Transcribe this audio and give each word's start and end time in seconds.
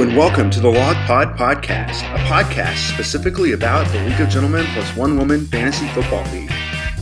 And 0.00 0.16
welcome 0.16 0.48
to 0.50 0.60
the 0.60 0.70
Log 0.70 0.94
Pod 1.08 1.36
Podcast, 1.36 2.04
a 2.14 2.18
podcast 2.28 2.88
specifically 2.94 3.50
about 3.50 3.84
the 3.90 3.98
League 4.04 4.20
of 4.20 4.28
Gentlemen 4.28 4.64
plus 4.66 4.96
one 4.96 5.18
woman 5.18 5.44
fantasy 5.46 5.88
football 5.88 6.22
league. 6.32 6.52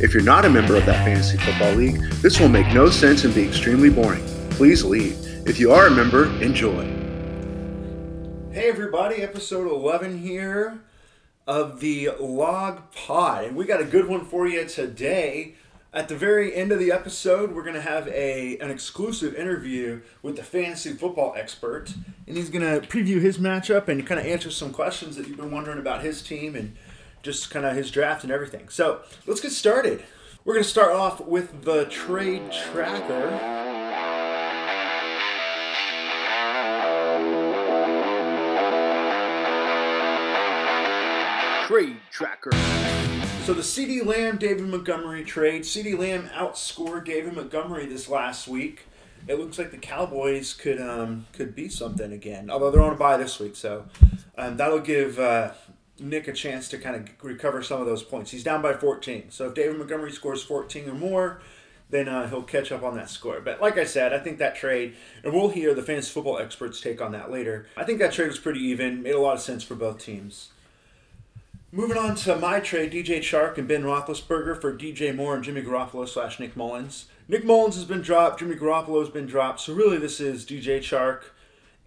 If 0.01 0.15
you're 0.15 0.23
not 0.23 0.47
a 0.47 0.49
member 0.49 0.77
of 0.77 0.87
that 0.87 1.05
fantasy 1.05 1.37
football 1.37 1.75
league, 1.75 2.01
this 2.23 2.41
will 2.41 2.49
make 2.49 2.67
no 2.73 2.89
sense 2.89 3.25
and 3.25 3.35
be 3.35 3.47
extremely 3.47 3.91
boring. 3.91 4.25
Please 4.49 4.83
leave. 4.83 5.15
If 5.47 5.61
you 5.61 5.73
are 5.73 5.89
a 5.89 5.91
member, 5.91 6.25
enjoy. 6.43 6.85
Hey 8.51 8.71
everybody, 8.71 9.17
episode 9.17 9.71
11 9.71 10.17
here 10.23 10.81
of 11.47 11.81
the 11.81 12.13
Log 12.19 12.91
Pod. 12.93 13.45
And 13.45 13.57
we 13.57 13.67
got 13.67 13.83
a 13.83 13.85
good 13.85 14.09
one 14.09 14.25
for 14.25 14.49
you 14.49 14.67
today. 14.67 15.55
At 15.93 16.09
the 16.09 16.17
very 16.17 16.55
end 16.55 16.73
of 16.73 16.79
the 16.79 16.93
episode, 16.93 17.55
we're 17.55 17.63
going 17.63 17.75
to 17.75 17.81
have 17.81 18.07
a 18.09 18.59
an 18.59 18.71
exclusive 18.71 19.35
interview 19.35 20.03
with 20.21 20.37
the 20.37 20.43
fantasy 20.43 20.93
football 20.93 21.35
expert, 21.37 21.95
and 22.27 22.37
he's 22.37 22.51
going 22.51 22.63
to 22.63 22.87
preview 22.87 23.21
his 23.21 23.39
matchup 23.39 23.89
and 23.89 24.07
kind 24.07 24.21
of 24.21 24.27
answer 24.27 24.51
some 24.51 24.73
questions 24.73 25.17
that 25.17 25.27
you've 25.27 25.39
been 25.39 25.51
wondering 25.51 25.79
about 25.79 26.03
his 26.03 26.23
team 26.23 26.55
and 26.55 26.77
just 27.23 27.51
kind 27.51 27.65
of 27.65 27.75
his 27.75 27.91
draft 27.91 28.25
and 28.25 28.33
everything. 28.33 28.69
So 28.69 29.01
let's 29.27 29.41
get 29.41 29.53
started. 29.53 30.05
We're 30.45 30.55
going 30.55 30.65
to 30.65 30.71
start 30.71 30.93
off 30.93 31.21
with 31.21 31.63
the 31.65 31.87
trade 31.87 32.53
tracker. 32.53 33.31
Trade 41.67 41.97
tracker. 42.13 43.16
So 43.47 43.55
the 43.55 43.63
CeeDee 43.63 44.05
Lamb 44.05 44.39
David 44.39 44.67
Montgomery 44.67 45.23
trade. 45.23 45.63
CeeDee 45.63 45.97
Lamb 45.97 46.29
outscored 46.35 47.05
David 47.05 47.33
Montgomery 47.35 47.87
this 47.87 48.09
last 48.09 48.49
week. 48.49 48.87
It 49.29 49.39
looks 49.39 49.57
like 49.57 49.71
the 49.71 49.77
Cowboys 49.77 50.53
could 50.53 50.81
um, 50.81 51.27
could 51.33 51.55
be 51.55 51.69
something 51.69 52.13
again. 52.13 52.51
Although 52.51 52.73
they're 52.73 52.83
on 52.83 52.95
a 52.95 52.97
bye 52.97 53.17
this 53.17 53.39
week, 53.39 53.55
so 53.55 53.85
um, 54.37 54.57
that'll 54.57 54.81
give 54.81 55.21
uh, 55.21 55.53
Nick 56.01 56.27
a 56.27 56.33
chance 56.33 56.67
to 56.71 56.79
kind 56.79 56.97
of 56.97 57.25
recover 57.25 57.63
some 57.63 57.81
of 57.81 57.87
those 57.87 58.03
points. 58.03 58.33
He's 58.33 58.43
down 58.43 58.63
by 58.63 58.73
14. 58.73 59.31
So 59.31 59.47
if 59.47 59.55
David 59.55 59.79
Montgomery 59.79 60.11
scores 60.11 60.43
14 60.43 60.89
or 60.89 60.95
more, 60.95 61.41
then 61.89 62.09
uh, 62.09 62.29
he'll 62.29 62.43
catch 62.43 62.73
up 62.73 62.83
on 62.83 62.97
that 62.97 63.11
score. 63.11 63.41
But 63.41 63.61
like 63.61 63.79
I 63.79 63.85
said, 63.85 64.13
I 64.13 64.19
think 64.19 64.39
that 64.39 64.57
trade, 64.57 64.97
and 65.23 65.33
we'll 65.33 65.51
hear 65.51 65.73
the 65.73 65.83
fantasy 65.83 66.11
football 66.11 66.41
experts 66.41 66.81
take 66.81 67.01
on 67.01 67.13
that 67.13 67.31
later. 67.31 67.69
I 67.77 67.85
think 67.85 68.01
that 68.01 68.13
trade 68.13 68.27
was 68.27 68.41
pretty 68.41 68.65
even, 68.65 69.05
made 69.05 69.15
a 69.15 69.21
lot 69.21 69.35
of 69.35 69.41
sense 69.41 69.63
for 69.63 69.77
both 69.77 70.01
teams. 70.01 70.49
Moving 71.77 71.99
on 71.99 72.15
to 72.15 72.37
my 72.37 72.59
trade, 72.61 72.91
DJ 72.91 73.19
Chark 73.19 73.59
and 73.59 73.69
Ben 73.69 73.83
Roethlisberger 73.83 74.59
for 74.59 74.75
DJ 74.75 75.15
Moore 75.15 75.35
and 75.35 75.45
Jimmy 75.45 75.61
Garoppolo 75.61 76.09
slash 76.09 76.41
Nick 76.41 76.57
Mullens. 76.57 77.05
Nick 77.29 77.45
Mullens 77.45 77.75
has 77.75 77.85
been 77.85 78.01
dropped, 78.01 78.39
Jimmy 78.39 78.55
Garoppolo 78.57 79.01
has 79.01 79.11
been 79.11 79.27
dropped, 79.27 79.61
so 79.61 79.75
really 79.75 79.99
this 79.99 80.19
is 80.19 80.47
DJ 80.47 80.79
Chark 80.79 81.25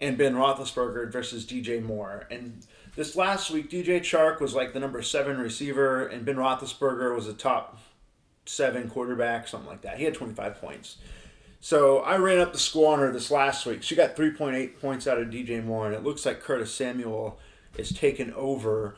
and 0.00 0.16
Ben 0.16 0.36
Roethlisberger 0.36 1.10
versus 1.10 1.44
DJ 1.44 1.82
Moore. 1.82 2.28
And 2.30 2.64
this 2.94 3.16
last 3.16 3.50
week, 3.50 3.68
DJ 3.68 3.98
Chark 3.98 4.38
was 4.38 4.54
like 4.54 4.74
the 4.74 4.78
number 4.78 5.02
seven 5.02 5.38
receiver, 5.38 6.06
and 6.06 6.24
Ben 6.24 6.36
Roethlisberger 6.36 7.12
was 7.12 7.26
a 7.26 7.34
top 7.34 7.76
seven 8.46 8.88
quarterback, 8.88 9.48
something 9.48 9.68
like 9.68 9.82
that. 9.82 9.98
He 9.98 10.04
had 10.04 10.14
25 10.14 10.60
points. 10.60 10.98
So 11.58 11.98
I 11.98 12.16
ran 12.16 12.38
up 12.38 12.52
the 12.52 12.60
score 12.60 12.92
on 12.92 13.00
her 13.00 13.10
this 13.10 13.28
last 13.28 13.66
week. 13.66 13.82
She 13.82 13.96
got 13.96 14.14
3.8 14.14 14.80
points 14.80 15.08
out 15.08 15.18
of 15.18 15.30
DJ 15.30 15.64
Moore, 15.64 15.86
and 15.86 15.96
it 15.96 16.04
looks 16.04 16.24
like 16.24 16.40
Curtis 16.40 16.72
Samuel 16.72 17.40
is 17.76 17.92
taking 17.92 18.32
over 18.34 18.94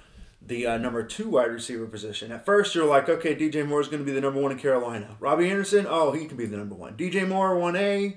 the 0.46 0.66
uh, 0.66 0.76
number 0.78 1.02
two 1.02 1.28
wide 1.28 1.50
receiver 1.50 1.86
position. 1.86 2.32
At 2.32 2.44
first, 2.44 2.74
you're 2.74 2.86
like, 2.86 3.08
okay, 3.08 3.34
DJ 3.34 3.66
Moore 3.66 3.80
is 3.80 3.88
going 3.88 4.00
to 4.00 4.04
be 4.04 4.12
the 4.12 4.20
number 4.20 4.40
one 4.40 4.52
in 4.52 4.58
Carolina. 4.58 5.16
Robbie 5.20 5.50
Anderson, 5.50 5.86
oh, 5.88 6.12
he 6.12 6.26
can 6.26 6.36
be 6.36 6.46
the 6.46 6.56
number 6.56 6.74
one. 6.74 6.96
DJ 6.96 7.26
Moore, 7.26 7.54
1A, 7.54 8.16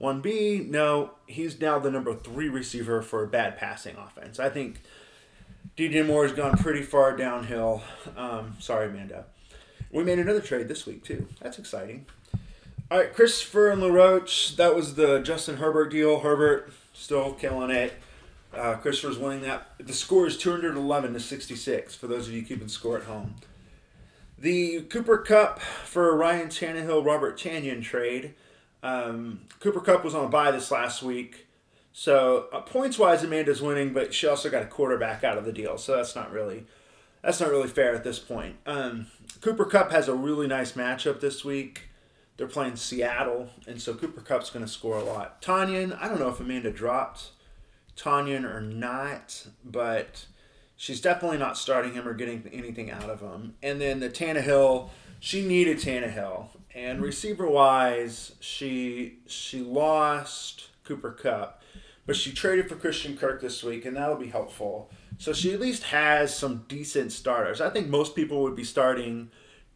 1B, 0.00 0.68
no, 0.68 1.12
he's 1.26 1.60
now 1.60 1.78
the 1.78 1.90
number 1.90 2.14
three 2.14 2.48
receiver 2.48 3.02
for 3.02 3.22
a 3.24 3.26
bad 3.26 3.56
passing 3.56 3.96
offense. 3.96 4.38
I 4.38 4.48
think 4.48 4.82
DJ 5.76 6.06
Moore 6.06 6.24
has 6.24 6.32
gone 6.32 6.56
pretty 6.56 6.82
far 6.82 7.16
downhill. 7.16 7.82
Um, 8.16 8.56
sorry, 8.60 8.88
Amanda. 8.88 9.24
We 9.90 10.04
made 10.04 10.18
another 10.18 10.40
trade 10.40 10.68
this 10.68 10.86
week, 10.86 11.04
too. 11.04 11.26
That's 11.40 11.58
exciting. 11.58 12.06
All 12.90 12.98
right, 12.98 13.12
Christopher 13.12 13.70
and 13.70 13.80
LaRoche, 13.80 14.56
that 14.56 14.74
was 14.74 14.94
the 14.94 15.20
Justin 15.20 15.56
Herbert 15.56 15.90
deal. 15.90 16.20
Herbert 16.20 16.72
still 16.92 17.32
killing 17.32 17.70
it. 17.70 17.94
Uh, 18.56 18.76
Christopher's 18.76 19.18
winning 19.18 19.42
that. 19.42 19.68
The 19.78 19.92
score 19.92 20.26
is 20.26 20.36
211 20.36 21.12
to 21.12 21.20
66 21.20 21.94
for 21.94 22.06
those 22.06 22.28
of 22.28 22.34
you 22.34 22.42
keeping 22.42 22.68
score 22.68 22.96
at 22.96 23.04
home. 23.04 23.34
The 24.38 24.82
Cooper 24.82 25.18
Kupp 25.18 25.60
for 25.60 26.16
Ryan 26.16 26.48
Tannehill, 26.48 27.04
Robert 27.04 27.38
Tonyan 27.38 27.82
trade. 27.82 28.34
Um, 28.82 29.42
Cooper 29.60 29.80
Kupp 29.80 30.04
was 30.04 30.14
on 30.14 30.24
a 30.24 30.28
bye 30.28 30.50
this 30.50 30.70
last 30.70 31.02
week. 31.02 31.46
So 31.92 32.48
uh, 32.52 32.60
points 32.60 32.98
wise, 32.98 33.22
Amanda's 33.22 33.62
winning, 33.62 33.92
but 33.92 34.12
she 34.12 34.26
also 34.26 34.50
got 34.50 34.62
a 34.62 34.66
quarterback 34.66 35.22
out 35.22 35.38
of 35.38 35.44
the 35.44 35.52
deal. 35.52 35.78
So 35.78 35.96
that's 35.96 36.16
not 36.16 36.32
really 36.32 36.66
that's 37.22 37.40
not 37.40 37.50
really 37.50 37.68
fair 37.68 37.94
at 37.94 38.04
this 38.04 38.18
point. 38.18 38.56
Um, 38.66 39.06
Cooper 39.40 39.64
Kupp 39.64 39.90
has 39.92 40.08
a 40.08 40.14
really 40.14 40.46
nice 40.46 40.72
matchup 40.72 41.20
this 41.20 41.44
week. 41.44 41.82
They're 42.36 42.46
playing 42.48 42.76
Seattle, 42.76 43.48
and 43.66 43.80
so 43.80 43.94
Cooper 43.94 44.20
Kupp's 44.20 44.50
going 44.50 44.64
to 44.64 44.70
score 44.70 44.98
a 44.98 45.04
lot. 45.04 45.40
Tonyan, 45.40 45.96
I 46.00 46.08
don't 46.08 46.18
know 46.18 46.28
if 46.28 46.40
Amanda 46.40 46.70
dropped 46.70 47.30
Tonyan 47.96 48.44
or 48.44 48.60
not, 48.60 49.46
but 49.64 50.26
she's 50.76 51.00
definitely 51.00 51.38
not 51.38 51.56
starting 51.56 51.94
him 51.94 52.06
or 52.06 52.14
getting 52.14 52.48
anything 52.52 52.90
out 52.90 53.10
of 53.10 53.20
him. 53.20 53.54
And 53.62 53.80
then 53.80 54.00
the 54.00 54.10
Tannehill, 54.10 54.90
she 55.20 55.46
needed 55.46 55.78
Tannehill, 55.78 56.48
and 56.74 57.00
receiver 57.00 57.48
wise, 57.48 58.32
she 58.40 59.18
she 59.26 59.60
lost 59.60 60.68
Cooper 60.82 61.12
Kupp, 61.12 61.62
but 62.04 62.16
she 62.16 62.32
traded 62.32 62.68
for 62.68 62.76
Christian 62.76 63.16
Kirk 63.16 63.40
this 63.40 63.62
week, 63.62 63.84
and 63.84 63.96
that'll 63.96 64.16
be 64.16 64.28
helpful. 64.28 64.90
So 65.18 65.32
she 65.32 65.52
at 65.52 65.60
least 65.60 65.84
has 65.84 66.36
some 66.36 66.64
decent 66.68 67.12
starters. 67.12 67.60
I 67.60 67.70
think 67.70 67.88
most 67.88 68.16
people 68.16 68.42
would 68.42 68.56
be 68.56 68.64
starting 68.64 69.30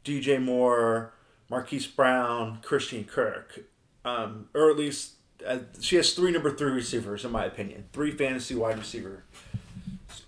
DJ 0.04 0.42
Moore, 0.42 1.14
Marquise 1.48 1.86
Brown, 1.86 2.58
Christian 2.62 3.04
Kirk, 3.04 3.60
um, 4.04 4.48
or 4.54 4.70
at 4.70 4.76
least 4.76 5.14
uh, 5.46 5.58
she 5.80 5.96
has 5.96 6.12
three 6.12 6.30
number 6.30 6.50
three 6.50 6.72
receivers, 6.72 7.24
in 7.24 7.30
my 7.30 7.44
opinion. 7.44 7.84
Three 7.92 8.10
fantasy 8.10 8.54
wide 8.54 8.78
receiver 8.78 9.24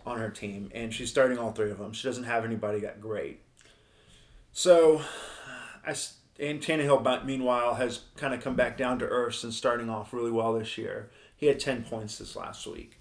on 0.06 0.18
her 0.18 0.30
team, 0.30 0.70
and 0.74 0.92
she's 0.92 1.10
starting 1.10 1.38
all 1.38 1.52
three 1.52 1.70
of 1.70 1.78
them. 1.78 1.92
She 1.92 2.06
doesn't 2.08 2.24
have 2.24 2.44
anybody 2.44 2.80
that 2.80 3.00
great. 3.00 3.40
So, 4.52 5.02
I 5.86 5.94
and 6.38 6.60
Tannehill, 6.60 7.24
meanwhile, 7.24 7.74
has 7.74 8.00
kind 8.16 8.32
of 8.32 8.42
come 8.42 8.54
back 8.56 8.76
down 8.76 8.98
to 9.00 9.04
earth 9.04 9.34
since 9.34 9.56
starting 9.56 9.90
off 9.90 10.12
really 10.12 10.30
well 10.30 10.54
this 10.54 10.78
year. 10.78 11.10
He 11.36 11.46
had 11.46 11.60
ten 11.60 11.84
points 11.84 12.18
this 12.18 12.34
last 12.36 12.66
week. 12.66 12.98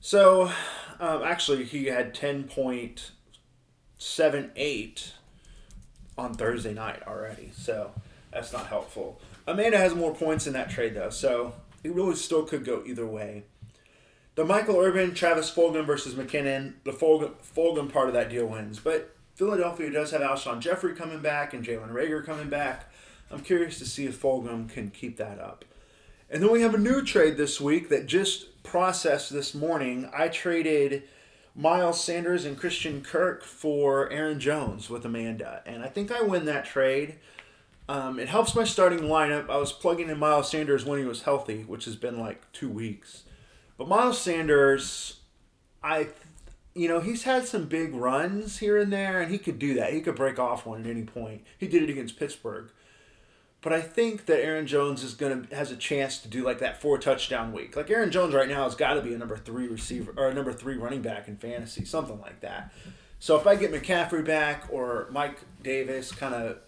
So, 0.00 0.50
um, 0.98 1.22
actually, 1.22 1.64
he 1.64 1.86
had 1.86 2.14
ten 2.14 2.44
point 2.44 3.12
seven 3.98 4.50
eight 4.56 5.12
on 6.18 6.34
Thursday 6.34 6.74
night 6.74 7.02
already. 7.06 7.52
So 7.56 7.92
that's 8.32 8.52
not 8.52 8.66
helpful. 8.66 9.20
Amanda 9.46 9.78
has 9.78 9.94
more 9.94 10.14
points 10.14 10.46
in 10.46 10.52
that 10.52 10.70
trade, 10.70 10.94
though, 10.94 11.10
so 11.10 11.54
it 11.82 11.92
really 11.92 12.14
still 12.14 12.44
could 12.44 12.64
go 12.64 12.82
either 12.86 13.06
way. 13.06 13.44
The 14.34 14.44
Michael 14.44 14.80
Irvin, 14.80 15.14
Travis 15.14 15.50
Fulgham 15.50 15.84
versus 15.84 16.14
McKinnon, 16.14 16.74
the 16.84 16.92
Fulgham, 16.92 17.34
Fulgham 17.42 17.92
part 17.92 18.08
of 18.08 18.14
that 18.14 18.30
deal 18.30 18.46
wins. 18.46 18.78
But 18.78 19.14
Philadelphia 19.34 19.90
does 19.90 20.10
have 20.12 20.22
Alshon 20.22 20.60
Jeffery 20.60 20.94
coming 20.94 21.20
back 21.20 21.52
and 21.52 21.64
Jalen 21.64 21.92
Reagor 21.92 22.24
coming 22.24 22.48
back. 22.48 22.90
I'm 23.30 23.40
curious 23.40 23.78
to 23.78 23.86
see 23.86 24.06
if 24.06 24.20
Fulgham 24.20 24.68
can 24.68 24.90
keep 24.90 25.16
that 25.18 25.38
up. 25.38 25.64
And 26.30 26.42
then 26.42 26.50
we 26.50 26.62
have 26.62 26.74
a 26.74 26.78
new 26.78 27.02
trade 27.02 27.36
this 27.36 27.60
week 27.60 27.90
that 27.90 28.06
just 28.06 28.62
processed 28.62 29.32
this 29.32 29.54
morning. 29.54 30.08
I 30.16 30.28
traded 30.28 31.02
Miles 31.54 32.02
Sanders 32.02 32.46
and 32.46 32.56
Christian 32.56 33.02
Kirk 33.02 33.44
for 33.44 34.10
Aaron 34.10 34.40
Jones 34.40 34.88
with 34.88 35.04
Amanda. 35.04 35.62
And 35.66 35.82
I 35.82 35.88
think 35.88 36.10
I 36.10 36.22
win 36.22 36.46
that 36.46 36.64
trade. 36.64 37.16
Um, 37.88 38.18
it 38.18 38.28
helps 38.28 38.54
my 38.54 38.64
starting 38.64 39.00
lineup. 39.00 39.50
I 39.50 39.56
was 39.56 39.72
plugging 39.72 40.08
in 40.08 40.18
Miles 40.18 40.50
Sanders 40.50 40.84
when 40.84 40.98
he 40.98 41.04
was 41.04 41.22
healthy, 41.22 41.62
which 41.62 41.84
has 41.84 41.96
been 41.96 42.18
like 42.18 42.50
two 42.52 42.68
weeks. 42.68 43.24
But 43.76 43.88
Miles 43.88 44.20
Sanders, 44.20 45.20
I, 45.82 46.08
you 46.74 46.88
know, 46.88 47.00
he's 47.00 47.24
had 47.24 47.46
some 47.46 47.66
big 47.66 47.94
runs 47.94 48.58
here 48.58 48.78
and 48.78 48.92
there, 48.92 49.20
and 49.20 49.30
he 49.32 49.38
could 49.38 49.58
do 49.58 49.74
that. 49.74 49.92
He 49.92 50.00
could 50.00 50.14
break 50.14 50.38
off 50.38 50.64
one 50.64 50.82
at 50.82 50.86
any 50.86 51.02
point. 51.02 51.42
He 51.58 51.66
did 51.66 51.82
it 51.82 51.90
against 51.90 52.18
Pittsburgh. 52.18 52.70
But 53.62 53.72
I 53.72 53.80
think 53.80 54.26
that 54.26 54.44
Aaron 54.44 54.66
Jones 54.66 55.04
is 55.04 55.14
gonna 55.14 55.46
has 55.52 55.70
a 55.70 55.76
chance 55.76 56.18
to 56.18 56.28
do 56.28 56.44
like 56.44 56.58
that 56.58 56.82
four 56.82 56.98
touchdown 56.98 57.52
week. 57.52 57.76
Like 57.76 57.90
Aaron 57.90 58.10
Jones 58.10 58.34
right 58.34 58.48
now 58.48 58.64
has 58.64 58.74
got 58.74 58.94
to 58.94 59.02
be 59.02 59.14
a 59.14 59.18
number 59.18 59.36
three 59.36 59.68
receiver 59.68 60.12
or 60.16 60.28
a 60.28 60.34
number 60.34 60.52
three 60.52 60.76
running 60.76 61.00
back 61.00 61.28
in 61.28 61.36
fantasy, 61.36 61.84
something 61.84 62.20
like 62.20 62.40
that. 62.40 62.72
So 63.20 63.38
if 63.38 63.46
I 63.46 63.54
get 63.54 63.70
McCaffrey 63.70 64.24
back 64.24 64.64
or 64.68 65.06
Mike 65.12 65.38
Davis 65.62 66.10
kind 66.10 66.34
of 66.34 66.58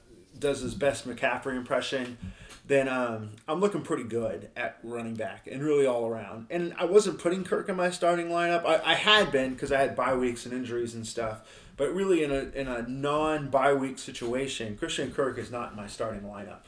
does 0.44 0.60
his 0.60 0.74
best 0.74 1.08
McCaffrey 1.08 1.56
impression, 1.56 2.18
then 2.66 2.86
um, 2.86 3.30
I'm 3.48 3.60
looking 3.60 3.80
pretty 3.80 4.04
good 4.04 4.50
at 4.56 4.78
running 4.82 5.14
back 5.14 5.46
and 5.46 5.62
really 5.62 5.86
all 5.86 6.06
around. 6.06 6.46
And 6.50 6.74
I 6.78 6.84
wasn't 6.84 7.18
putting 7.18 7.44
Kirk 7.44 7.68
in 7.68 7.76
my 7.76 7.90
starting 7.90 8.28
lineup. 8.28 8.64
I, 8.64 8.92
I 8.92 8.94
had 8.94 9.32
been 9.32 9.54
because 9.54 9.72
I 9.72 9.80
had 9.80 9.96
bye 9.96 10.14
weeks 10.14 10.44
and 10.44 10.54
injuries 10.54 10.94
and 10.94 11.06
stuff. 11.06 11.40
But 11.76 11.92
really, 11.92 12.22
in 12.22 12.30
a, 12.30 12.50
in 12.54 12.68
a 12.68 12.86
non 12.86 13.48
bye 13.48 13.72
week 13.72 13.98
situation, 13.98 14.76
Christian 14.76 15.10
Kirk 15.12 15.38
is 15.38 15.50
not 15.50 15.72
in 15.72 15.76
my 15.76 15.88
starting 15.88 16.22
lineup. 16.22 16.58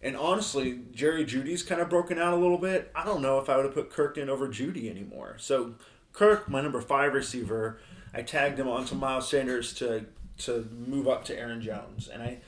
And 0.00 0.16
honestly, 0.16 0.80
Jerry 0.92 1.24
Jeudy's 1.24 1.62
kind 1.62 1.80
of 1.80 1.88
broken 1.88 2.18
out 2.18 2.34
a 2.34 2.36
little 2.36 2.58
bit. 2.58 2.92
I 2.94 3.04
don't 3.04 3.22
know 3.22 3.38
if 3.38 3.48
I 3.48 3.56
would 3.56 3.64
have 3.64 3.74
put 3.74 3.90
Kirk 3.90 4.18
in 4.18 4.28
over 4.28 4.48
Jeudy 4.48 4.90
anymore. 4.90 5.36
So 5.38 5.74
Kirk, 6.12 6.48
my 6.48 6.60
number 6.60 6.80
five 6.82 7.14
receiver, 7.14 7.78
I 8.12 8.22
tagged 8.22 8.60
him 8.60 8.68
onto 8.68 8.94
Miles 8.94 9.28
Sanders 9.28 9.72
to 9.74 10.06
to 10.36 10.68
move 10.86 11.08
up 11.08 11.24
to 11.24 11.38
Aaron 11.38 11.60
Jones, 11.60 12.08
and 12.08 12.22
I 12.22 12.38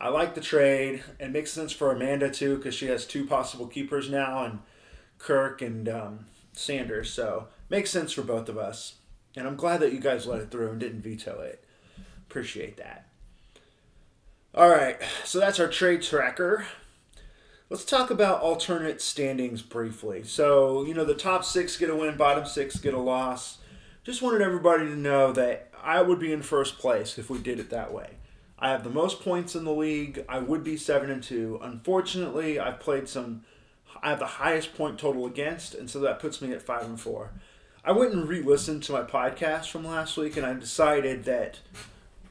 I 0.00 0.08
like 0.08 0.34
the 0.34 0.40
trade. 0.40 1.02
It 1.18 1.30
makes 1.30 1.52
sense 1.52 1.72
for 1.72 1.92
Amanda 1.92 2.30
too 2.30 2.56
because 2.56 2.74
she 2.74 2.86
has 2.86 3.06
two 3.06 3.26
possible 3.26 3.66
keepers 3.66 4.10
now, 4.10 4.44
and 4.44 4.58
Kirk 5.18 5.62
and 5.62 5.88
um, 5.88 6.26
Sanders. 6.52 7.10
So 7.12 7.48
makes 7.70 7.90
sense 7.90 8.12
for 8.12 8.22
both 8.22 8.48
of 8.48 8.58
us. 8.58 8.96
And 9.36 9.46
I'm 9.46 9.56
glad 9.56 9.80
that 9.80 9.92
you 9.92 10.00
guys 10.00 10.26
let 10.26 10.40
it 10.40 10.50
through 10.50 10.70
and 10.70 10.80
didn't 10.80 11.02
veto 11.02 11.40
it. 11.40 11.64
Appreciate 12.28 12.76
that. 12.76 13.08
All 14.54 14.68
right, 14.68 14.96
so 15.24 15.40
that's 15.40 15.58
our 15.58 15.66
trade 15.66 16.02
tracker. 16.02 16.64
Let's 17.70 17.84
talk 17.84 18.10
about 18.10 18.40
alternate 18.40 19.00
standings 19.00 19.62
briefly. 19.62 20.22
So, 20.22 20.84
you 20.84 20.94
know, 20.94 21.04
the 21.04 21.14
top 21.14 21.44
six 21.44 21.76
get 21.76 21.90
a 21.90 21.96
win, 21.96 22.16
bottom 22.16 22.46
six 22.46 22.78
get 22.78 22.94
a 22.94 22.98
loss. 22.98 23.58
Just 24.04 24.22
wanted 24.22 24.42
everybody 24.42 24.84
to 24.84 24.96
know 24.96 25.32
that 25.32 25.70
I 25.82 26.02
would 26.02 26.20
be 26.20 26.32
in 26.32 26.42
first 26.42 26.78
place 26.78 27.18
if 27.18 27.30
we 27.30 27.38
did 27.38 27.58
it 27.58 27.70
that 27.70 27.92
way. 27.92 28.10
I 28.64 28.70
have 28.70 28.82
the 28.82 28.88
most 28.88 29.20
points 29.20 29.54
in 29.54 29.64
the 29.64 29.74
league. 29.74 30.24
I 30.26 30.38
would 30.38 30.64
be 30.64 30.78
seven 30.78 31.10
and 31.10 31.22
two. 31.22 31.60
Unfortunately, 31.60 32.58
I've 32.58 32.80
played 32.80 33.10
some. 33.10 33.44
I 34.02 34.08
have 34.08 34.18
the 34.18 34.24
highest 34.24 34.74
point 34.74 34.98
total 34.98 35.26
against, 35.26 35.74
and 35.74 35.90
so 35.90 36.00
that 36.00 36.18
puts 36.18 36.40
me 36.40 36.50
at 36.50 36.62
five 36.62 36.84
and 36.84 36.98
four. 36.98 37.32
I 37.84 37.92
went 37.92 38.14
and 38.14 38.26
re-listened 38.26 38.82
to 38.84 38.92
my 38.92 39.02
podcast 39.02 39.68
from 39.68 39.86
last 39.86 40.16
week, 40.16 40.38
and 40.38 40.46
I 40.46 40.54
decided 40.54 41.24
that 41.24 41.58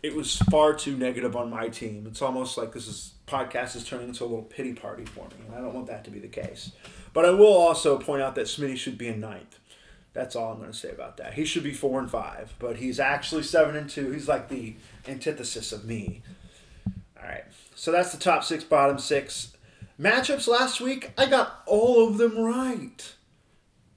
it 0.02 0.16
was 0.16 0.38
far 0.50 0.74
too 0.74 0.98
negative 0.98 1.36
on 1.36 1.52
my 1.52 1.68
team. 1.68 2.08
It's 2.08 2.24
almost 2.24 2.58
like 2.58 2.72
this 2.72 2.88
is 2.88 3.14
podcast 3.28 3.76
is 3.76 3.86
turning 3.86 4.08
into 4.08 4.24
a 4.24 4.26
little 4.26 4.42
pity 4.42 4.74
party 4.74 5.06
for 5.06 5.26
me, 5.26 5.46
and 5.46 5.54
I 5.54 5.62
don't 5.62 5.76
want 5.76 5.86
that 5.86 6.04
to 6.06 6.10
be 6.10 6.18
the 6.18 6.28
case. 6.28 6.72
But 7.14 7.26
I 7.26 7.30
will 7.30 7.54
also 7.54 8.00
point 8.00 8.24
out 8.24 8.34
that 8.34 8.48
Smitty 8.48 8.78
should 8.78 8.98
be 8.98 9.08
in 9.08 9.20
ninth. 9.20 9.60
That's 10.14 10.36
all 10.36 10.52
I'm 10.52 10.60
going 10.60 10.72
to 10.72 10.78
say 10.78 10.92
about 10.92 11.18
that. 11.18 11.34
He 11.34 11.46
should 11.46 11.64
be 11.64 11.74
four 11.74 12.00
and 12.00 12.10
five, 12.10 12.54
but 12.60 12.78
he's 12.78 13.00
actually 13.00 13.44
seven 13.44 13.76
and 13.76 13.90
two. 13.90 14.12
He's 14.12 14.28
like 14.28 14.50
the 14.50 14.76
antithesis 15.08 15.72
of 15.72 15.86
me. 15.86 16.22
All 17.18 17.28
right, 17.28 17.46
so 17.76 17.92
that's 17.92 18.12
the 18.12 18.20
top 18.20 18.44
six, 18.44 18.64
bottom 18.64 19.00
six 19.00 19.54
matchups 20.00 20.48
last 20.48 20.82
week. 20.82 21.12
I 21.18 21.26
got 21.26 21.62
all 21.66 22.08
of 22.08 22.18
them 22.18 22.38
right, 22.38 23.14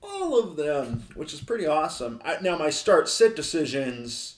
all 0.00 0.38
of 0.38 0.56
them, 0.56 1.04
which 1.14 1.34
is 1.34 1.40
pretty 1.40 1.66
awesome. 1.66 2.20
I, 2.24 2.38
now 2.40 2.56
my 2.56 2.70
start 2.70 3.08
sit 3.08 3.36
decisions 3.36 4.36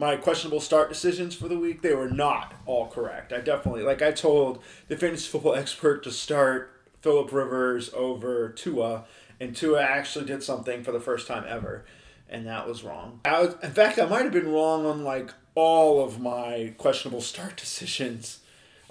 my 0.00 0.16
questionable 0.16 0.60
start 0.60 0.88
decisions 0.88 1.34
for 1.34 1.46
the 1.46 1.58
week, 1.58 1.82
they 1.82 1.94
were 1.94 2.08
not 2.08 2.54
all 2.64 2.86
correct. 2.86 3.32
I 3.34 3.40
definitely, 3.40 3.82
like 3.82 4.00
I 4.00 4.12
told 4.12 4.62
the 4.88 4.96
fantasy 4.96 5.28
football 5.28 5.54
expert 5.56 6.02
to 6.04 6.10
start 6.10 6.72
Philip 7.02 7.30
Rivers 7.32 7.90
over 7.92 8.48
Tua, 8.48 9.04
and 9.40 9.56
Tua 9.56 9.82
actually 9.82 10.26
did 10.26 10.42
something 10.42 10.82
for 10.84 10.92
the 10.92 11.00
first 11.00 11.26
time 11.26 11.44
ever, 11.48 11.84
and 12.28 12.46
that 12.46 12.68
was 12.68 12.84
wrong. 12.84 13.20
I 13.24 13.40
was, 13.40 13.56
in 13.62 13.70
fact, 13.70 13.98
I 13.98 14.06
might 14.06 14.22
have 14.22 14.32
been 14.32 14.52
wrong 14.52 14.86
on 14.86 15.02
like 15.02 15.32
all 15.54 16.04
of 16.04 16.20
my 16.20 16.74
questionable 16.78 17.20
start 17.20 17.56
decisions. 17.56 18.40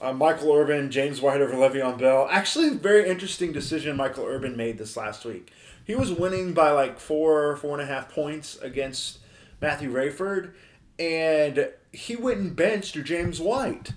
Uh, 0.02 0.14
Michael 0.14 0.54
Irvin, 0.54 0.92
James 0.92 1.20
White 1.20 1.42
over 1.42 1.54
Le'Veon 1.54 1.98
Bell. 1.98 2.28
Actually, 2.32 2.70
very 2.70 3.10
interesting 3.10 3.52
decision 3.52 3.98
Michael 3.98 4.26
Irvin 4.26 4.56
made 4.56 4.78
this 4.78 4.96
last 4.96 5.26
week. 5.26 5.52
He 5.86 5.94
was 5.94 6.14
winning 6.14 6.54
by 6.54 6.72
like 6.72 7.00
four, 7.00 7.58
four 7.58 7.78
and 7.78 7.82
a 7.82 7.94
half 7.94 8.10
points 8.10 8.58
against 8.62 9.20
Matthew 9.60 9.92
Rayford 9.92 10.52
and 11.00 11.70
he 11.94 12.16
went 12.16 12.40
and 12.40 12.56
benched 12.56 13.02
James 13.04 13.40
White. 13.40 13.94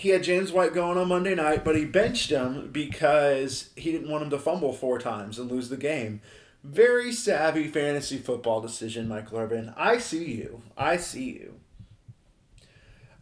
He 0.00 0.08
had 0.08 0.22
James 0.22 0.50
White 0.50 0.72
going 0.72 0.96
on 0.96 1.08
Monday 1.08 1.34
night, 1.34 1.62
but 1.62 1.76
he 1.76 1.84
benched 1.84 2.30
him 2.30 2.70
because 2.72 3.68
he 3.76 3.92
didn't 3.92 4.08
want 4.08 4.24
him 4.24 4.30
to 4.30 4.38
fumble 4.38 4.72
four 4.72 4.98
times 4.98 5.38
and 5.38 5.50
lose 5.50 5.68
the 5.68 5.76
game. 5.76 6.22
Very 6.64 7.12
savvy 7.12 7.66
fantasy 7.66 8.16
football 8.16 8.62
decision, 8.62 9.08
Michael 9.08 9.40
Urban. 9.40 9.74
I 9.76 9.98
see 9.98 10.32
you. 10.32 10.62
I 10.74 10.96
see 10.96 11.32
you. 11.32 11.60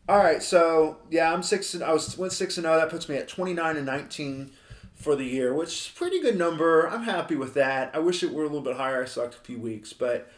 All 0.09 0.19
right, 0.19 0.41
so 0.41 0.99
yeah, 1.11 1.33
I'm 1.33 1.43
six. 1.43 1.75
And, 1.75 1.83
I 1.83 1.93
was 1.93 2.17
went 2.17 2.33
six 2.33 2.57
and 2.57 2.65
zero. 2.65 2.77
Oh. 2.77 2.79
That 2.79 2.91
puts 2.91 3.09
me 3.09 3.17
at 3.17 3.27
twenty 3.27 3.55
nine 3.55 3.77
and 3.77 3.85
nineteen 3.85 4.53
for 4.95 5.17
the 5.17 5.25
year, 5.25 5.53
which 5.53 5.71
is 5.71 5.93
pretty 5.93 6.21
good 6.21 6.39
number. 6.39 6.89
I'm 6.89 7.03
happy 7.03 7.35
with 7.35 7.55
that. 7.55 7.91
I 7.93 7.99
wish 7.99 8.23
it 8.23 8.33
were 8.33 8.45
a 8.45 8.47
little 8.47 8.61
bit 8.61 8.77
higher. 8.77 9.03
I 9.03 9.07
sucked 9.07 9.35
a 9.35 9.39
few 9.39 9.59
weeks, 9.59 9.93
but 9.93 10.31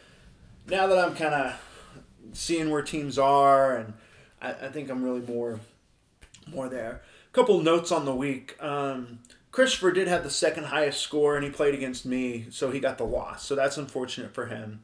now 0.67 0.87
that 0.87 0.97
I'm 0.97 1.13
kind 1.13 1.35
of 1.35 1.61
seeing 2.33 2.71
where 2.71 2.81
teams 2.81 3.19
are, 3.19 3.77
and 3.77 3.93
I, 4.41 4.53
I 4.53 4.69
think 4.69 4.89
I'm 4.89 5.03
really 5.03 5.21
more 5.21 5.59
more 6.47 6.69
there. 6.69 7.01
A 7.29 7.33
couple 7.33 7.61
notes 7.61 7.91
on 7.91 8.05
the 8.05 8.15
week. 8.15 8.61
Um, 8.61 9.19
Christopher 9.51 9.91
did 9.91 10.07
have 10.07 10.23
the 10.23 10.29
second 10.29 10.65
highest 10.65 11.01
score, 11.01 11.35
and 11.35 11.43
he 11.43 11.51
played 11.51 11.73
against 11.73 12.05
me, 12.05 12.45
so 12.51 12.71
he 12.71 12.79
got 12.79 12.97
the 12.97 13.03
loss. 13.05 13.45
So 13.45 13.55
that's 13.55 13.77
unfortunate 13.77 14.33
for 14.33 14.45
him. 14.45 14.81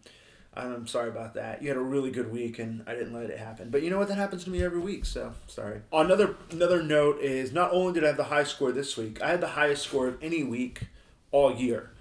I'm 0.53 0.87
sorry 0.87 1.09
about 1.09 1.35
that. 1.35 1.61
You 1.61 1.67
had 1.69 1.77
a 1.77 1.81
really 1.81 2.09
good 2.09 2.31
week, 2.31 2.59
and 2.59 2.83
I 2.87 2.93
didn't 2.93 3.13
let 3.13 3.29
it 3.29 3.37
happen. 3.37 3.69
But 3.69 3.83
you 3.83 3.89
know 3.89 3.99
what? 3.99 4.07
That 4.07 4.17
happens 4.17 4.43
to 4.45 4.49
me 4.49 4.63
every 4.63 4.79
week. 4.79 5.05
So 5.05 5.33
sorry. 5.45 5.81
Another 5.93 6.35
another 6.49 6.81
note 6.81 7.19
is 7.21 7.53
not 7.53 7.71
only 7.71 7.93
did 7.93 8.03
I 8.03 8.07
have 8.07 8.17
the 8.17 8.25
high 8.25 8.43
score 8.43 8.71
this 8.71 8.97
week, 8.97 9.21
I 9.21 9.29
had 9.29 9.41
the 9.41 9.47
highest 9.49 9.83
score 9.83 10.07
of 10.07 10.17
any 10.21 10.43
week 10.43 10.87
all 11.31 11.55
year. 11.55 11.91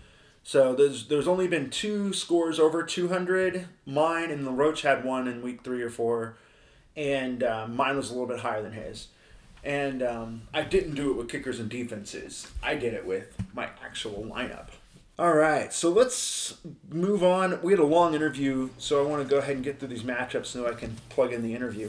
So 0.42 0.74
there's 0.74 1.08
there's 1.08 1.28
only 1.28 1.48
been 1.48 1.70
two 1.70 2.12
scores 2.12 2.58
over 2.58 2.82
200. 2.82 3.66
Mine 3.84 4.30
and 4.30 4.46
the 4.46 4.52
Roach 4.52 4.82
had 4.82 5.04
one 5.04 5.28
in 5.28 5.42
week 5.42 5.62
three 5.62 5.82
or 5.82 5.90
four, 5.90 6.36
and 6.96 7.42
uh, 7.42 7.66
mine 7.66 7.96
was 7.96 8.10
a 8.10 8.12
little 8.14 8.28
bit 8.28 8.40
higher 8.40 8.62
than 8.62 8.72
his. 8.72 9.08
And 9.66 10.00
um, 10.00 10.42
I 10.54 10.62
didn't 10.62 10.94
do 10.94 11.10
it 11.10 11.16
with 11.16 11.28
kickers 11.28 11.58
and 11.58 11.68
defenses. 11.68 12.46
I 12.62 12.76
did 12.76 12.94
it 12.94 13.04
with 13.04 13.36
my 13.52 13.68
actual 13.84 14.22
lineup. 14.22 14.68
All 15.18 15.34
right, 15.34 15.72
so 15.72 15.90
let's 15.90 16.58
move 16.88 17.24
on. 17.24 17.60
We 17.62 17.72
had 17.72 17.80
a 17.80 17.84
long 17.84 18.14
interview, 18.14 18.68
so 18.78 19.04
I 19.04 19.08
want 19.08 19.24
to 19.24 19.28
go 19.28 19.38
ahead 19.38 19.56
and 19.56 19.64
get 19.64 19.80
through 19.80 19.88
these 19.88 20.04
matchups 20.04 20.46
so 20.46 20.68
I 20.68 20.74
can 20.74 20.94
plug 21.08 21.32
in 21.32 21.42
the 21.42 21.52
interview. 21.52 21.88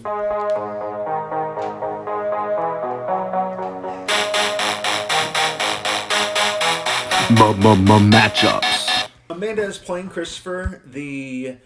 matchups. 8.11 9.09
Amanda 9.29 9.63
is 9.63 9.77
playing 9.77 10.09
Christopher, 10.09 10.81
the 10.83 11.57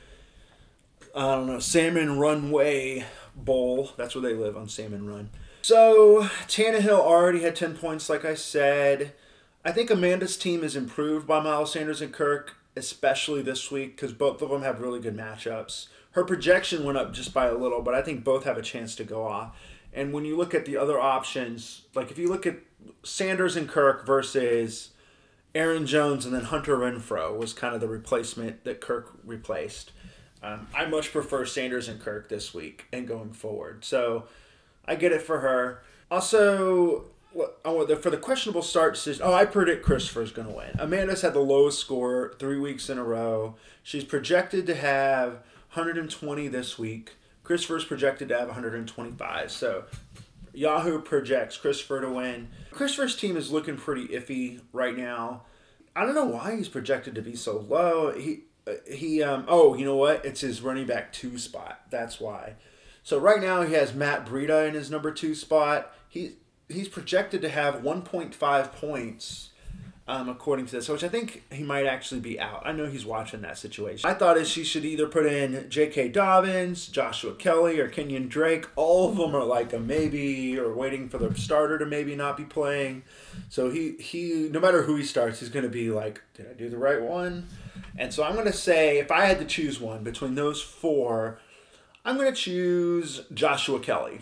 I 1.15 1.35
don't 1.35 1.47
know 1.47 1.59
Salmon 1.59 2.19
Runway 2.19 3.05
Bowl. 3.33 3.91
That's 3.95 4.13
where 4.13 4.23
they 4.23 4.33
live 4.33 4.57
on 4.57 4.67
Salmon 4.67 5.07
Run. 5.07 5.29
So 5.61 6.23
Tannehill 6.47 6.99
already 6.99 7.41
had 7.41 7.55
ten 7.55 7.75
points, 7.75 8.09
like 8.09 8.25
I 8.25 8.35
said. 8.35 9.13
I 9.63 9.71
think 9.71 9.91
Amanda's 9.91 10.37
team 10.37 10.63
is 10.63 10.75
improved 10.75 11.27
by 11.27 11.39
Miles 11.39 11.73
Sanders 11.73 12.01
and 12.01 12.11
Kirk, 12.11 12.57
especially 12.75 13.43
this 13.43 13.69
week 13.69 13.95
because 13.95 14.11
both 14.11 14.41
of 14.41 14.49
them 14.49 14.63
have 14.63 14.81
really 14.81 14.99
good 14.99 15.15
matchups. 15.15 15.87
Her 16.11 16.23
projection 16.23 16.83
went 16.83 16.97
up 16.97 17.13
just 17.13 17.33
by 17.33 17.45
a 17.45 17.53
little, 17.53 17.81
but 17.81 17.93
I 17.93 18.01
think 18.01 18.23
both 18.23 18.43
have 18.43 18.57
a 18.57 18.63
chance 18.63 18.95
to 18.95 19.03
go 19.03 19.23
off. 19.25 19.55
And 19.93 20.13
when 20.13 20.25
you 20.25 20.35
look 20.35 20.55
at 20.55 20.65
the 20.65 20.77
other 20.77 20.99
options, 20.99 21.83
like 21.93 22.09
if 22.09 22.17
you 22.17 22.27
look 22.27 22.47
at 22.47 22.57
Sanders 23.03 23.55
and 23.55 23.69
Kirk 23.69 24.05
versus 24.05 24.89
Aaron 25.53 25.85
Jones 25.85 26.25
and 26.25 26.33
then 26.33 26.45
Hunter 26.45 26.77
Renfrow 26.77 27.37
was 27.37 27.53
kind 27.53 27.75
of 27.75 27.81
the 27.81 27.87
replacement 27.87 28.63
that 28.63 28.81
Kirk 28.81 29.11
replaced. 29.23 29.91
Um, 30.41 30.67
I 30.73 30.85
much 30.87 31.11
prefer 31.11 31.45
Sanders 31.45 31.87
and 31.87 31.99
Kirk 31.99 32.29
this 32.29 32.53
week 32.53 32.85
and 32.91 33.07
going 33.07 33.33
forward. 33.33 33.85
So 33.85 34.25
I 34.85 34.95
get 34.95 35.11
it 35.11 35.21
for 35.21 35.39
her. 35.39 35.83
Also, 36.09 37.05
oh, 37.65 37.95
for 37.95 38.09
the 38.09 38.17
questionable 38.17 38.61
start 38.61 38.95
decision, 38.95 39.21
oh, 39.25 39.33
I 39.33 39.45
predict 39.45 39.83
Christopher's 39.85 40.31
going 40.31 40.47
to 40.47 40.53
win. 40.53 40.71
Amanda's 40.79 41.21
had 41.21 41.33
the 41.33 41.39
lowest 41.39 41.79
score 41.79 42.35
three 42.39 42.59
weeks 42.59 42.89
in 42.89 42.97
a 42.97 43.03
row. 43.03 43.55
She's 43.83 44.03
projected 44.03 44.65
to 44.67 44.75
have 44.75 45.33
120 45.73 46.47
this 46.47 46.77
week. 46.77 47.13
Christopher's 47.43 47.85
projected 47.85 48.29
to 48.29 48.37
have 48.37 48.47
125. 48.47 49.51
So 49.51 49.85
Yahoo 50.53 51.01
projects 51.01 51.57
Christopher 51.57 52.01
to 52.01 52.09
win. 52.09 52.49
Christopher's 52.71 53.15
team 53.15 53.37
is 53.37 53.51
looking 53.51 53.77
pretty 53.77 54.07
iffy 54.09 54.61
right 54.73 54.97
now. 54.97 55.43
I 55.95 56.05
don't 56.05 56.15
know 56.15 56.25
why 56.25 56.55
he's 56.55 56.69
projected 56.69 57.15
to 57.15 57.21
be 57.21 57.35
so 57.35 57.59
low. 57.59 58.13
He 58.13 58.43
uh, 58.67 58.73
he 58.89 59.23
um 59.23 59.45
oh 59.47 59.75
you 59.75 59.85
know 59.85 59.95
what? 59.95 60.23
It's 60.25 60.41
his 60.41 60.61
running 60.61 60.85
back 60.85 61.11
two 61.11 61.37
spot. 61.37 61.81
That's 61.89 62.19
why. 62.19 62.55
So 63.03 63.17
right 63.17 63.41
now 63.41 63.63
he 63.63 63.73
has 63.73 63.93
Matt 63.93 64.25
Breida 64.25 64.67
in 64.67 64.73
his 64.73 64.91
number 64.91 65.11
two 65.11 65.35
spot. 65.35 65.93
He 66.07 66.33
he's 66.69 66.87
projected 66.87 67.41
to 67.41 67.49
have 67.49 67.81
1.5 67.81 68.71
points 68.73 69.49
um, 70.07 70.27
according 70.27 70.65
to 70.65 70.73
this, 70.73 70.89
which 70.89 71.03
I 71.03 71.07
think 71.07 71.43
he 71.51 71.63
might 71.63 71.85
actually 71.85 72.21
be 72.21 72.39
out. 72.39 72.63
I 72.65 72.71
know 72.71 72.87
he's 72.87 73.05
watching 73.05 73.41
that 73.41 73.57
situation. 73.57 74.09
I 74.09 74.13
thought 74.13 74.35
is 74.35 74.49
she 74.49 74.63
should 74.63 74.83
either 74.83 75.07
put 75.07 75.25
in 75.25 75.69
J.K. 75.69 76.09
Dobbins, 76.09 76.87
Joshua 76.87 77.33
Kelley, 77.33 77.79
or 77.79 77.89
Kenyan 77.89 78.27
Drake. 78.27 78.65
All 78.75 79.09
of 79.09 79.15
them 79.15 79.35
are 79.35 79.43
like 79.43 79.73
a 79.73 79.79
maybe 79.79 80.59
or 80.59 80.73
waiting 80.73 81.07
for 81.07 81.17
the 81.17 81.33
starter 81.35 81.77
to 81.77 81.85
maybe 81.85 82.15
not 82.15 82.35
be 82.35 82.43
playing. 82.43 83.03
So 83.49 83.69
he 83.69 83.93
he 83.99 84.49
no 84.51 84.59
matter 84.59 84.83
who 84.83 84.95
he 84.95 85.03
starts, 85.03 85.39
he's 85.39 85.49
going 85.49 85.63
to 85.63 85.69
be 85.69 85.91
like, 85.91 86.21
did 86.33 86.47
I 86.49 86.53
do 86.53 86.69
the 86.69 86.77
right 86.77 87.01
one? 87.01 87.47
And 87.97 88.13
so 88.13 88.23
I'm 88.23 88.33
going 88.33 88.47
to 88.47 88.53
say 88.53 88.97
if 88.99 89.11
I 89.11 89.25
had 89.25 89.39
to 89.39 89.45
choose 89.45 89.79
one 89.79 90.03
between 90.03 90.35
those 90.35 90.61
four, 90.61 91.39
I'm 92.03 92.17
going 92.17 92.33
to 92.33 92.39
choose 92.39 93.21
Joshua 93.33 93.79
Kelley. 93.79 94.21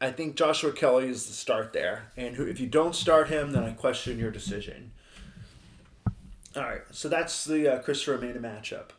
I 0.00 0.12
think 0.12 0.36
Joshua 0.36 0.72
Kelley 0.72 1.08
is 1.08 1.26
the 1.26 1.32
start 1.32 1.72
there. 1.72 2.12
And 2.16 2.36
if 2.36 2.60
you 2.60 2.68
don't 2.68 2.94
start 2.94 3.28
him, 3.28 3.52
then 3.52 3.64
I 3.64 3.72
question 3.72 4.18
your 4.18 4.30
decision. 4.30 4.92
All 6.54 6.62
right, 6.62 6.82
so 6.92 7.08
that's 7.08 7.44
the 7.44 7.74
uh, 7.74 7.78
Christopher 7.80 8.14
Amanda 8.14 8.40
matchup. 8.40 8.90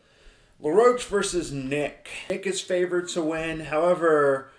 LaRoche 0.59 1.05
versus 1.05 1.53
Nick. 1.53 2.09
Nick 2.29 2.45
is 2.45 2.59
favored 2.59 3.07
to 3.09 3.21
win. 3.21 3.61
However, 3.61 4.51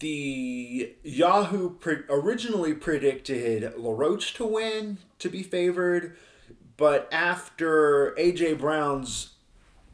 the 0.00 0.94
Yahoo 1.02 1.70
pre- 1.70 2.04
originally 2.10 2.74
predicted 2.74 3.72
LaRoche 3.78 4.34
to 4.34 4.44
win, 4.44 4.98
to 5.18 5.30
be 5.30 5.42
favored, 5.42 6.16
but 6.76 7.08
after 7.10 8.14
AJ 8.18 8.58
Brown's 8.58 9.30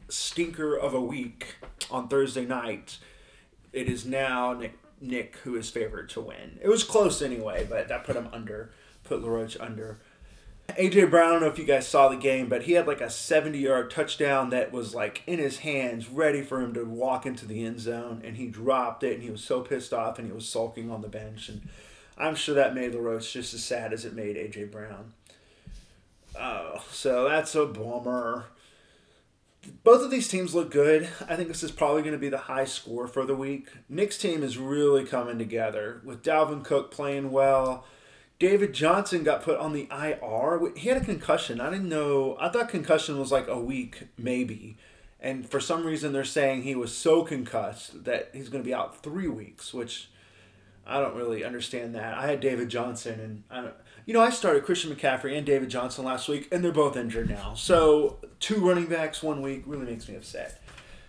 stinker 0.08 0.76
of 0.76 0.92
a 0.92 1.00
week 1.00 1.56
on 1.90 2.08
Thursday 2.08 2.44
night, 2.44 2.98
it 3.72 3.88
is 3.88 4.04
now 4.06 4.52
Nick, 4.52 4.78
Nick 5.00 5.36
who 5.44 5.56
is 5.56 5.70
favored 5.70 6.08
to 6.10 6.20
win. 6.20 6.58
It 6.62 6.68
was 6.68 6.84
close 6.84 7.20
anyway, 7.22 7.66
but 7.68 7.88
that 7.88 8.04
put 8.04 8.16
him 8.16 8.28
under, 8.32 8.70
put 9.04 9.22
LaRoche 9.22 9.56
under. 9.60 9.98
AJ 10.70 11.10
Brown, 11.10 11.28
I 11.28 11.30
don't 11.32 11.40
know 11.42 11.46
if 11.48 11.58
you 11.58 11.64
guys 11.64 11.86
saw 11.86 12.08
the 12.08 12.16
game, 12.16 12.48
but 12.48 12.62
he 12.62 12.72
had 12.72 12.86
like 12.86 13.02
a 13.02 13.10
70 13.10 13.58
yard 13.58 13.90
touchdown 13.90 14.50
that 14.50 14.72
was 14.72 14.94
like 14.94 15.22
in 15.26 15.38
his 15.38 15.58
hands, 15.58 16.08
ready 16.08 16.42
for 16.42 16.60
him 16.60 16.72
to 16.74 16.84
walk 16.84 17.26
into 17.26 17.46
the 17.46 17.64
end 17.64 17.80
zone, 17.80 18.22
and 18.24 18.36
he 18.36 18.46
dropped 18.46 19.04
it, 19.04 19.14
and 19.14 19.22
he 19.22 19.30
was 19.30 19.44
so 19.44 19.60
pissed 19.60 19.92
off, 19.92 20.18
and 20.18 20.26
he 20.26 20.32
was 20.32 20.48
sulking 20.48 20.90
on 20.90 21.02
the 21.02 21.08
bench. 21.08 21.48
And 21.48 21.68
I'm 22.16 22.34
sure 22.34 22.54
that 22.54 22.74
made 22.74 22.94
LaRoche 22.94 23.30
just 23.32 23.54
as 23.54 23.62
sad 23.62 23.92
as 23.92 24.04
it 24.04 24.14
made 24.14 24.36
AJ 24.36 24.72
Brown. 24.72 25.12
Oh, 26.38 26.82
so 26.90 27.28
that's 27.28 27.54
a 27.54 27.66
bummer. 27.66 28.46
Both 29.82 30.02
of 30.02 30.10
these 30.10 30.28
teams 30.28 30.54
look 30.54 30.70
good. 30.70 31.08
I 31.28 31.36
think 31.36 31.48
this 31.48 31.62
is 31.62 31.70
probably 31.70 32.02
going 32.02 32.12
to 32.12 32.18
be 32.18 32.28
the 32.28 32.38
high 32.38 32.64
score 32.64 33.06
for 33.06 33.24
the 33.24 33.34
week. 33.34 33.68
Nick's 33.88 34.18
team 34.18 34.42
is 34.42 34.58
really 34.58 35.04
coming 35.04 35.38
together 35.38 36.00
with 36.04 36.22
Dalvin 36.22 36.64
Cook 36.64 36.90
playing 36.90 37.30
well. 37.30 37.84
David 38.38 38.72
Johnson 38.72 39.22
got 39.22 39.42
put 39.42 39.58
on 39.58 39.72
the 39.72 39.88
IR. 39.90 40.72
He 40.76 40.88
had 40.88 41.00
a 41.00 41.04
concussion. 41.04 41.60
I 41.60 41.70
didn't 41.70 41.88
know. 41.88 42.36
I 42.40 42.48
thought 42.48 42.68
concussion 42.68 43.18
was 43.18 43.32
like 43.32 43.48
a 43.48 43.60
week, 43.60 44.08
maybe. 44.18 44.76
And 45.20 45.48
for 45.48 45.60
some 45.60 45.86
reason, 45.86 46.12
they're 46.12 46.24
saying 46.24 46.62
he 46.62 46.74
was 46.74 46.94
so 46.94 47.22
concussed 47.22 48.04
that 48.04 48.30
he's 48.32 48.48
going 48.48 48.62
to 48.62 48.68
be 48.68 48.74
out 48.74 49.02
three 49.02 49.28
weeks, 49.28 49.72
which 49.72 50.10
I 50.86 51.00
don't 51.00 51.16
really 51.16 51.44
understand 51.44 51.94
that. 51.94 52.14
I 52.14 52.26
had 52.26 52.40
David 52.40 52.68
Johnson, 52.68 53.20
and 53.20 53.42
I 53.50 53.62
don't, 53.62 53.74
you 54.06 54.12
know, 54.12 54.20
I 54.20 54.30
started 54.30 54.64
Christian 54.64 54.94
McCaffrey 54.94 55.36
and 55.36 55.46
David 55.46 55.70
Johnson 55.70 56.04
last 56.04 56.28
week, 56.28 56.48
and 56.52 56.62
they're 56.62 56.72
both 56.72 56.96
injured 56.96 57.28
now. 57.30 57.54
So 57.54 58.18
two 58.40 58.66
running 58.66 58.86
backs 58.86 59.22
one 59.22 59.40
week 59.42 59.62
really 59.66 59.86
makes 59.86 60.08
me 60.08 60.16
upset. 60.16 60.60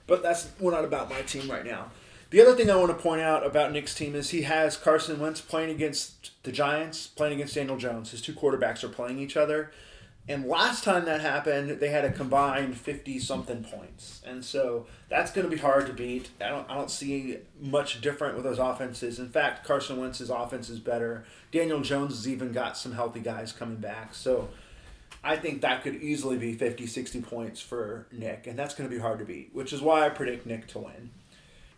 But 0.08 0.22
that's 0.24 0.50
we're 0.60 0.72
not 0.72 0.86
about 0.86 1.10
my 1.10 1.22
team 1.22 1.50
right 1.50 1.66
now. 1.66 1.92
The 2.30 2.42
other 2.42 2.56
thing 2.56 2.70
I 2.70 2.76
want 2.76 2.90
to 2.90 3.02
point 3.02 3.22
out 3.22 3.46
about 3.46 3.72
Nick's 3.72 3.94
team 3.94 4.16
is 4.16 4.30
he 4.30 4.42
has 4.44 4.78
Carson 4.78 5.20
Wentz 5.20 5.42
playing 5.42 5.70
against 5.70 6.32
the 6.44 6.52
Giants, 6.52 7.08
playing 7.08 7.36
against 7.36 7.56
Daniel 7.56 7.78
Jones. 7.78 8.12
His 8.12 8.22
two 8.22 8.34
quarterbacks 8.34 8.84
are 8.84 8.90
playing 8.90 9.20
each 9.20 9.38
other. 9.38 9.72
And 10.28 10.48
last 10.48 10.84
time 10.84 11.06
that 11.06 11.22
happened, 11.22 11.80
they 11.80 11.90
had 11.90 12.04
a 12.04 12.12
combined 12.12 12.76
fifty 12.78 13.20
something 13.20 13.64
points, 13.64 14.22
and 14.26 14.44
so 14.44 14.88
that's 15.08 15.32
going 15.32 15.48
to 15.48 15.56
be 15.56 15.62
hard 15.62 15.86
to 15.86 15.94
beat. 15.94 16.30
I 16.42 16.50
don't, 16.50 16.68
I 16.68 16.74
don't 16.74 16.90
see 16.90 17.38
much 17.62 18.02
different 18.02 18.34
with 18.34 18.44
those 18.44 18.58
offenses. 18.58 19.20
In 19.20 19.30
fact, 19.30 19.68
Carson 19.68 19.98
Wentz's 20.00 20.32
offense 20.32 20.68
is 20.68 20.80
better. 20.80 21.26
Daniel 21.52 21.82
Jones 21.82 22.16
has 22.16 22.28
even 22.28 22.52
got 22.52 22.76
some 22.76 22.94
healthy 22.94 23.20
guys 23.20 23.52
coming 23.52 23.78
back, 23.78 24.16
so 24.16 24.50
I 25.24 25.36
think 25.38 25.62
that 25.62 25.84
could 25.84 25.96
easily 25.96 26.38
be 26.38 26.54
50, 26.54 26.88
60 26.88 27.22
points 27.22 27.62
for 27.62 28.08
Nick, 28.12 28.48
and 28.48 28.58
that's 28.58 28.74
going 28.74 28.90
to 28.90 28.96
be 28.96 29.02
hard 29.02 29.20
to 29.20 29.26
beat. 29.26 29.52
Which 29.54 29.74
is 29.74 29.82
why 29.82 30.08
I 30.08 30.10
predict 30.10 30.48
Nick 30.48 30.66
to 30.70 30.80
win. 30.80 31.12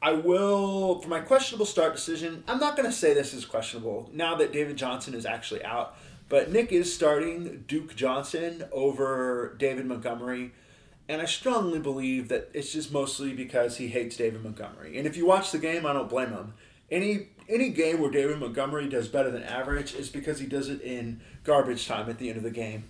I 0.02 0.14
will 0.14 1.02
for 1.02 1.10
my 1.10 1.20
questionable 1.20 1.66
start 1.66 1.96
decision. 1.96 2.44
I'm 2.48 2.60
not 2.60 2.78
going 2.78 2.88
to 2.88 2.96
say 2.96 3.14
this 3.14 3.34
is 3.34 3.46
questionable 3.46 4.10
now 4.14 4.36
that 4.36 4.54
David 4.54 4.78
Johnson 4.78 5.14
is 5.14 5.26
actually 5.26 5.64
out. 5.66 5.98
But 6.30 6.52
Nick 6.52 6.72
is 6.72 6.94
starting 6.94 7.64
Duke 7.68 7.96
Johnson 7.96 8.66
over 8.72 9.56
David 9.58 9.86
Montgomery. 9.86 10.52
And 11.10 11.22
I 11.22 11.26
strongly 11.26 11.80
believe 11.80 12.28
that 12.28 12.50
it's 12.54 12.74
just 12.74 12.92
mostly 12.92 13.34
because 13.34 13.78
he 13.78 13.88
hates 13.88 14.18
David 14.18 14.44
Montgomery. 14.44 14.98
And 14.98 15.08
if 15.08 15.16
you 15.16 15.26
watch 15.26 15.52
the 15.52 15.58
game, 15.58 15.86
I 15.86 15.94
don't 15.94 16.10
blame 16.10 16.30
him. 16.30 16.54
Any 16.92 17.28
any 17.50 17.70
game 17.70 18.02
where 18.02 18.12
David 18.12 18.40
Montgomery 18.40 18.90
does 18.90 19.08
better 19.08 19.32
than 19.32 19.44
average 19.44 19.94
is 19.96 20.10
because 20.10 20.40
he 20.40 20.48
does 20.48 20.68
it 20.68 20.82
in 20.82 21.22
garbage 21.46 21.88
time 21.88 22.10
at 22.10 22.18
the 22.18 22.28
end 22.28 22.38
of 22.38 22.44
the 22.44 22.52
game. 22.52 22.90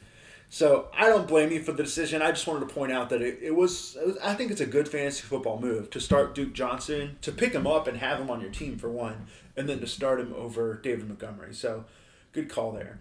So 0.50 0.88
I 0.98 1.10
don't 1.10 1.28
blame 1.28 1.52
you 1.52 1.62
for 1.62 1.74
the 1.74 1.84
decision. 1.84 2.22
I 2.22 2.32
just 2.32 2.48
wanted 2.48 2.68
to 2.68 2.74
point 2.74 2.92
out 2.92 3.10
that 3.10 3.22
it, 3.22 3.40
it, 3.42 3.56
was, 3.56 3.98
it 4.00 4.08
was 4.08 4.18
I 4.20 4.34
think 4.34 4.50
it's 4.50 4.62
a 4.62 4.66
good 4.66 4.88
fantasy 4.88 5.22
football 5.22 5.60
move 5.60 5.90
to 5.92 6.00
start 6.00 6.36
Duke 6.36 6.54
Johnson, 6.54 7.18
to 7.22 7.32
pick 7.32 7.54
him 7.54 7.68
up 7.68 7.88
and 7.88 7.98
have 7.98 8.20
him 8.20 8.30
on 8.30 8.42
your 8.42 8.50
team 8.50 8.78
for 8.78 8.90
one, 8.90 9.28
and 9.56 9.68
then 9.68 9.80
to 9.82 9.88
start 9.88 10.20
him 10.20 10.34
over 10.34 10.76
David 10.76 11.08
Montgomery. 11.08 11.54
So 11.54 11.86
good 12.32 12.50
call 12.50 12.72
there. 12.72 13.00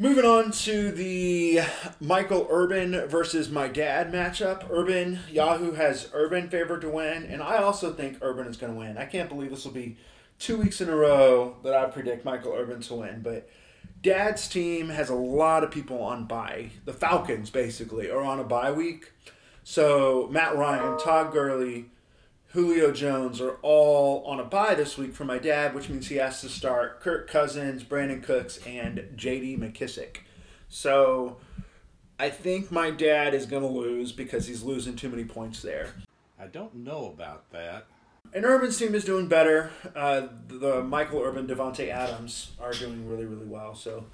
Moving 0.00 0.24
on 0.24 0.50
to 0.52 0.92
the 0.92 1.60
Michael 2.00 2.46
Urban 2.50 3.06
versus 3.06 3.50
my 3.50 3.68
dad 3.68 4.10
matchup. 4.10 4.66
Urban, 4.70 5.18
Yahoo 5.30 5.72
has 5.72 6.08
Urban 6.14 6.48
favored 6.48 6.80
to 6.80 6.88
win, 6.88 7.24
and 7.24 7.42
I 7.42 7.58
also 7.58 7.92
think 7.92 8.16
Urban 8.22 8.46
is 8.46 8.56
going 8.56 8.72
to 8.72 8.78
win. 8.78 8.96
I 8.96 9.04
can't 9.04 9.28
believe 9.28 9.50
this 9.50 9.66
will 9.66 9.72
be 9.72 9.98
two 10.38 10.56
weeks 10.56 10.80
in 10.80 10.88
a 10.88 10.96
row 10.96 11.54
that 11.64 11.74
I 11.74 11.84
predict 11.84 12.24
Michael 12.24 12.54
Urban 12.56 12.80
to 12.80 12.94
win, 12.94 13.20
but 13.20 13.50
Dad's 14.00 14.48
team 14.48 14.88
has 14.88 15.10
a 15.10 15.14
lot 15.14 15.64
of 15.64 15.70
people 15.70 16.02
on 16.02 16.24
bye. 16.24 16.70
The 16.86 16.94
Falcons, 16.94 17.50
basically, 17.50 18.10
are 18.10 18.22
on 18.22 18.40
a 18.40 18.44
bye 18.44 18.72
week. 18.72 19.12
So 19.64 20.30
Matt 20.32 20.56
Ryan, 20.56 20.98
Todd 20.98 21.30
Gurley, 21.30 21.90
Julio 22.52 22.90
Jones 22.90 23.40
are 23.40 23.58
all 23.62 24.24
on 24.24 24.40
a 24.40 24.44
bye 24.44 24.74
this 24.74 24.98
week 24.98 25.14
for 25.14 25.24
my 25.24 25.38
dad, 25.38 25.72
which 25.72 25.88
means 25.88 26.08
he 26.08 26.16
has 26.16 26.40
to 26.40 26.48
start 26.48 27.00
Kirk 27.00 27.30
Cousins, 27.30 27.84
Brandin 27.84 28.24
Cooks, 28.24 28.58
and 28.66 29.08
J.D. 29.14 29.56
McKissic. 29.56 30.16
So 30.68 31.36
I 32.18 32.28
think 32.28 32.72
my 32.72 32.90
dad 32.90 33.34
is 33.34 33.46
going 33.46 33.62
to 33.62 33.68
lose 33.68 34.10
because 34.10 34.48
he's 34.48 34.64
losing 34.64 34.96
too 34.96 35.08
many 35.08 35.24
points 35.24 35.62
there. 35.62 35.94
I 36.40 36.48
don't 36.48 36.74
know 36.74 37.06
about 37.06 37.48
that. 37.52 37.86
And 38.34 38.44
Urban's 38.44 38.76
team 38.76 38.96
is 38.96 39.04
doing 39.04 39.28
better. 39.28 39.70
Uh, 39.94 40.26
the 40.48 40.82
Michael 40.82 41.22
Urban, 41.22 41.46
Davante 41.46 41.88
Adams 41.88 42.50
are 42.60 42.72
doing 42.72 43.08
really, 43.08 43.26
really 43.26 43.46
well. 43.46 43.76
So 43.76 44.06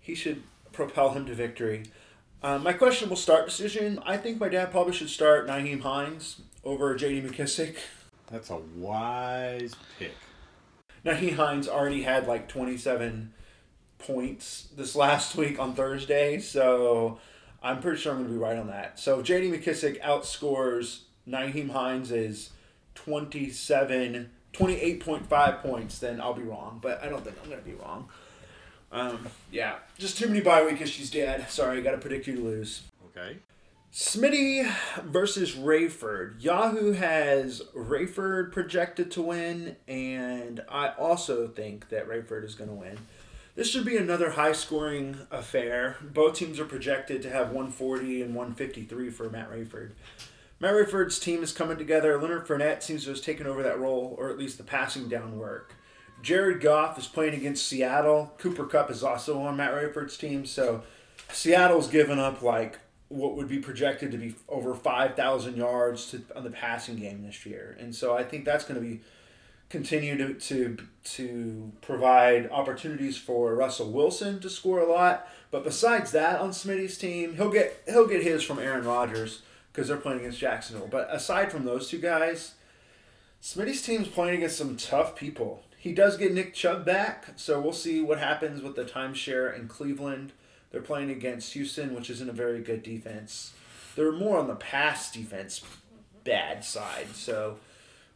he 0.00 0.16
should 0.16 0.42
propel 0.72 1.10
him 1.10 1.26
to 1.26 1.34
victory. 1.34 1.84
Um, 2.42 2.64
my 2.64 2.72
questionable 2.72 3.16
start 3.16 3.46
decision. 3.46 4.00
I 4.04 4.16
think 4.16 4.40
my 4.40 4.48
dad 4.48 4.72
probably 4.72 4.94
should 4.94 5.10
start 5.10 5.46
Nyheim 5.46 5.82
Hines 5.82 6.40
over 6.64 6.94
J.D. 6.94 7.28
McKissic. 7.28 7.76
That's 8.30 8.50
a 8.50 8.56
wise 8.56 9.74
pick. 9.98 10.12
Nyheim 11.04 11.36
Hines 11.36 11.68
already 11.68 12.02
had 12.02 12.26
like 12.26 12.48
27 12.48 13.32
points 13.98 14.68
this 14.76 14.94
last 14.94 15.36
week 15.36 15.58
on 15.58 15.74
Thursday, 15.74 16.38
so 16.38 17.18
I'm 17.62 17.80
pretty 17.80 17.98
sure 17.98 18.12
I'm 18.12 18.18
going 18.18 18.28
to 18.28 18.34
be 18.34 18.38
right 18.38 18.58
on 18.58 18.68
that. 18.68 18.98
So 18.98 19.22
J.D. 19.22 19.50
McKissic 19.50 20.00
outscores 20.02 21.00
Nyheim 21.28 21.70
Hines 21.70 22.10
is 22.10 22.50
27, 22.94 24.30
28.5 24.52 25.62
points, 25.62 25.98
then 25.98 26.20
I'll 26.20 26.34
be 26.34 26.42
wrong. 26.42 26.78
But 26.82 27.02
I 27.02 27.08
don't 27.08 27.24
think 27.24 27.36
I'm 27.42 27.50
going 27.50 27.62
to 27.62 27.68
be 27.68 27.74
wrong. 27.74 28.08
Um, 28.90 29.28
yeah, 29.50 29.76
just 29.98 30.18
too 30.18 30.26
many 30.28 30.40
bye 30.40 30.64
week 30.64 30.80
issues, 30.80 31.10
Dad. 31.10 31.50
Sorry, 31.50 31.78
I 31.78 31.80
got 31.82 31.92
to 31.92 31.98
predict 31.98 32.26
you 32.26 32.36
to 32.36 32.42
lose. 32.42 32.82
Okay. 33.10 33.36
Smitty 33.92 34.70
versus 35.02 35.54
Rayford. 35.54 36.42
Yahoo 36.42 36.92
has 36.92 37.62
Rayford 37.74 38.52
projected 38.52 39.10
to 39.12 39.22
win, 39.22 39.76
and 39.86 40.62
I 40.68 40.90
also 40.90 41.48
think 41.48 41.88
that 41.88 42.06
Rayford 42.06 42.44
is 42.44 42.54
going 42.54 42.68
to 42.68 42.76
win. 42.76 42.98
This 43.54 43.70
should 43.70 43.86
be 43.86 43.96
another 43.96 44.30
high 44.30 44.52
scoring 44.52 45.16
affair. 45.30 45.96
Both 46.02 46.34
teams 46.36 46.60
are 46.60 46.66
projected 46.66 47.22
to 47.22 47.30
have 47.30 47.46
140 47.46 48.22
and 48.22 48.34
153 48.34 49.10
for 49.10 49.30
Matt 49.30 49.50
Rayford. 49.50 49.92
Matt 50.60 50.74
Rayford's 50.74 51.18
team 51.18 51.42
is 51.42 51.52
coming 51.52 51.78
together. 51.78 52.20
Leonard 52.20 52.46
Fournette 52.46 52.82
seems 52.82 53.04
to 53.04 53.10
have 53.10 53.22
taken 53.22 53.46
over 53.46 53.62
that 53.62 53.80
role, 53.80 54.14
or 54.18 54.28
at 54.28 54.38
least 54.38 54.58
the 54.58 54.64
passing 54.64 55.08
down 55.08 55.38
work. 55.38 55.74
Jared 56.22 56.60
Goff 56.60 56.98
is 56.98 57.06
playing 57.06 57.34
against 57.34 57.66
Seattle. 57.66 58.34
Cooper 58.38 58.66
Kupp 58.66 58.90
is 58.90 59.02
also 59.02 59.40
on 59.40 59.56
Matt 59.56 59.72
Rayford's 59.72 60.18
team, 60.18 60.44
so 60.44 60.82
Seattle's 61.32 61.88
given 61.88 62.18
up 62.18 62.42
like 62.42 62.78
what 63.08 63.36
would 63.36 63.48
be 63.48 63.58
projected 63.58 64.12
to 64.12 64.18
be 64.18 64.34
over 64.48 64.74
5,000 64.74 65.56
yards 65.56 66.10
to, 66.10 66.22
on 66.36 66.44
the 66.44 66.50
passing 66.50 66.96
game 66.96 67.24
this 67.24 67.46
year. 67.46 67.76
And 67.80 67.94
so 67.94 68.16
I 68.16 68.22
think 68.22 68.44
that's 68.44 68.64
going 68.64 68.80
to 68.80 68.86
be 68.86 69.00
continue 69.70 70.16
to, 70.16 70.34
to 70.34 70.76
to 71.04 71.72
provide 71.82 72.50
opportunities 72.50 73.18
for 73.18 73.54
Russell 73.54 73.90
Wilson 73.90 74.40
to 74.40 74.50
score 74.50 74.80
a 74.80 74.90
lot. 74.90 75.28
But 75.50 75.64
besides 75.64 76.10
that, 76.12 76.40
on 76.40 76.50
Smitty's 76.50 76.98
team, 76.98 77.34
he'll 77.36 77.50
get 77.50 77.82
he'll 77.86 78.06
get 78.06 78.22
his 78.22 78.42
from 78.42 78.58
Aaron 78.58 78.84
Rodgers 78.84 79.42
because 79.72 79.88
they're 79.88 79.96
playing 79.96 80.20
against 80.20 80.38
Jacksonville. 80.38 80.88
But 80.90 81.08
aside 81.10 81.52
from 81.52 81.64
those 81.64 81.88
two 81.88 81.98
guys, 81.98 82.54
Smitty's 83.42 83.82
team's 83.82 84.08
playing 84.08 84.38
against 84.38 84.58
some 84.58 84.76
tough 84.76 85.14
people. 85.14 85.64
He 85.76 85.92
does 85.92 86.16
get 86.16 86.34
Nick 86.34 86.54
Chubb 86.54 86.84
back, 86.84 87.28
so 87.36 87.60
we'll 87.60 87.72
see 87.72 88.02
what 88.02 88.18
happens 88.18 88.62
with 88.62 88.74
the 88.74 88.84
timeshare 88.84 89.56
in 89.56 89.68
Cleveland. 89.68 90.32
They're 90.70 90.80
playing 90.82 91.10
against 91.10 91.52
Houston, 91.54 91.94
which 91.94 92.10
isn't 92.10 92.28
a 92.28 92.32
very 92.32 92.60
good 92.60 92.82
defense. 92.82 93.52
They're 93.96 94.12
more 94.12 94.38
on 94.38 94.46
the 94.46 94.54
pass 94.54 95.10
defense 95.10 95.62
bad 96.24 96.64
side, 96.64 97.08
so 97.14 97.56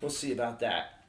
we'll 0.01 0.11
see 0.11 0.33
about 0.33 0.61
that. 0.61 1.05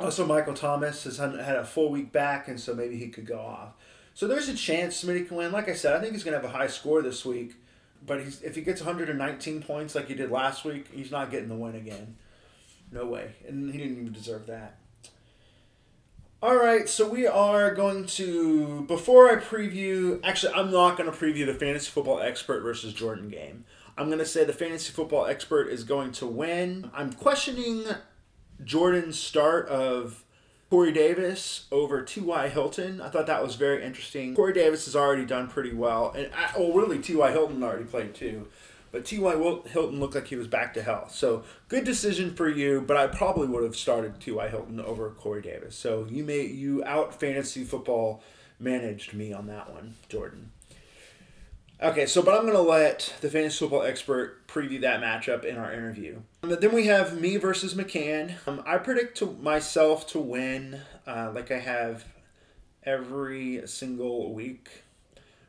Also, 0.00 0.24
Michael 0.24 0.54
Thomas 0.54 1.04
has 1.04 1.18
had 1.18 1.34
a 1.34 1.64
full 1.64 1.90
week 1.90 2.12
back, 2.12 2.46
and 2.46 2.60
so 2.60 2.74
maybe 2.74 2.96
he 2.96 3.08
could 3.08 3.26
go 3.26 3.40
off. 3.40 3.72
So 4.14 4.26
there's 4.26 4.48
a 4.48 4.54
chance 4.54 5.04
Smitty 5.04 5.26
can 5.26 5.36
win. 5.36 5.52
Like 5.52 5.68
I 5.68 5.74
said, 5.74 5.96
I 5.96 6.00
think 6.00 6.12
he's 6.12 6.24
going 6.24 6.34
to 6.34 6.40
have 6.40 6.54
a 6.54 6.56
high 6.56 6.66
score 6.68 7.02
this 7.02 7.24
week. 7.24 7.54
But 8.06 8.22
he's, 8.22 8.42
if 8.42 8.54
he 8.54 8.62
gets 8.62 8.80
119 8.80 9.62
points 9.62 9.94
like 9.94 10.06
he 10.06 10.14
did 10.14 10.30
last 10.30 10.64
week, 10.64 10.86
he's 10.92 11.10
not 11.10 11.30
getting 11.30 11.48
the 11.48 11.56
win 11.56 11.74
again. 11.74 12.16
No 12.92 13.06
way. 13.06 13.32
And 13.46 13.70
he 13.70 13.78
didn't 13.78 13.98
even 13.98 14.12
deserve 14.12 14.46
that. 14.46 14.78
All 16.40 16.54
right, 16.54 16.88
so 16.88 17.08
we 17.08 17.26
are 17.26 17.74
going 17.74 18.06
to 18.06 18.82
before 18.82 19.28
I 19.28 19.42
preview. 19.42 20.20
Actually, 20.22 20.52
I'm 20.54 20.70
not 20.70 20.96
going 20.96 21.10
to 21.10 21.16
preview 21.16 21.44
the 21.44 21.54
fantasy 21.54 21.90
football 21.90 22.20
expert 22.20 22.60
versus 22.60 22.92
Jordan 22.92 23.28
game. 23.28 23.64
I'm 23.96 24.06
going 24.06 24.20
to 24.20 24.24
say 24.24 24.44
the 24.44 24.52
fantasy 24.52 24.92
football 24.92 25.26
expert 25.26 25.66
is 25.68 25.82
going 25.82 26.12
to 26.12 26.26
win. 26.26 26.92
I'm 26.94 27.12
questioning 27.12 27.86
Jordan's 28.62 29.18
start 29.18 29.66
of 29.66 30.22
Corey 30.70 30.92
Davis 30.92 31.66
over 31.72 32.02
T.Y. 32.02 32.48
Hilton. 32.50 33.00
I 33.00 33.08
thought 33.08 33.26
that 33.26 33.42
was 33.42 33.56
very 33.56 33.82
interesting. 33.82 34.36
Corey 34.36 34.52
Davis 34.52 34.84
has 34.84 34.94
already 34.94 35.26
done 35.26 35.48
pretty 35.48 35.72
well, 35.72 36.12
and 36.16 36.30
I, 36.32 36.56
well, 36.56 36.72
really 36.72 37.00
T.Y. 37.00 37.32
Hilton 37.32 37.60
already 37.64 37.84
played 37.84 38.14
too. 38.14 38.46
But 38.90 39.04
T.Y. 39.04 39.32
Hilton 39.68 40.00
looked 40.00 40.14
like 40.14 40.28
he 40.28 40.36
was 40.36 40.46
back 40.46 40.72
to 40.74 40.82
health. 40.82 41.14
So 41.14 41.44
good 41.68 41.84
decision 41.84 42.34
for 42.34 42.48
you, 42.48 42.80
but 42.80 42.96
I 42.96 43.06
probably 43.06 43.46
would 43.46 43.62
have 43.62 43.76
started 43.76 44.20
T.Y. 44.20 44.48
Hilton 44.48 44.80
over 44.80 45.10
Corey 45.10 45.42
Davis. 45.42 45.76
So 45.76 46.06
you 46.08 46.24
may 46.24 46.46
you 46.46 46.82
out 46.84 47.18
fantasy 47.18 47.64
football 47.64 48.22
managed 48.58 49.14
me 49.14 49.32
on 49.32 49.46
that 49.46 49.72
one, 49.72 49.94
Jordan. 50.08 50.52
Okay, 51.80 52.06
so 52.06 52.22
but 52.22 52.36
I'm 52.36 52.44
gonna 52.44 52.60
let 52.60 53.14
the 53.20 53.30
fantasy 53.30 53.58
football 53.58 53.82
expert 53.82 54.48
preview 54.48 54.80
that 54.80 55.00
matchup 55.00 55.44
in 55.44 55.56
our 55.56 55.72
interview. 55.72 56.20
But 56.40 56.60
then 56.60 56.74
we 56.74 56.86
have 56.86 57.20
me 57.20 57.36
versus 57.36 57.74
McCann. 57.74 58.34
Um, 58.48 58.62
I 58.66 58.78
predict 58.78 59.16
to 59.18 59.26
myself 59.26 60.06
to 60.08 60.18
win, 60.18 60.80
uh, 61.06 61.30
like 61.32 61.52
I 61.52 61.60
have 61.60 62.04
every 62.82 63.62
single 63.66 64.34
week, 64.34 64.82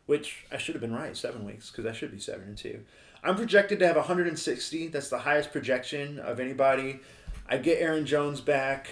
which 0.06 0.46
I 0.52 0.58
should 0.58 0.76
have 0.76 0.82
been 0.82 0.94
right 0.94 1.18
seven 1.18 1.46
weeks 1.46 1.72
because 1.72 1.88
I 1.88 1.94
should 1.94 2.12
be 2.12 2.20
seven 2.20 2.50
and 2.50 2.58
two. 2.58 2.82
I'm 3.24 3.36
projected 3.36 3.80
to 3.80 3.88
have 3.88 3.96
160. 3.96 4.88
That's 4.88 5.10
the 5.10 5.20
highest 5.20 5.52
projection 5.52 6.20
of 6.20 6.40
anybody. 6.40 7.00
I 7.48 7.58
get 7.58 7.82
Aaron 7.82 8.06
Jones 8.06 8.42
back. 8.42 8.90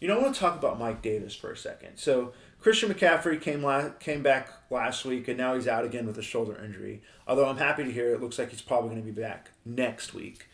You 0.00 0.08
know, 0.08 0.18
I 0.18 0.22
want 0.22 0.34
to 0.34 0.40
talk 0.40 0.56
about 0.56 0.78
Mike 0.78 1.02
Davis 1.02 1.34
for 1.34 1.50
a 1.50 1.56
second. 1.56 1.96
So 1.96 2.32
Christian 2.60 2.92
McCaffrey 2.92 3.40
came 3.40 3.62
la- 3.62 3.90
came 3.90 4.22
back 4.22 4.48
last 4.70 5.04
week, 5.04 5.28
and 5.28 5.36
now 5.36 5.54
he's 5.54 5.68
out 5.68 5.84
again 5.84 6.06
with 6.06 6.16
a 6.18 6.22
shoulder 6.22 6.56
injury. 6.64 7.02
Although 7.26 7.48
I'm 7.48 7.58
happy 7.58 7.84
to 7.84 7.92
hear 7.92 8.12
it 8.14 8.20
looks 8.20 8.38
like 8.38 8.50
he's 8.50 8.62
probably 8.62 8.90
going 8.90 9.02
to 9.02 9.12
be 9.12 9.20
back 9.20 9.50
next 9.64 10.14
week. 10.14 10.46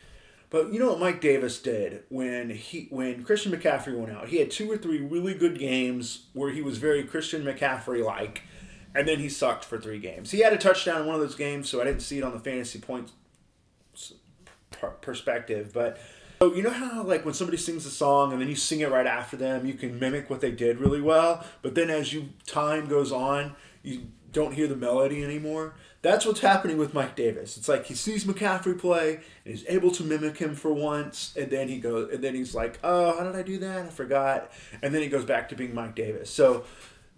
But 0.50 0.72
you 0.72 0.78
know 0.78 0.90
what 0.90 1.00
Mike 1.00 1.20
Davis 1.20 1.60
did 1.60 2.04
when 2.08 2.50
he 2.50 2.86
when 2.90 3.24
Christian 3.24 3.52
McCaffrey 3.52 3.98
went 3.98 4.12
out? 4.12 4.28
He 4.28 4.38
had 4.38 4.50
two 4.50 4.70
or 4.70 4.76
three 4.76 5.00
really 5.00 5.34
good 5.34 5.58
games 5.58 6.26
where 6.32 6.50
he 6.50 6.62
was 6.62 6.78
very 6.78 7.02
Christian 7.02 7.44
McCaffrey 7.44 8.04
like 8.04 8.42
and 8.94 9.08
then 9.08 9.18
he 9.18 9.28
sucked 9.28 9.64
for 9.64 9.78
three 9.78 9.98
games. 9.98 10.30
He 10.30 10.40
had 10.40 10.52
a 10.52 10.58
touchdown 10.58 11.02
in 11.02 11.06
one 11.06 11.14
of 11.14 11.20
those 11.20 11.34
games, 11.34 11.68
so 11.68 11.80
I 11.80 11.84
didn't 11.84 12.02
see 12.02 12.18
it 12.18 12.24
on 12.24 12.32
the 12.32 12.38
fantasy 12.38 12.78
points 12.78 13.12
perspective. 15.00 15.72
But 15.72 15.98
so 16.40 16.54
you 16.54 16.62
know 16.62 16.70
how 16.70 17.02
like 17.02 17.24
when 17.24 17.34
somebody 17.34 17.56
sings 17.56 17.86
a 17.86 17.90
song 17.90 18.32
and 18.32 18.40
then 18.40 18.48
you 18.48 18.56
sing 18.56 18.80
it 18.80 18.90
right 18.90 19.06
after 19.06 19.36
them, 19.36 19.66
you 19.66 19.74
can 19.74 19.98
mimic 19.98 20.30
what 20.30 20.40
they 20.40 20.50
did 20.50 20.78
really 20.78 21.00
well. 21.00 21.44
But 21.62 21.74
then 21.74 21.90
as 21.90 22.12
you 22.12 22.30
time 22.46 22.86
goes 22.86 23.12
on, 23.12 23.56
you 23.82 24.08
don't 24.32 24.52
hear 24.52 24.66
the 24.66 24.76
melody 24.76 25.24
anymore. 25.24 25.74
That's 26.02 26.26
what's 26.26 26.40
happening 26.40 26.76
with 26.76 26.92
Mike 26.92 27.16
Davis. 27.16 27.56
It's 27.56 27.68
like 27.68 27.86
he 27.86 27.94
sees 27.94 28.26
McCaffrey 28.26 28.78
play 28.78 29.20
and 29.44 29.54
he's 29.54 29.64
able 29.68 29.90
to 29.92 30.02
mimic 30.02 30.36
him 30.36 30.54
for 30.54 30.70
once, 30.70 31.32
and 31.34 31.50
then 31.50 31.68
he 31.68 31.78
goes, 31.78 32.12
and 32.12 32.22
then 32.22 32.34
he's 32.34 32.54
like, 32.54 32.78
"Oh, 32.84 33.16
how 33.16 33.24
did 33.24 33.34
I 33.34 33.42
do 33.42 33.56
that? 33.58 33.86
I 33.86 33.88
forgot." 33.88 34.52
And 34.82 34.94
then 34.94 35.00
he 35.00 35.08
goes 35.08 35.24
back 35.24 35.48
to 35.48 35.54
being 35.54 35.74
Mike 35.74 35.94
Davis. 35.94 36.28
So 36.28 36.64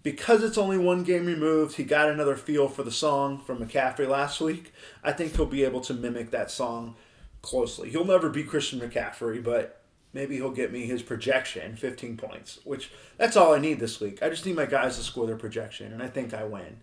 because 0.07 0.41
it's 0.41 0.57
only 0.57 0.77
one 0.77 1.03
game 1.03 1.25
removed, 1.25 1.75
he 1.75 1.83
got 1.83 2.07
another 2.07 2.37
feel 2.37 2.69
for 2.69 2.81
the 2.81 2.89
song 2.93 3.37
from 3.37 3.57
McCaffrey 3.57 4.07
last 4.07 4.39
week. 4.39 4.71
I 5.03 5.11
think 5.11 5.35
he'll 5.35 5.45
be 5.45 5.65
able 5.65 5.81
to 5.81 5.93
mimic 5.93 6.31
that 6.31 6.49
song 6.49 6.95
closely. 7.41 7.89
He'll 7.89 8.05
never 8.05 8.29
be 8.29 8.45
Christian 8.45 8.79
McCaffrey, 8.79 9.43
but 9.43 9.81
maybe 10.13 10.35
he'll 10.35 10.51
get 10.51 10.71
me 10.71 10.85
his 10.85 11.01
projection, 11.01 11.75
15 11.75 12.15
points, 12.15 12.59
which 12.63 12.89
that's 13.17 13.35
all 13.35 13.53
I 13.53 13.59
need 13.59 13.81
this 13.81 13.99
week. 13.99 14.23
I 14.23 14.29
just 14.29 14.45
need 14.45 14.55
my 14.55 14.65
guys 14.65 14.95
to 14.95 15.03
score 15.03 15.27
their 15.27 15.35
projection, 15.35 15.91
and 15.91 16.01
I 16.01 16.07
think 16.07 16.33
I 16.33 16.45
win. 16.45 16.77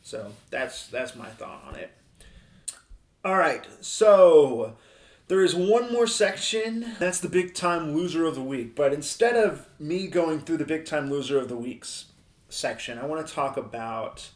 So 0.00 0.32
that's 0.48 0.86
that's 0.86 1.14
my 1.14 1.28
thought 1.28 1.62
on 1.68 1.74
it. 1.74 1.90
All 3.22 3.36
right, 3.36 3.66
so 3.82 4.78
there 5.28 5.44
is 5.44 5.54
one 5.54 5.92
more 5.92 6.06
section. 6.06 6.94
That's 6.98 7.20
the 7.20 7.28
big 7.28 7.52
time 7.52 7.94
loser 7.94 8.24
of 8.24 8.36
the 8.36 8.40
week. 8.40 8.74
But 8.74 8.94
instead 8.94 9.36
of 9.36 9.68
me 9.78 10.06
going 10.06 10.40
through 10.40 10.56
the 10.56 10.64
big 10.64 10.86
time 10.86 11.10
loser 11.10 11.38
of 11.38 11.50
the 11.50 11.58
weeks 11.58 12.06
section, 12.50 12.98
I 12.98 13.06
want 13.06 13.26
to 13.26 13.32
talk 13.32 13.56
about 13.56 14.28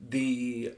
the 0.00 0.74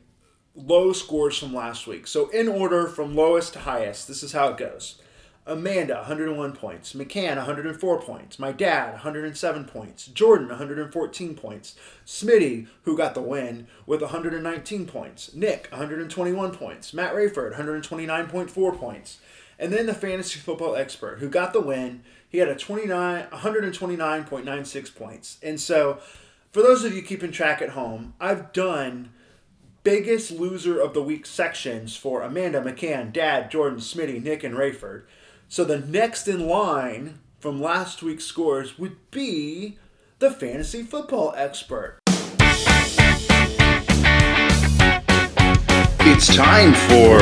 low 0.55 0.93
scores 0.93 1.39
from 1.39 1.55
last 1.55 1.87
week. 1.87 2.07
So, 2.07 2.29
in 2.31 2.49
order 2.49 2.87
from 2.87 3.15
lowest 3.15 3.53
to 3.55 3.61
highest, 3.61 4.09
this 4.09 4.23
is 4.23 4.33
how 4.33 4.49
it 4.49 4.57
goes. 4.57 5.01
Amanda, 5.47 5.95
101 5.95 6.53
points. 6.53 6.93
McCann, 6.93 7.37
104 7.37 8.03
points. 8.03 8.39
My 8.39 8.53
dad, 8.53 8.93
107 8.93 9.65
points. 9.65 10.07
Jordan, 10.07 10.49
114 10.49 11.35
points. 11.35 11.75
Smitty, 12.07 12.67
who 12.83 12.97
got 12.97 13.15
the 13.15 13.23
win, 13.23 13.67
with 13.87 14.03
119 14.03 14.87
points. 14.87 15.35
Nick, 15.35 15.67
121 15.71 16.53
points. 16.53 16.93
Matt 16.93 17.15
Rayford, 17.15 17.57
129.4 17.57 18.79
points. 18.79 19.19
And 19.59 19.73
then 19.73 19.87
the 19.87 19.95
fantasy 19.95 20.39
football 20.39 20.77
expert, 20.77 21.19
who 21.19 21.29
got 21.29 21.53
the 21.53 21.61
win, 21.61 22.03
he 22.29 22.39
had 22.39 22.49
a 22.49 22.55
29, 22.55 23.27
129.96 23.33 24.95
points. 24.95 25.39
And 25.43 25.61
so 25.61 26.01
for 26.51 26.63
those 26.63 26.85
of 26.85 26.95
you 26.95 27.03
keeping 27.03 27.31
track 27.31 27.63
at 27.63 27.71
home, 27.71 28.15
I've 28.21 28.53
done 28.53 29.11
biggest 29.83 30.31
loser 30.33 30.81
of 30.81 30.95
the 30.95 31.03
week 31.03 31.25
sections 31.25 31.97
for 31.97 32.23
Amanda, 32.23 32.61
McCann, 32.61 33.13
Dad, 33.13 33.51
Jordan, 33.51 33.79
Smitty, 33.79 34.23
Nick, 34.23 34.43
and 34.45 34.55
Rayford. 34.55 35.05
So 35.49 35.65
the 35.65 35.79
next 35.79 36.29
in 36.29 36.47
line 36.47 37.21
from 37.39 37.63
last 37.63 38.03
week's 38.03 38.25
scores 38.25 38.79
would 38.79 38.97
be 39.11 39.79
the 40.19 40.31
fantasy 40.31 40.83
football 40.83 41.33
expert. 41.37 41.99
It's 46.03 46.35
time 46.35 46.75
for 46.89 47.19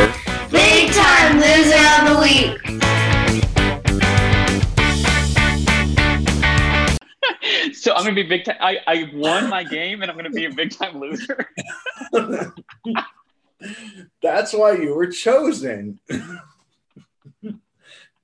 Big 0.50 0.90
Time 0.92 1.36
Loser 1.36 1.76
of 2.00 2.08
the 2.08 2.18
Week. 2.22 3.07
so 7.72 7.94
I'm 7.94 8.02
gonna 8.02 8.14
be 8.14 8.22
big 8.22 8.44
time. 8.44 8.56
I, 8.60 8.78
I 8.86 9.10
won 9.14 9.48
my 9.48 9.64
game, 9.64 10.02
and 10.02 10.10
I'm 10.10 10.16
gonna 10.16 10.30
be 10.30 10.44
a 10.46 10.52
big 10.52 10.70
time 10.70 10.98
loser. 10.98 11.48
that's 14.22 14.52
why 14.52 14.72
you 14.72 14.94
were 14.94 15.06
chosen. 15.06 15.98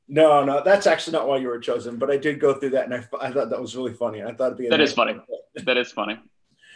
no, 0.08 0.44
no, 0.44 0.62
that's 0.64 0.86
actually 0.86 1.12
not 1.12 1.28
why 1.28 1.38
you 1.38 1.48
were 1.48 1.58
chosen. 1.58 1.96
But 1.96 2.10
I 2.10 2.16
did 2.16 2.40
go 2.40 2.54
through 2.54 2.70
that, 2.70 2.84
and 2.84 2.94
I, 2.94 3.04
I 3.20 3.30
thought 3.32 3.50
that 3.50 3.60
was 3.60 3.76
really 3.76 3.94
funny. 3.94 4.22
I 4.22 4.32
thought 4.32 4.46
it'd 4.46 4.58
be 4.58 4.68
that 4.68 4.80
is 4.80 4.92
funny. 4.92 5.16
That 5.64 5.76
is 5.76 5.92
funny. 5.92 6.18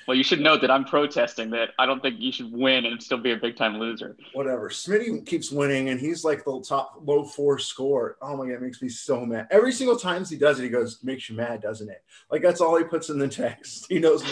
Well, 0.08 0.16
you 0.16 0.24
should 0.24 0.40
note 0.40 0.62
that 0.62 0.70
I'm 0.70 0.86
protesting 0.86 1.50
that 1.50 1.72
I 1.78 1.84
don't 1.84 2.00
think 2.00 2.18
you 2.18 2.32
should 2.32 2.50
win 2.50 2.86
and 2.86 3.02
still 3.02 3.18
be 3.18 3.32
a 3.32 3.36
big 3.36 3.56
time 3.58 3.76
loser. 3.76 4.16
Whatever. 4.32 4.70
Smitty 4.70 5.26
keeps 5.26 5.52
winning 5.52 5.90
and 5.90 6.00
he's 6.00 6.24
like 6.24 6.46
the 6.46 6.64
top 6.66 7.02
low 7.04 7.24
four 7.24 7.58
score. 7.58 8.16
Oh 8.22 8.34
my 8.34 8.46
god, 8.46 8.54
it 8.54 8.62
makes 8.62 8.80
me 8.80 8.88
so 8.88 9.26
mad. 9.26 9.48
Every 9.50 9.70
single 9.70 9.98
time 9.98 10.24
he 10.24 10.36
does 10.36 10.58
it, 10.58 10.62
he 10.62 10.70
goes, 10.70 11.04
makes 11.04 11.28
you 11.28 11.36
mad, 11.36 11.60
doesn't 11.60 11.90
it? 11.90 12.02
Like 12.30 12.40
that's 12.40 12.62
all 12.62 12.78
he 12.78 12.84
puts 12.84 13.10
in 13.10 13.18
the 13.18 13.28
text. 13.28 13.84
He 13.90 13.98
knows 13.98 14.24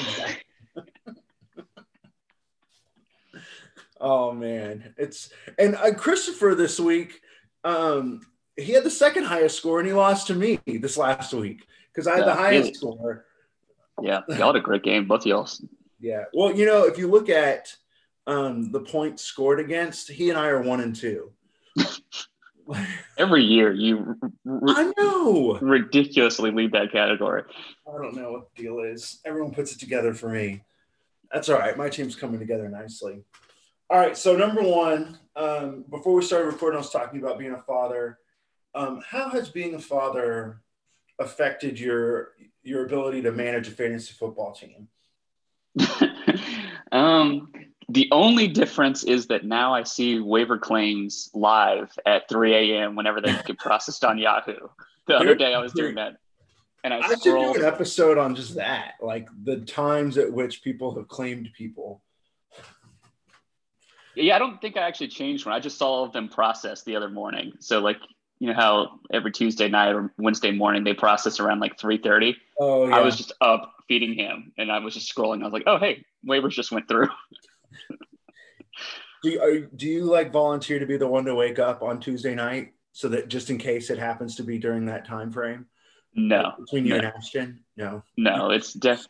oh 4.01 4.33
man. 4.33 4.95
It's 4.97 5.29
and 5.59 5.77
uh, 5.77 5.93
Christopher 5.93 6.55
this 6.55 6.81
week, 6.81 7.21
um, 7.65 8.23
he 8.57 8.73
had 8.73 8.83
the 8.83 8.91
second 8.91 9.25
highest 9.25 9.59
score 9.59 9.81
and 9.81 9.87
he 9.87 9.93
lost 9.93 10.29
to 10.29 10.35
me 10.35 10.59
this 10.67 10.97
last 10.97 11.35
week 11.35 11.67
because 11.93 12.07
I 12.07 12.13
had 12.13 12.21
yeah, 12.21 12.33
the 12.33 12.35
highest 12.35 12.63
really? 12.63 12.75
score 12.75 13.27
yeah, 14.03 14.21
y'all 14.29 14.53
had 14.53 14.57
a 14.57 14.61
great 14.61 14.83
game, 14.83 15.07
both 15.07 15.27
y'all. 15.27 15.49
Yeah. 16.01 16.25
Well, 16.33 16.55
you 16.55 16.67
know, 16.67 16.85
if 16.85 16.99
you 16.99 17.09
look 17.09 17.29
at 17.29 17.75
um, 18.27 18.71
the 18.73 18.81
points 18.81 19.23
scored 19.23 19.61
against, 19.61 20.11
he 20.11 20.31
and 20.31 20.39
I 20.39 20.49
are 20.49 20.63
one 20.63 20.81
and 20.81 20.95
two. 20.95 21.33
Every 23.17 23.45
year, 23.45 23.73
you 23.73 24.17
I 24.67 24.93
know 24.99 25.59
ridiculously 25.61 26.51
lead 26.51 26.73
that 26.73 26.91
category. 26.91 27.45
I 27.87 27.97
don't 28.03 28.17
know 28.17 28.33
what 28.33 28.49
the 28.55 28.63
deal 28.63 28.81
is. 28.81 29.21
Everyone 29.25 29.55
puts 29.55 29.73
it 29.73 29.79
together 29.79 30.13
for 30.15 30.29
me. 30.29 30.63
That's 31.33 31.49
all 31.49 31.59
right. 31.59 31.77
My 31.77 31.89
team's 31.89 32.17
coming 32.17 32.41
together 32.41 32.69
nicely. 32.69 33.23
All 33.89 33.99
right. 33.99 34.17
So 34.17 34.37
number 34.37 34.63
one, 34.63 35.19
um, 35.37 35.85
before 35.89 36.15
we 36.15 36.23
started 36.23 36.47
recording, 36.47 36.77
I 36.77 36.81
was 36.81 36.91
talking 36.91 37.21
about 37.21 37.39
being 37.39 37.53
a 37.53 37.63
father. 37.63 38.19
Um, 38.75 39.01
how 39.07 39.29
has 39.31 39.49
being 39.49 39.75
a 39.75 39.81
father 39.81 40.61
affected 41.21 41.79
your 41.79 42.33
your 42.67 42.85
ability 42.85 43.23
to 43.23 43.33
manage 43.33 43.69
a 43.69 43.71
fantasy 43.71 44.13
football 44.13 44.53
team? 44.53 44.89
um, 46.93 47.53
the 47.89 48.09
only 48.11 48.49
difference 48.49 49.05
is 49.05 49.29
that 49.29 49.45
now 49.45 49.73
I 49.75 49.85
see 49.85 50.19
waiver 50.19 50.59
claims 50.59 51.31
live 51.35 51.97
at 52.05 52.29
3 52.29 52.55
a.m. 52.55 52.97
whenever 52.97 53.21
they 53.21 53.37
get 53.47 53.59
processed 53.59 54.05
on 54.05 54.19
Yahoo. 54.19 54.69
The 55.07 55.17
other 55.17 55.35
day 55.35 55.55
I 55.55 55.61
was 55.61 55.73
doing 55.73 55.95
that. 55.95 56.17
and 56.83 56.93
I 56.93 56.99
I 56.99 57.09
should 57.09 57.21
do 57.23 57.55
an 57.55 57.65
episode 57.65 58.19
on 58.19 58.35
just 58.35 58.57
that, 58.57 58.95
like 59.01 59.29
the 59.45 59.59
times 59.59 60.19
at 60.19 60.33
which 60.33 60.63
people 60.63 60.95
have 60.97 61.07
claimed 61.07 61.49
people. 61.57 62.03
Yeah, 64.17 64.35
I 64.35 64.39
don't 64.39 64.61
think 64.61 64.77
I 64.77 64.81
actually 64.81 65.09
changed 65.09 65.47
one. 65.47 65.55
I 65.55 65.61
just 65.61 65.79
saw 65.79 66.09
them 66.09 66.29
process 66.29 66.83
the 66.83 66.97
other 66.97 67.11
morning. 67.11 67.53
So 67.61 67.81
like, 67.81 67.99
you 68.39 68.49
know 68.49 68.55
how 68.55 69.01
every 69.13 69.33
Tuesday 69.33 69.69
night 69.69 69.95
or 69.95 70.13
Wednesday 70.19 70.51
morning 70.51 70.85
they 70.85 70.95
process 70.95 71.41
around 71.41 71.61
like 71.61 71.79
three 71.79 71.99
thirty. 71.99 72.37
Oh, 72.59 72.89
yeah. 72.89 72.97
I 72.97 73.01
was 73.01 73.17
just 73.17 73.33
up 73.41 73.73
feeding 73.89 74.15
him, 74.15 74.53
and 74.59 74.71
I 74.71 74.79
was 74.79 74.95
just 74.95 75.15
scrolling. 75.15 75.41
I 75.41 75.45
was 75.45 75.53
like, 75.53 75.65
oh 75.67 75.79
hey, 75.79 76.05
waivers 76.27 76.51
just 76.51 76.73
went 76.73 76.89
through. 76.89 77.09
do, 79.23 79.31
you, 79.31 79.41
are, 79.41 79.61
do 79.61 79.87
you 79.87 80.05
like 80.05 80.33
volunteer 80.33 80.79
to 80.79 80.87
be 80.87 80.97
the 80.97 81.07
one 81.09 81.25
to 81.25 81.35
wake 81.35 81.59
up 81.59 81.83
on 81.83 82.01
Tuesday 82.01 82.35
night 82.35 82.75
so 82.93 83.09
that 83.09 83.29
just 83.29 83.51
in 83.51 83.59
case 83.59 83.91
it 83.91 83.99
happens 83.99 84.37
to 84.37 84.43
be 84.43 84.59
during 84.59 84.87
that 84.87 85.07
time 85.07 85.31
frame 85.33 85.67
No, 86.15 86.53
between 86.59 86.85
you 86.85 86.91
no. 86.91 86.97
and 86.97 87.07
Ashton? 87.07 87.61
No. 87.77 88.03
no, 88.17 88.51
it's 88.51 88.73
def. 88.73 89.07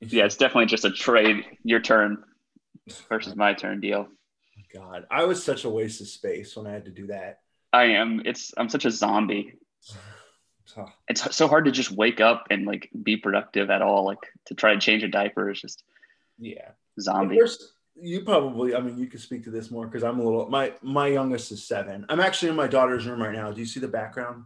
Yeah, 0.00 0.24
it's 0.24 0.36
definitely 0.36 0.66
just 0.66 0.84
a 0.84 0.90
trade. 0.90 1.44
Your 1.64 1.80
turn 1.80 2.22
versus 3.08 3.34
my 3.34 3.54
turn 3.54 3.80
deal. 3.80 4.06
God, 4.72 5.06
I 5.10 5.24
was 5.24 5.42
such 5.42 5.64
a 5.64 5.70
waste 5.70 6.00
of 6.00 6.08
space 6.08 6.56
when 6.56 6.66
I 6.66 6.72
had 6.72 6.84
to 6.84 6.90
do 6.90 7.08
that. 7.08 7.40
I 7.78 7.84
am. 7.84 8.22
It's. 8.24 8.52
I'm 8.56 8.68
such 8.68 8.84
a 8.84 8.90
zombie. 8.90 9.54
Oh, 10.76 10.86
It's 11.08 11.34
so 11.34 11.48
hard 11.48 11.64
to 11.64 11.70
just 11.70 11.90
wake 11.90 12.20
up 12.20 12.46
and 12.50 12.66
like 12.66 12.90
be 13.02 13.16
productive 13.16 13.70
at 13.70 13.82
all. 13.82 14.04
Like 14.04 14.18
to 14.46 14.54
try 14.54 14.74
to 14.74 14.80
change 14.80 15.02
a 15.02 15.08
diaper 15.08 15.50
is 15.50 15.60
just 15.60 15.82
yeah. 16.38 16.70
zombie. 17.00 17.40
You 18.00 18.20
probably, 18.20 18.76
I 18.76 18.80
mean, 18.80 18.96
you 18.96 19.08
could 19.08 19.20
speak 19.20 19.42
to 19.44 19.50
this 19.50 19.72
more 19.72 19.86
because 19.86 20.04
I'm 20.04 20.20
a 20.20 20.22
little, 20.22 20.48
my, 20.48 20.72
my 20.82 21.08
youngest 21.08 21.50
is 21.50 21.66
seven. 21.66 22.06
I'm 22.08 22.20
actually 22.20 22.50
in 22.50 22.54
my 22.54 22.68
daughter's 22.68 23.06
room 23.08 23.20
right 23.20 23.34
now. 23.34 23.50
Do 23.50 23.58
you 23.58 23.66
see 23.66 23.80
the 23.80 23.88
background? 23.88 24.44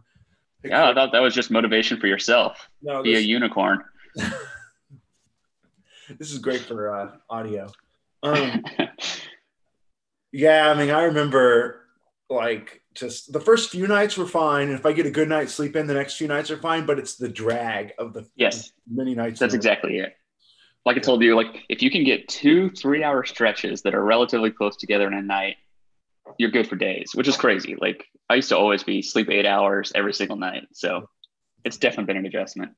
Yeah, 0.63 0.89
I 0.89 0.93
thought 0.95 1.11
that 1.11 1.21
was 1.21 1.35
just 1.35 1.51
motivation 1.51 1.99
for 1.99 2.07
yourself. 2.07 2.67
No, 2.81 3.03
Be 3.03 3.13
a 3.13 3.19
unicorn. 3.19 3.83
this 6.17 6.31
is 6.31 6.39
great 6.39 6.61
for 6.61 6.95
uh, 6.95 7.11
audio. 7.29 7.67
Um, 8.23 8.63
yeah, 10.31 10.71
I 10.71 10.73
mean, 10.73 10.89
I 10.89 11.03
remember 11.03 11.85
like 12.31 12.81
just 12.93 13.33
the 13.33 13.39
first 13.39 13.69
few 13.69 13.87
nights 13.87 14.17
were 14.17 14.27
fine. 14.27 14.69
And 14.69 14.77
if 14.77 14.85
I 14.85 14.93
get 14.93 15.05
a 15.05 15.11
good 15.11 15.29
night's 15.29 15.53
sleep 15.53 15.75
in, 15.75 15.87
the 15.87 15.93
next 15.93 16.17
few 16.17 16.27
nights 16.27 16.51
are 16.51 16.57
fine, 16.57 16.85
but 16.85 16.99
it's 16.99 17.15
the 17.15 17.29
drag 17.29 17.93
of 17.97 18.13
the 18.13 18.27
yes, 18.35 18.71
many 18.89 19.15
nights. 19.15 19.39
that's 19.39 19.53
in 19.53 19.59
a 19.59 19.61
row. 19.61 19.71
exactly 19.71 19.97
it. 19.99 20.15
Like 20.85 20.97
I 20.97 20.99
told 20.99 21.23
you, 21.23 21.35
like 21.35 21.63
if 21.69 21.81
you 21.81 21.89
can 21.89 22.03
get 22.03 22.27
two 22.27 22.69
three 22.71 23.03
hour 23.03 23.23
stretches 23.23 23.81
that 23.83 23.95
are 23.95 24.03
relatively 24.03 24.51
close 24.51 24.75
together 24.75 25.07
in 25.07 25.13
a 25.13 25.21
night, 25.21 25.55
you're 26.37 26.51
good 26.51 26.67
for 26.67 26.75
days, 26.75 27.11
which 27.13 27.27
is 27.27 27.37
crazy. 27.37 27.75
Like 27.79 28.05
I 28.29 28.35
used 28.35 28.49
to 28.49 28.57
always 28.57 28.83
be 28.83 29.01
sleep 29.01 29.29
eight 29.29 29.45
hours 29.45 29.91
every 29.95 30.13
single 30.13 30.37
night, 30.37 30.67
so 30.73 31.09
it's 31.63 31.77
definitely 31.77 32.05
been 32.05 32.17
an 32.17 32.25
adjustment. 32.25 32.73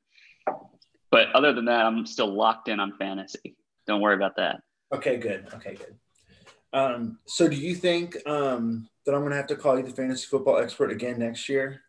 But 1.10 1.32
other 1.34 1.52
than 1.52 1.66
that, 1.66 1.86
I'm 1.86 2.06
still 2.06 2.32
locked 2.32 2.68
in 2.68 2.80
on 2.80 2.92
fantasy. 2.98 3.56
Don't 3.86 4.00
worry 4.00 4.16
about 4.16 4.36
that. 4.36 4.60
Okay, 4.94 5.16
good. 5.16 5.48
Okay, 5.54 5.74
good. 5.74 5.96
Um, 6.72 7.18
so 7.26 7.48
do 7.48 7.56
you 7.56 7.74
think 7.74 8.16
um, 8.26 8.88
that 9.04 9.14
I'm 9.14 9.20
going 9.20 9.30
to 9.30 9.36
have 9.36 9.46
to 9.48 9.56
call 9.56 9.76
you 9.78 9.84
the 9.84 9.90
fantasy 9.92 10.26
football 10.26 10.58
expert 10.58 10.90
again 10.90 11.18
next 11.18 11.48
year? 11.48 11.80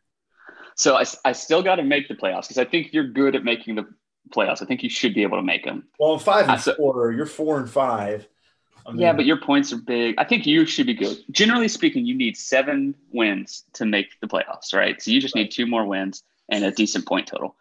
So 0.76 0.96
I, 0.96 1.04
I 1.26 1.32
still 1.32 1.64
got 1.64 1.76
to 1.76 1.84
make 1.84 2.08
the 2.08 2.14
playoffs 2.14 2.44
because 2.44 2.58
I 2.60 2.66
think 2.66 2.94
you're 2.94 3.08
good 3.08 3.36
at 3.36 3.44
making 3.44 3.76
the 3.76 3.88
playoffs. 4.34 4.62
I 4.62 4.66
think 4.66 4.84
you 4.84 4.90
should 4.90 5.14
be 5.14 5.24
able 5.24 5.38
to 5.38 5.44
make 5.44 5.66
them. 5.66 5.88
Well, 6.00 6.18
five 6.20 6.48
I 6.50 6.54
and 6.54 6.62
saw- 6.62 6.76
four. 6.76 7.12
You're 7.12 7.26
four 7.26 7.60
and 7.60 7.70
five. 7.70 8.28
I 8.86 8.92
mean, 8.92 9.02
Yeah, 9.02 9.14
but 9.14 9.26
your 9.26 9.38
points 9.42 9.74
are 9.74 9.78
big. 9.78 10.16
I 10.18 10.24
think 10.24 10.46
you 10.46 10.66
should 10.66 10.86
be 10.86 10.94
good. 10.94 11.18
Generally 11.32 11.68
speaking, 11.70 12.06
you 12.06 12.16
need 12.16 12.38
seven 12.38 12.96
wins 13.12 13.64
to 13.74 13.86
make 13.86 14.18
the 14.22 14.28
playoffs, 14.28 14.74
right? 14.74 15.02
So 15.02 15.12
you 15.12 15.20
just 15.20 15.36
need 15.36 15.52
two 15.52 15.66
more 15.66 15.86
wins 15.86 16.24
and 16.50 16.64
a 16.64 16.72
decent 16.72 17.06
point 17.06 17.28
total. 17.28 17.56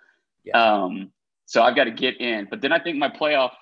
Yeah. 0.44 0.62
Um, 0.84 1.10
so 1.46 1.62
I've 1.62 1.74
got 1.74 1.84
to 1.84 1.90
get 1.90 2.20
in, 2.20 2.46
but 2.48 2.60
then 2.60 2.70
I 2.72 2.78
think 2.78 2.98
my 2.98 3.08
playoff 3.08 3.52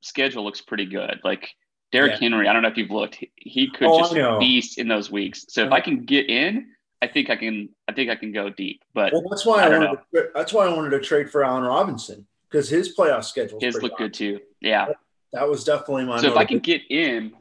schedule 0.00 0.44
looks 0.44 0.60
pretty 0.60 0.84
good. 0.86 1.20
Like 1.24 1.48
Derrick 1.92 2.12
Yeah. 2.12 2.18
Henry, 2.28 2.48
I 2.48 2.52
don't 2.52 2.62
know 2.62 2.68
if 2.68 2.76
you've 2.76 2.90
looked. 2.90 3.18
He, 3.36 3.70
could 3.70 3.86
Oh, 3.88 3.98
just 3.98 4.40
beast 4.40 4.78
in 4.78 4.88
those 4.88 5.10
weeks. 5.10 5.46
So 5.48 5.64
if 5.64 5.72
I 5.72 5.80
can 5.80 6.04
get 6.04 6.28
in, 6.28 6.66
I 7.00 7.06
think 7.06 7.30
I 7.30 7.36
can. 7.36 7.68
I 7.86 7.92
think 7.92 8.10
I 8.10 8.16
can 8.16 8.32
go 8.32 8.50
deep. 8.50 8.82
But 8.94 9.12
well, 9.12 9.22
that's 9.28 9.44
why 9.44 9.62
I 9.62 9.66
I, 9.66 9.78
wanted. 9.78 9.98
To, 10.14 10.28
that's 10.34 10.52
why 10.52 10.66
I 10.66 10.74
wanted 10.74 10.90
to 10.90 11.00
trade 11.00 11.30
for 11.30 11.44
Allen 11.44 11.62
Robinson 11.62 12.26
because 12.50 12.68
his 12.68 12.96
playoff 12.96 13.24
schedule. 13.24 13.58
his 13.60 13.82
look 13.82 13.98
good 13.98 14.14
too. 14.14 14.40
Yeah. 14.60 14.88
That 15.32 15.48
was 15.48 15.64
definitely 15.64 16.04
my. 16.04 16.20
So 16.20 16.28
if 16.28 16.36
I 16.36 16.44
can 16.44 16.60
get 16.60 16.82
in, 16.88 17.32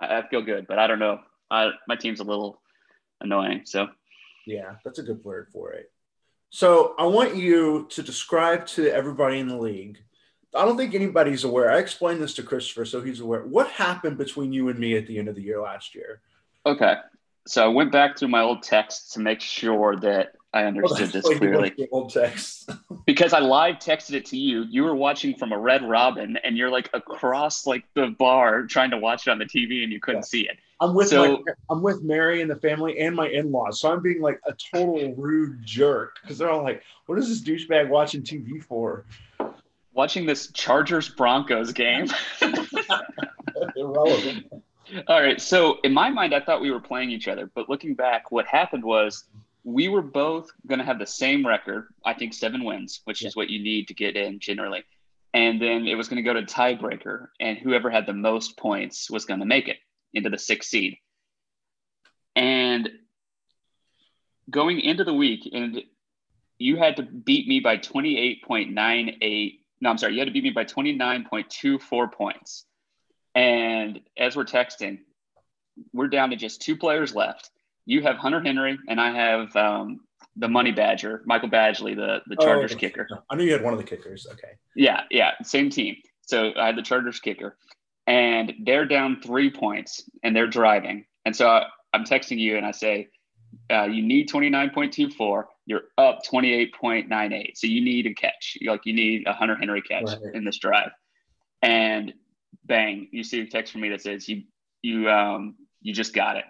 I, 0.00 0.18
I 0.18 0.28
feel 0.28 0.42
good. 0.42 0.66
But 0.66 0.78
I 0.78 0.86
don't 0.86 1.00
know. 1.00 1.20
I, 1.50 1.70
my 1.88 1.96
team's 1.96 2.20
a 2.20 2.24
little 2.24 2.60
annoying. 3.20 3.62
So 3.64 3.88
Yeah, 4.46 4.76
that's 4.84 4.98
a 4.98 5.02
good 5.02 5.22
word 5.24 5.48
for 5.52 5.72
it. 5.72 5.90
So 6.50 6.94
I 6.98 7.04
want 7.04 7.36
you 7.36 7.86
to 7.90 8.02
describe 8.02 8.66
to 8.68 8.88
everybody 8.88 9.40
in 9.40 9.48
the 9.48 9.56
league. 9.56 9.98
I 10.56 10.64
don't 10.64 10.76
think 10.76 10.94
anybody's 10.94 11.44
aware. 11.44 11.70
I 11.70 11.78
explained 11.78 12.20
this 12.22 12.34
to 12.34 12.42
Christopher, 12.42 12.84
so 12.84 13.00
he's 13.00 13.20
aware. 13.20 13.42
What 13.42 13.68
happened 13.68 14.18
between 14.18 14.52
you 14.52 14.68
and 14.68 14.78
me 14.78 14.96
at 14.96 15.06
the 15.06 15.18
end 15.18 15.28
of 15.28 15.34
the 15.34 15.42
year 15.42 15.60
last 15.60 15.94
year? 15.94 16.20
okay. 16.64 16.96
So 17.48 17.62
I 17.64 17.68
went 17.68 17.92
back 17.92 18.18
through 18.18 18.26
my 18.26 18.40
old 18.40 18.64
texts 18.64 19.12
to 19.12 19.20
make 19.20 19.40
sure 19.40 19.94
that 20.00 20.32
I 20.52 20.64
understood 20.70 21.10
this 21.12 21.22
Well, 21.22 21.34
you 21.34 21.38
clearly. 21.38 21.60
went 21.62 21.76
to 21.76 21.82
the 21.84 21.88
Old 21.92 22.12
text. 22.12 22.68
because 23.06 23.32
I 23.32 23.38
live 23.38 23.76
texted 23.76 24.14
it 24.14 24.26
to 24.26 24.36
you. 24.36 24.64
You 24.68 24.82
were 24.82 24.96
watching 24.96 25.36
from 25.36 25.52
a 25.52 25.58
Red 25.58 25.88
Robin, 25.88 26.36
and 26.42 26.56
you're 26.56 26.70
like 26.72 26.90
across 26.92 27.64
like 27.64 27.84
the 27.94 28.08
bar 28.18 28.66
trying 28.66 28.90
to 28.90 28.98
watch 28.98 29.28
it 29.28 29.30
on 29.30 29.38
the 29.38 29.44
TV, 29.44 29.84
and 29.84 29.92
you 29.92 30.00
couldn't 30.00 30.22
Yeah. 30.22 30.24
see 30.24 30.48
it. 30.48 30.56
I'm 30.80 30.92
with 30.92 31.06
So- 31.08 31.44
my, 31.46 31.52
I'm 31.70 31.82
with 31.82 32.02
Mary 32.02 32.42
and 32.42 32.50
the 32.50 32.56
family 32.56 32.98
and 32.98 33.14
my 33.14 33.28
in-laws, 33.28 33.80
so 33.80 33.92
I'm 33.92 34.02
being 34.02 34.20
like 34.20 34.40
a 34.44 34.52
total 34.74 35.14
rude 35.14 35.64
jerk 35.64 36.16
because 36.22 36.38
they're 36.38 36.50
all 36.50 36.64
like, 36.64 36.82
"What 37.06 37.16
is 37.20 37.28
this 37.28 37.40
douchebag 37.42 37.88
watching 37.88 38.22
TV 38.24 38.60
for?" 38.60 39.04
Watching 39.96 40.26
this 40.26 40.52
Chargers 40.52 41.08
Broncos 41.08 41.72
game. 41.72 42.08
Irrelevant. 43.76 44.52
All 45.08 45.22
right. 45.22 45.40
So 45.40 45.78
in 45.84 45.94
my 45.94 46.10
mind, 46.10 46.34
I 46.34 46.40
thought 46.40 46.60
we 46.60 46.70
were 46.70 46.80
playing 46.80 47.10
each 47.10 47.28
other, 47.28 47.50
but 47.54 47.70
looking 47.70 47.94
back, 47.94 48.30
what 48.30 48.46
happened 48.46 48.84
was 48.84 49.24
we 49.64 49.88
were 49.88 50.02
both 50.02 50.50
going 50.66 50.80
to 50.80 50.84
have 50.84 50.98
the 50.98 51.06
same 51.06 51.46
record. 51.46 51.88
I 52.04 52.12
think 52.12 52.34
seven 52.34 52.62
wins, 52.62 53.00
which 53.04 53.24
is 53.24 53.34
what 53.34 53.48
you 53.48 53.62
need 53.62 53.88
to 53.88 53.94
get 53.94 54.16
in 54.16 54.38
generally. 54.38 54.84
And 55.32 55.60
then 55.60 55.86
it 55.86 55.94
was 55.94 56.08
going 56.08 56.22
to 56.22 56.30
go 56.30 56.34
to 56.34 56.42
tiebreaker, 56.42 57.28
and 57.40 57.56
whoever 57.56 57.88
had 57.88 58.04
the 58.04 58.12
most 58.12 58.58
points 58.58 59.10
was 59.10 59.24
going 59.24 59.40
to 59.40 59.46
make 59.46 59.66
it 59.66 59.78
into 60.12 60.28
the 60.28 60.38
sixth 60.38 60.68
seed. 60.68 60.98
And 62.36 62.90
going 64.50 64.80
into 64.80 65.04
the 65.04 65.14
week, 65.14 65.48
and 65.52 65.82
you 66.58 66.76
had 66.76 66.96
to 66.96 67.02
beat 67.02 67.48
me 67.48 67.60
by 67.60 67.78
28.98. 67.78 69.60
No, 69.80 69.90
I'm 69.90 69.98
sorry, 69.98 70.14
you 70.14 70.20
had 70.20 70.26
to 70.28 70.32
beat 70.32 70.44
me 70.44 70.50
by 70.50 70.64
29.24 70.64 72.12
points. 72.12 72.64
And 73.34 74.00
as 74.16 74.34
we're 74.36 74.44
texting, 74.44 75.00
we're 75.92 76.08
down 76.08 76.30
to 76.30 76.36
just 76.36 76.62
two 76.62 76.76
players 76.76 77.14
left. 77.14 77.50
You 77.84 78.02
have 78.02 78.16
Hunter 78.16 78.40
Henry, 78.40 78.78
and 78.88 79.00
I 79.00 79.12
have 79.12 79.54
um, 79.54 80.00
the 80.36 80.48
money 80.48 80.72
badger, 80.72 81.22
Michael 81.26 81.50
Badgley, 81.50 81.94
the, 81.94 82.20
the 82.26 82.36
Chargers 82.36 82.72
Oh, 82.74 82.78
kicker. 82.78 83.08
I 83.30 83.36
knew 83.36 83.44
you 83.44 83.52
had 83.52 83.62
one 83.62 83.74
of 83.74 83.78
the 83.78 83.84
kickers. 83.84 84.26
Okay. 84.32 84.52
Yeah, 84.74 85.02
yeah, 85.10 85.32
same 85.42 85.70
team. 85.70 85.96
So 86.22 86.52
I 86.56 86.66
had 86.66 86.76
the 86.76 86.82
Chargers 86.82 87.20
kicker, 87.20 87.56
and 88.06 88.54
they're 88.64 88.86
down 88.86 89.20
three 89.20 89.50
points, 89.50 90.08
and 90.22 90.34
they're 90.34 90.46
driving. 90.48 91.04
And 91.24 91.36
so 91.36 91.48
I, 91.48 91.66
I'm 91.92 92.04
texting 92.04 92.38
you, 92.38 92.56
and 92.56 92.66
I 92.66 92.72
say, 92.72 93.08
uh, 93.70 93.84
you 93.84 94.02
need 94.02 94.28
29.24. 94.28 95.44
You're 95.66 95.82
up 95.98 96.20
28.98. 96.24 97.56
So 97.56 97.66
you 97.66 97.80
need 97.84 98.06
a 98.06 98.14
catch. 98.14 98.56
Like 98.64 98.82
you 98.84 98.92
need 98.92 99.26
a 99.26 99.32
Hunter 99.32 99.56
Henry 99.56 99.82
catch 99.82 100.04
Right. 100.04 100.34
in 100.34 100.44
this 100.44 100.58
drive. 100.58 100.90
And 101.62 102.14
bang, 102.64 103.08
you 103.10 103.24
see 103.24 103.40
a 103.40 103.46
text 103.46 103.72
from 103.72 103.80
me 103.82 103.88
that 103.90 104.02
says 104.02 104.28
you 104.28 104.44
you 104.82 105.10
um 105.10 105.56
you 105.82 105.92
just 105.92 106.14
got 106.14 106.36
it. 106.36 106.44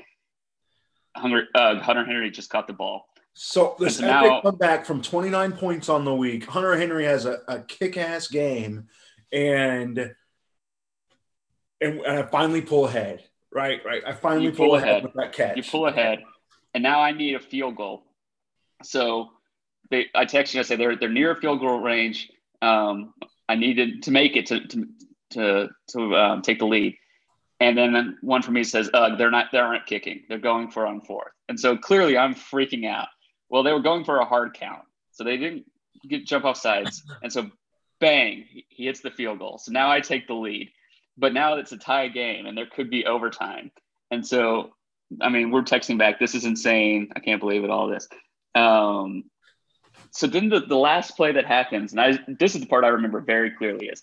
Hunter 1.16 1.44
uh, 1.54 1.76
Hunter 1.80 2.04
Henry 2.04 2.30
just 2.30 2.50
caught 2.50 2.66
the 2.66 2.72
ball. 2.74 3.06
So 3.32 3.76
this 3.78 4.00
epic 4.00 4.30
now- 4.30 4.40
comeback 4.42 4.84
from 4.84 5.00
29 5.02 5.52
points 5.52 5.88
on 5.88 6.04
the 6.04 6.14
week. 6.14 6.44
Hunter 6.46 6.76
Henry 6.76 7.04
has 7.04 7.24
a, 7.26 7.38
a 7.48 7.60
kick-ass 7.60 8.28
game, 8.28 8.88
and, 9.32 9.98
and 11.80 12.00
and 12.00 12.06
I 12.06 12.22
finally 12.24 12.62
pull 12.62 12.86
ahead. 12.86 13.24
Right, 13.52 13.80
right. 13.84 14.02
I 14.06 14.12
finally 14.12 14.50
pull, 14.50 14.68
pull 14.68 14.76
ahead, 14.76 14.88
ahead. 14.88 15.02
with 15.04 15.12
that 15.14 15.32
catch. 15.32 15.56
You 15.56 15.62
pull 15.62 15.86
ahead, 15.86 16.22
and 16.76 16.82
now 16.82 17.00
I 17.00 17.12
need 17.12 17.34
a 17.34 17.40
field 17.40 17.74
goal. 17.74 18.04
So 18.82 19.30
they, 19.90 20.08
I 20.14 20.26
text 20.26 20.52
you. 20.52 20.60
I 20.60 20.62
say 20.62 20.76
they're 20.76 20.94
they're 20.94 21.08
near 21.08 21.30
a 21.30 21.36
field 21.36 21.60
goal 21.60 21.80
range. 21.80 22.30
Um, 22.60 23.14
I 23.48 23.54
needed 23.54 24.02
to 24.02 24.10
make 24.10 24.36
it 24.36 24.44
to 24.46 24.60
to 24.68 24.86
to, 25.30 25.68
to 25.92 26.16
um, 26.16 26.42
take 26.42 26.58
the 26.58 26.66
lead. 26.66 26.98
And 27.60 27.78
then 27.78 28.18
one 28.20 28.42
for 28.42 28.50
me 28.50 28.62
says, 28.62 28.90
uh, 28.92 29.16
they're 29.16 29.30
not, 29.30 29.46
they 29.50 29.58
aren't 29.58 29.86
kicking. 29.86 30.24
They're 30.28 30.38
going 30.38 30.70
for 30.70 30.86
on 30.86 31.00
fourth. 31.00 31.32
And 31.48 31.58
so 31.58 31.78
clearly 31.78 32.18
I'm 32.18 32.34
freaking 32.34 32.86
out. 32.86 33.08
Well, 33.48 33.62
they 33.62 33.72
were 33.72 33.80
going 33.80 34.04
for 34.04 34.18
a 34.18 34.26
hard 34.26 34.52
count. 34.52 34.82
So 35.12 35.24
they 35.24 35.38
didn't 35.38 35.64
get 36.06 36.26
jump 36.26 36.44
off 36.44 36.58
sides. 36.58 37.02
And 37.22 37.32
so 37.32 37.50
bang, 37.98 38.44
he 38.68 38.84
hits 38.84 39.00
the 39.00 39.10
field 39.10 39.38
goal. 39.38 39.56
So 39.58 39.72
now 39.72 39.90
I 39.90 40.00
take 40.00 40.26
the 40.26 40.34
lead. 40.34 40.70
But 41.16 41.32
now 41.32 41.54
it's 41.54 41.72
a 41.72 41.78
tie 41.78 42.08
game 42.08 42.44
and 42.44 42.56
there 42.56 42.66
could 42.66 42.90
be 42.90 43.06
overtime. 43.06 43.72
And 44.10 44.24
so, 44.24 44.75
I 45.20 45.28
mean, 45.28 45.50
we're 45.50 45.62
texting 45.62 45.98
back. 45.98 46.18
This 46.18 46.34
is 46.34 46.44
insane. 46.44 47.10
I 47.16 47.20
can't 47.20 47.40
believe 47.40 47.64
it, 47.64 47.70
all 47.70 47.88
this. 47.88 48.08
Um, 48.54 49.24
So 50.10 50.26
then 50.26 50.48
the, 50.48 50.60
the 50.60 50.76
last 50.76 51.16
play 51.16 51.32
that 51.32 51.46
happens, 51.46 51.92
and 51.92 52.00
I 52.00 52.18
this 52.26 52.54
is 52.54 52.60
the 52.62 52.66
part 52.66 52.84
I 52.84 52.88
remember 52.88 53.20
very 53.20 53.50
clearly 53.50 53.86
is 53.88 54.02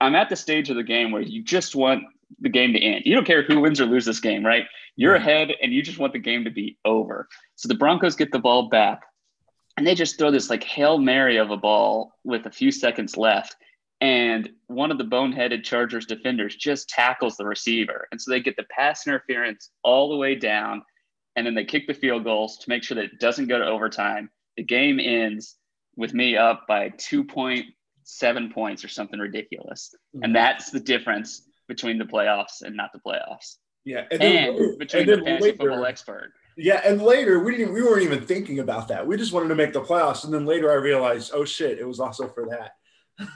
I'm 0.00 0.14
at 0.14 0.28
the 0.28 0.36
stage 0.36 0.70
of 0.70 0.76
the 0.76 0.82
game 0.82 1.10
where 1.12 1.22
you 1.22 1.42
just 1.42 1.74
want 1.74 2.04
the 2.40 2.48
game 2.50 2.72
to 2.74 2.80
end. 2.80 3.02
You 3.06 3.14
don't 3.14 3.26
care 3.26 3.42
who 3.42 3.60
wins 3.60 3.80
or 3.80 3.86
loses 3.86 4.06
this 4.06 4.20
game, 4.20 4.44
right? 4.44 4.66
You're 4.96 5.14
ahead 5.14 5.52
and 5.62 5.72
you 5.72 5.82
just 5.82 5.98
want 5.98 6.12
the 6.12 6.18
game 6.18 6.44
to 6.44 6.50
be 6.50 6.76
over. 6.84 7.28
So 7.54 7.68
the 7.68 7.74
Broncos 7.74 8.16
get 8.16 8.32
the 8.32 8.38
ball 8.38 8.68
back 8.68 9.02
and 9.76 9.86
they 9.86 9.94
just 9.94 10.18
throw 10.18 10.30
this 10.30 10.50
like 10.50 10.64
Hail 10.64 10.98
Mary 10.98 11.36
of 11.38 11.50
a 11.50 11.56
ball 11.56 12.12
with 12.24 12.46
a 12.46 12.50
few 12.50 12.70
seconds 12.70 13.16
left. 13.16 13.56
And 14.00 14.50
one 14.66 14.90
of 14.90 14.98
the 14.98 15.04
boneheaded 15.04 15.64
Chargers 15.64 16.06
defenders 16.06 16.54
just 16.54 16.88
tackles 16.88 17.36
the 17.36 17.46
receiver. 17.46 18.06
And 18.10 18.20
so 18.20 18.30
they 18.30 18.40
get 18.40 18.56
the 18.56 18.66
pass 18.70 19.06
interference 19.06 19.70
all 19.82 20.10
the 20.10 20.16
way 20.16 20.34
down. 20.34 20.82
And 21.34 21.46
then 21.46 21.54
they 21.54 21.64
kick 21.64 21.86
the 21.86 21.94
field 21.94 22.24
goals 22.24 22.58
to 22.58 22.68
make 22.68 22.82
sure 22.82 22.94
that 22.96 23.04
it 23.04 23.20
doesn't 23.20 23.48
go 23.48 23.58
to 23.58 23.64
overtime. 23.66 24.30
The 24.56 24.64
game 24.64 25.00
ends 25.00 25.56
with 25.96 26.12
me 26.12 26.36
up 26.36 26.66
by 26.66 26.90
2.7 26.90 28.52
points 28.52 28.84
or 28.84 28.88
something 28.88 29.18
ridiculous. 29.18 29.94
And 30.14 30.24
mm-hmm. 30.24 30.32
that's 30.32 30.70
the 30.70 30.80
difference 30.80 31.42
between 31.68 31.98
the 31.98 32.04
playoffs 32.04 32.62
and 32.62 32.76
not 32.76 32.90
the 32.92 33.00
playoffs. 33.00 33.56
Yeah, 33.84 34.04
And, 34.10 34.20
then- 34.20 34.78
between 34.78 35.08
and 35.08 35.20
the 35.20 35.24
fantasy 35.24 35.44
later- 35.52 35.56
football 35.58 35.86
expert. 35.86 36.32
Yeah, 36.58 36.80
and 36.86 37.02
later 37.02 37.40
we 37.40 37.54
didn't 37.58 37.74
we 37.74 37.82
weren't 37.82 38.02
even 38.02 38.24
thinking 38.24 38.60
about 38.60 38.88
that. 38.88 39.06
We 39.06 39.18
just 39.18 39.34
wanted 39.34 39.48
to 39.48 39.54
make 39.54 39.74
the 39.74 39.82
playoffs, 39.82 40.24
and 40.24 40.32
then 40.32 40.46
later 40.46 40.70
I 40.70 40.76
realized, 40.76 41.32
oh 41.34 41.44
shit, 41.44 41.78
it 41.78 41.86
was 41.86 42.00
also 42.00 42.28
for 42.28 42.46
that. 42.48 42.72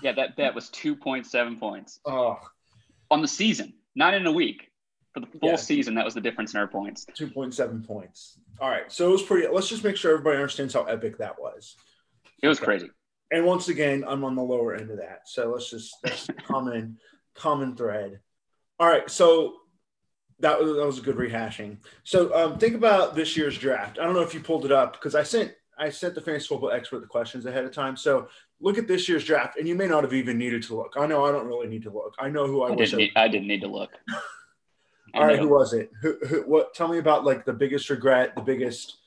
Yeah, 0.03 0.13
that 0.13 0.37
bet 0.37 0.55
was 0.55 0.69
2.7 0.71 1.59
points 1.59 2.01
Oh, 2.05 2.39
on 3.11 3.23
the 3.23 3.29
season, 3.29 3.73
not 3.95 4.15
in 4.15 4.27
a 4.27 4.33
week. 4.33 4.67
For 5.13 5.19
the 5.21 5.27
full 5.27 5.49
Yeah. 5.51 5.57
season, 5.57 5.95
that 5.97 6.05
was 6.05 6.15
the 6.15 6.21
difference 6.21 6.55
in 6.55 6.61
our 6.61 6.69
points. 6.69 7.05
2.7 7.17 7.83
points. 7.85 8.39
All 8.61 8.69
right, 8.71 8.91
so 8.93 9.09
it 9.09 9.13
was 9.13 9.23
pretty. 9.25 9.49
Let's 9.49 9.69
just 9.69 9.83
make 9.83 9.97
sure 9.97 10.13
everybody 10.13 10.37
understands 10.37 10.73
how 10.75 10.85
epic 10.85 11.19
that 11.19 11.41
was. 11.41 11.75
It 12.43 12.47
was 12.47 12.59
Okay. 12.59 12.67
crazy. 12.67 12.91
And 13.33 13.45
once 13.45 13.69
again, 13.69 14.05
I'm 14.07 14.23
on 14.23 14.37
the 14.37 14.43
lower 14.43 14.75
end 14.77 14.91
of 14.91 14.99
that. 14.99 15.27
So 15.29 15.51
let's 15.51 15.69
just 15.71 15.97
that's 16.03 16.27
common 16.45 16.99
common 17.35 17.75
thread. 17.77 18.21
All 18.79 18.87
right, 18.89 19.11
so 19.11 19.57
that 20.39 20.61
was 20.61 20.77
that 20.77 20.87
was 20.87 20.99
a 20.99 21.03
good 21.03 21.17
rehashing. 21.17 21.79
So 22.05 22.33
um, 22.35 22.59
think 22.59 22.77
about 22.77 23.17
this 23.17 23.37
year's 23.37 23.59
draft. 23.59 23.99
I 23.99 24.05
don't 24.05 24.15
know 24.15 24.23
if 24.23 24.33
you 24.35 24.41
pulled 24.41 24.65
it 24.65 24.73
up 24.73 24.93
because 24.93 25.17
I 25.17 25.25
sent 25.25 25.53
I 25.77 25.91
sent 25.91 26.15
the 26.15 26.21
fantasy 26.21 26.47
football 26.47 26.71
expert 26.71 27.01
the 27.01 27.07
questions 27.09 27.47
ahead 27.47 27.65
of 27.65 27.73
time. 27.73 27.97
So 27.97 28.29
look 28.61 28.79
at 28.79 28.87
this 28.87 29.09
year's 29.09 29.25
draft, 29.25 29.57
and 29.59 29.67
you 29.67 29.75
may 29.75 29.87
not 29.87 30.05
have 30.05 30.13
even 30.13 30.39
needed 30.39 30.63
to 30.65 30.77
look. 30.77 30.95
I 30.97 31.07
know 31.07 31.25
I 31.25 31.33
don't 31.33 31.47
really 31.47 31.69
need 31.69 31.83
to 31.85 31.91
look. 31.91 32.15
I 32.19 32.29
know 32.29 32.47
who 32.47 32.63
I, 32.63 32.69
I 32.69 32.71
wish. 32.73 32.91
didn't, 32.91 33.01
I, 33.01 33.05
need, 33.05 33.13
I 33.17 33.29
didn't 33.29 33.49
need 33.49 33.61
to 33.63 33.69
look. 33.69 33.91
All 35.15 35.27
right, 35.27 35.39
who 35.39 35.49
was 35.49 35.73
it? 35.73 35.91
Who, 36.03 36.17
who? 36.27 36.43
What? 36.43 36.75
Tell 36.75 36.89
me 36.89 36.99
about 36.99 37.25
like 37.25 37.45
the 37.45 37.53
biggest 37.53 37.91
regret, 37.91 38.35
the 38.37 38.43
biggest. 38.43 38.99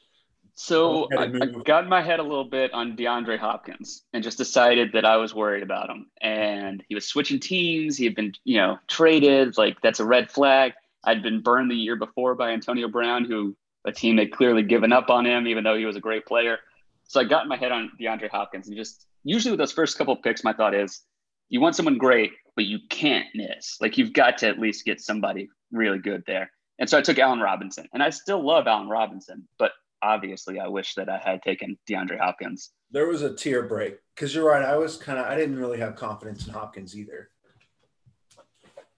So 0.55 1.07
I, 1.17 1.23
I 1.23 1.45
got 1.65 1.83
in 1.83 1.89
my 1.89 2.01
head 2.01 2.19
a 2.19 2.23
little 2.23 2.43
bit 2.43 2.71
on 2.73 2.95
DeAndre 2.95 3.39
Hopkins 3.39 4.03
and 4.13 4.23
just 4.23 4.37
decided 4.37 4.91
that 4.93 5.03
I 5.03 5.17
was 5.17 5.33
worried 5.33 5.63
about 5.63 5.89
him. 5.89 6.11
And 6.21 6.83
he 6.87 6.93
was 6.93 7.07
switching 7.07 7.39
teams. 7.39 7.97
He 7.97 8.05
had 8.05 8.13
been, 8.13 8.33
you 8.43 8.57
know, 8.57 8.77
traded. 8.87 9.57
Like 9.57 9.81
that's 9.81 9.99
a 9.99 10.05
red 10.05 10.29
flag. 10.29 10.73
I'd 11.05 11.23
been 11.23 11.41
burned 11.41 11.71
the 11.71 11.75
year 11.75 11.95
before 11.95 12.35
by 12.35 12.51
Antonio 12.51 12.87
Brown, 12.87 13.25
who 13.25 13.55
a 13.85 13.91
team 13.91 14.17
had 14.17 14.31
clearly 14.31 14.61
given 14.61 14.93
up 14.93 15.09
on 15.09 15.25
him, 15.25 15.47
even 15.47 15.63
though 15.63 15.75
he 15.75 15.85
was 15.85 15.95
a 15.95 16.01
great 16.01 16.25
player. 16.25 16.59
So 17.07 17.19
I 17.19 17.23
got 17.23 17.43
in 17.43 17.49
my 17.49 17.57
head 17.57 17.71
on 17.71 17.91
DeAndre 17.99 18.29
Hopkins 18.29 18.67
and 18.67 18.77
just 18.77 19.07
usually 19.23 19.51
with 19.51 19.59
those 19.59 19.71
first 19.71 19.97
couple 19.97 20.15
picks, 20.15 20.43
my 20.43 20.53
thought 20.53 20.75
is 20.75 21.01
you 21.49 21.61
want 21.61 21.75
someone 21.75 21.97
great, 21.97 22.31
but 22.55 22.65
you 22.65 22.79
can't 22.89 23.27
miss. 23.33 23.77
Like 23.81 23.97
you've 23.97 24.13
got 24.13 24.37
to 24.39 24.47
at 24.47 24.59
least 24.59 24.85
get 24.85 25.01
somebody 25.01 25.49
really 25.71 25.99
good 25.99 26.23
there. 26.27 26.51
And 26.79 26.89
so 26.89 26.97
I 26.97 27.01
took 27.01 27.19
Allen 27.19 27.39
Robinson, 27.39 27.87
and 27.93 28.01
I 28.01 28.09
still 28.09 28.43
love 28.43 28.67
Allen 28.67 28.89
Robinson, 28.89 29.47
but 29.59 29.71
obviously 30.01 30.59
I 30.59 30.67
wish 30.67 30.95
that 30.95 31.09
I 31.09 31.17
had 31.17 31.41
taken 31.41 31.77
DeAndre 31.89 32.19
Hopkins. 32.19 32.71
There 32.91 33.07
was 33.07 33.21
a 33.21 33.33
tear 33.33 33.63
break 33.63 33.97
because 34.15 34.35
you're 34.35 34.47
right. 34.47 34.63
I 34.63 34.77
was 34.77 34.97
kind 34.97 35.17
of 35.17 35.25
I 35.25 35.35
didn't 35.35 35.57
really 35.57 35.79
have 35.79 35.95
confidence 35.95 36.47
in 36.47 36.53
Hopkins 36.53 36.97
either. 36.97 37.29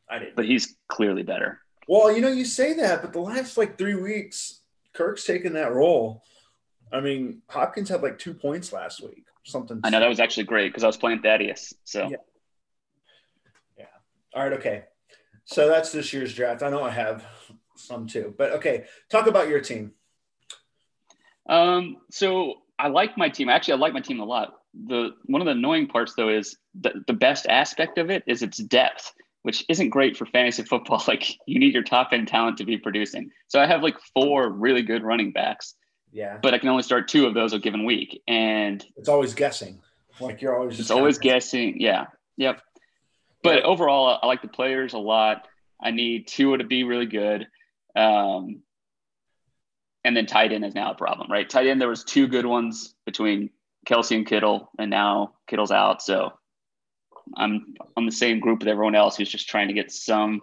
I 0.09 0.19
didn't. 0.19 0.35
But 0.35 0.45
he's 0.45 0.75
clearly 0.87 1.23
better. 1.23 1.59
Well, 1.87 2.13
you 2.13 2.21
know, 2.21 2.31
you 2.31 2.45
say 2.45 2.73
that, 2.73 3.01
but 3.01 3.13
the 3.13 3.19
last 3.19 3.57
like 3.57 3.77
three 3.77 3.95
weeks, 3.95 4.61
Kirk's 4.93 5.25
taken 5.25 5.53
that 5.53 5.73
role. 5.73 6.23
I 6.91 7.01
mean, 7.01 7.41
Hopkins 7.49 7.89
had 7.89 8.01
like 8.01 8.19
two 8.19 8.33
points 8.33 8.71
last 8.71 9.01
week. 9.01 9.25
Something. 9.43 9.81
I 9.83 9.89
know 9.89 9.99
that 9.99 10.09
was 10.09 10.19
actually 10.19 10.45
great 10.45 10.69
because 10.69 10.83
I 10.83 10.87
was 10.87 10.97
playing 10.97 11.21
Thaddeus. 11.21 11.73
So 11.83 12.07
Yeah. 12.09 12.17
yeah. 13.77 13.85
All 14.33 14.43
right. 14.43 14.53
Okay. 14.53 14.85
So 15.45 15.67
that's 15.67 15.91
this 15.91 16.11
year's 16.13 16.33
draft. 16.33 16.63
I 16.63 16.69
know 16.69 16.81
I 16.83 16.89
have 16.89 17.23
some 17.75 18.07
too, 18.07 18.33
but 18.37 18.53
okay. 18.53 18.85
Talk 19.09 19.27
about 19.27 19.49
your 19.49 19.61
team. 19.61 19.91
Um, 21.47 21.97
so 22.09 22.55
I 22.79 22.87
like 22.87 23.17
my 23.17 23.29
team. 23.29 23.49
Actually, 23.49 23.75
I 23.75 23.77
like 23.77 23.93
my 23.93 24.01
team 24.01 24.19
a 24.19 24.25
lot. 24.25 24.55
The 24.87 25.11
one 25.25 25.41
of 25.41 25.45
the 25.45 25.51
annoying 25.51 25.87
parts 25.87 26.15
though 26.15 26.29
is 26.29 26.57
the, 26.73 27.03
the 27.07 27.13
best 27.13 27.45
aspect 27.47 27.97
of 27.97 28.09
it 28.09 28.23
is 28.27 28.41
its 28.41 28.57
depth, 28.57 29.13
which 29.43 29.63
isn't 29.69 29.89
great 29.89 30.17
for 30.17 30.25
fantasy 30.25 30.63
football. 30.63 31.03
Like 31.07 31.37
you 31.45 31.59
need 31.59 31.73
your 31.73 31.83
top 31.83 32.09
end 32.11 32.27
talent 32.27 32.57
to 32.57 32.65
be 32.65 32.77
producing. 32.77 33.29
So 33.47 33.59
I 33.61 33.67
have 33.67 33.83
like 33.83 33.97
four 34.13 34.49
really 34.49 34.81
good 34.81 35.03
running 35.03 35.31
backs, 35.31 35.75
Yeah. 36.15 36.37
but 36.41 36.53
I 36.53 36.59
can 36.59 36.69
only 36.69 36.83
start 36.83 37.09
two 37.09 37.25
of 37.25 37.33
those 37.33 37.51
a 37.51 37.59
given 37.59 37.83
week. 37.83 38.23
And 38.25 38.83
It's 38.95 39.09
always 39.09 39.33
guessing. 39.33 39.81
Like 40.21 40.41
you're 40.41 40.57
always 40.57 40.79
it's 40.79 40.89
always 40.89 41.17
guessing. 41.17 41.81
Yeah. 41.81 42.05
Yep. 42.37 42.61
But 43.43 43.63
overall, 43.63 44.17
I 44.23 44.25
like 44.25 44.41
the 44.41 44.47
players 44.47 44.93
a 44.93 44.97
lot. 44.97 45.45
I 45.83 45.91
need 45.91 46.27
Tua 46.27 46.57
to 46.57 46.63
be 46.63 46.85
really 46.85 47.05
good. 47.05 47.47
Um, 47.97 48.61
and 50.05 50.15
then 50.15 50.25
tight 50.25 50.53
end 50.53 50.63
is 50.63 50.73
now 50.73 50.91
a 50.91 50.95
problem, 50.95 51.29
right? 51.29 51.49
Tight 51.49 51.67
end, 51.67 51.81
there 51.81 51.89
was 51.89 52.05
two 52.05 52.27
good 52.27 52.45
ones 52.45 52.95
between 53.05 53.49
Kelce 53.85 54.15
and 54.15 54.25
Kittle, 54.25 54.71
and 54.79 54.89
now 54.89 55.33
Kittle's 55.47 55.71
out. 55.71 56.01
So 56.01 56.31
I'm 57.35 57.73
on 57.97 58.05
the 58.05 58.11
same 58.11 58.39
group 58.39 58.59
with 58.59 58.69
everyone 58.69 58.95
else 58.95 59.17
who's 59.17 59.29
just 59.29 59.49
trying 59.49 59.67
to 59.67 59.73
get 59.73 59.91
some 59.91 60.41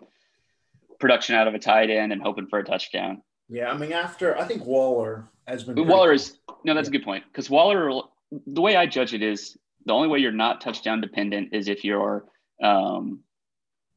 production 1.01 1.35
out 1.35 1.49
of 1.49 1.55
a 1.55 1.59
tight 1.59 1.89
end 1.89 2.13
and 2.13 2.21
hoping 2.21 2.47
for 2.47 2.59
a 2.59 2.65
touchdown. 2.65 3.23
Yeah. 3.53 3.71
I 3.71 3.77
mean, 3.77 3.93
after 3.93 4.37
I 4.39 4.45
think 4.45 4.65
Waller 4.65 5.29
has 5.47 5.65
been. 5.65 5.75
Pretty- 5.75 5.91
Waller 5.91 6.13
is 6.13 6.39
no, 6.65 6.75
that's 6.75 6.89
a 6.89 6.93
good 6.93 7.05
point 7.05 7.25
because 7.31 7.51
Waller. 7.51 8.03
The 8.47 8.63
way 8.63 8.77
I 8.77 8.87
judge 8.87 9.13
it 9.13 9.23
is 9.23 9.59
the 9.85 9.93
only 9.93 10.09
way 10.09 10.19
you're 10.19 10.33
not 10.33 10.61
touchdown 10.63 11.03
dependent 11.03 11.51
is 11.53 11.69
if 11.69 11.85
you're 11.85 12.25
um, 12.63 13.21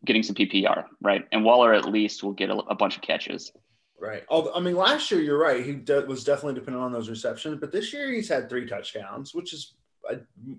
getting 0.04 0.24
some 0.24 0.36
PPR, 0.36 0.86
right? 1.02 1.26
And 1.32 1.46
Waller 1.46 1.74
at 1.74 1.86
least 1.86 2.24
will 2.24 2.34
get 2.34 2.50
a, 2.50 2.56
a 2.56 2.76
bunch 2.76 2.98
of 2.98 3.02
catches. 3.02 3.52
Right. 4.00 4.24
Although, 4.28 4.54
I 4.54 4.60
mean, 4.60 4.76
last 4.76 5.10
year 5.10 5.22
you're 5.22 5.38
right. 5.39 5.65
He 5.65 5.74
de- 5.74 6.06
was 6.06 6.26
definitely 6.26 6.56
dependent 6.56 6.84
on 6.84 6.91
those 6.91 7.10
receptions, 7.10 7.60
but 7.62 7.72
this 7.72 7.94
year 7.94 8.12
he's 8.12 8.28
had 8.28 8.50
three 8.50 8.65
touchdowns, 8.65 9.34
which 9.34 9.54
is 9.54 9.76
uh, 10.10 10.15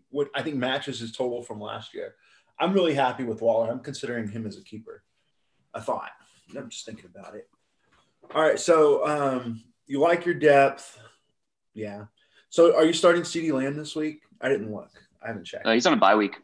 what 0.08 0.30
I 0.34 0.42
think 0.42 0.56
matches 0.56 1.00
his 1.00 1.12
total 1.12 1.42
from 1.42 1.60
last 1.60 1.92
year. 1.92 2.14
I'm 2.58 2.72
really 2.72 2.94
happy 2.94 3.24
with 3.24 3.42
Waller. 3.42 3.70
I'm 3.70 3.80
considering 3.80 4.28
him 4.28 4.46
as 4.46 4.56
a 4.56 4.62
keeper. 4.62 5.02
I 5.74 5.80
thought. 5.80 6.10
I'm 6.56 6.70
just 6.70 6.86
thinking 6.86 7.10
about 7.14 7.34
it. 7.34 7.48
All 8.34 8.42
right. 8.42 8.58
So 8.58 9.06
um, 9.06 9.62
you 9.86 10.00
like 10.00 10.24
your 10.26 10.34
depth, 10.34 10.98
yeah. 11.74 12.04
So 12.50 12.76
are 12.76 12.84
you 12.84 12.92
starting 12.92 13.22
CeeDee 13.22 13.52
Lamb 13.52 13.76
this 13.76 13.94
week? 13.96 14.22
I 14.40 14.48
didn't 14.48 14.72
look. 14.72 14.90
I 15.22 15.28
haven't 15.28 15.44
checked. 15.44 15.66
Uh, 15.66 15.72
he's 15.72 15.86
on 15.86 15.92
a 15.94 15.96
bye 15.96 16.16
week. 16.16 16.36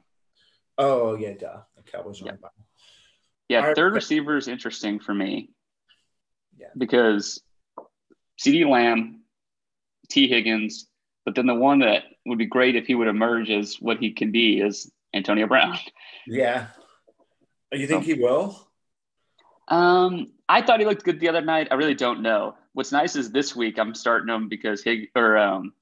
oh 0.79 1.17
yeah, 1.17 1.33
duh. 1.35 1.61
The 1.77 1.83
Cowboys 1.83 2.23
are 2.23 2.27
Yeah. 2.27 2.31
on 2.33 2.37
bye. 2.39 2.49
Yeah, 3.49 3.59
All 3.61 3.67
right. 3.69 3.77
third 3.77 3.95
receiver 3.95 4.37
is 4.37 4.49
interesting 4.49 4.99
for 5.01 5.13
me. 5.15 5.51
Yeah. 6.59 6.69
Because 6.79 7.43
CeeDee 8.41 8.69
Lamb, 8.69 9.21
Tee 10.09 10.29
Higgins, 10.29 10.87
but 11.25 11.35
then 11.35 11.47
the 11.47 11.55
one 11.55 11.81
that 11.81 12.05
would 12.27 12.39
be 12.39 12.47
great 12.47 12.77
if 12.77 12.87
he 12.87 12.95
would 12.95 13.09
emerge 13.09 13.51
as 13.51 13.77
what 13.81 13.99
he 13.99 14.13
can 14.13 14.31
be 14.33 14.61
is 14.61 14.91
Antonio 15.15 15.47
Brown. 15.47 15.77
Yeah. 16.27 16.69
You 17.73 17.87
think 17.87 18.05
he 18.05 18.15
will? 18.15 18.69
Um, 19.69 20.33
I 20.53 20.61
thought 20.61 20.81
he 20.81 20.85
looked 20.87 21.03
good 21.03 21.19
the 21.19 21.31
other 21.31 21.41
night. 21.41 21.69
I 21.71 21.75
really 21.77 21.95
don't 21.95 22.21
know. 22.21 22.57
What's 22.75 22.93
nice 22.93 23.17
is 23.17 23.31
this 23.31 23.57
week 23.57 23.79
I'm 23.79 23.95
starting 23.95 24.29
him 24.29 24.51
because 24.51 24.83
Hig 24.83 25.09
or 25.17 25.39
um, 25.39 25.73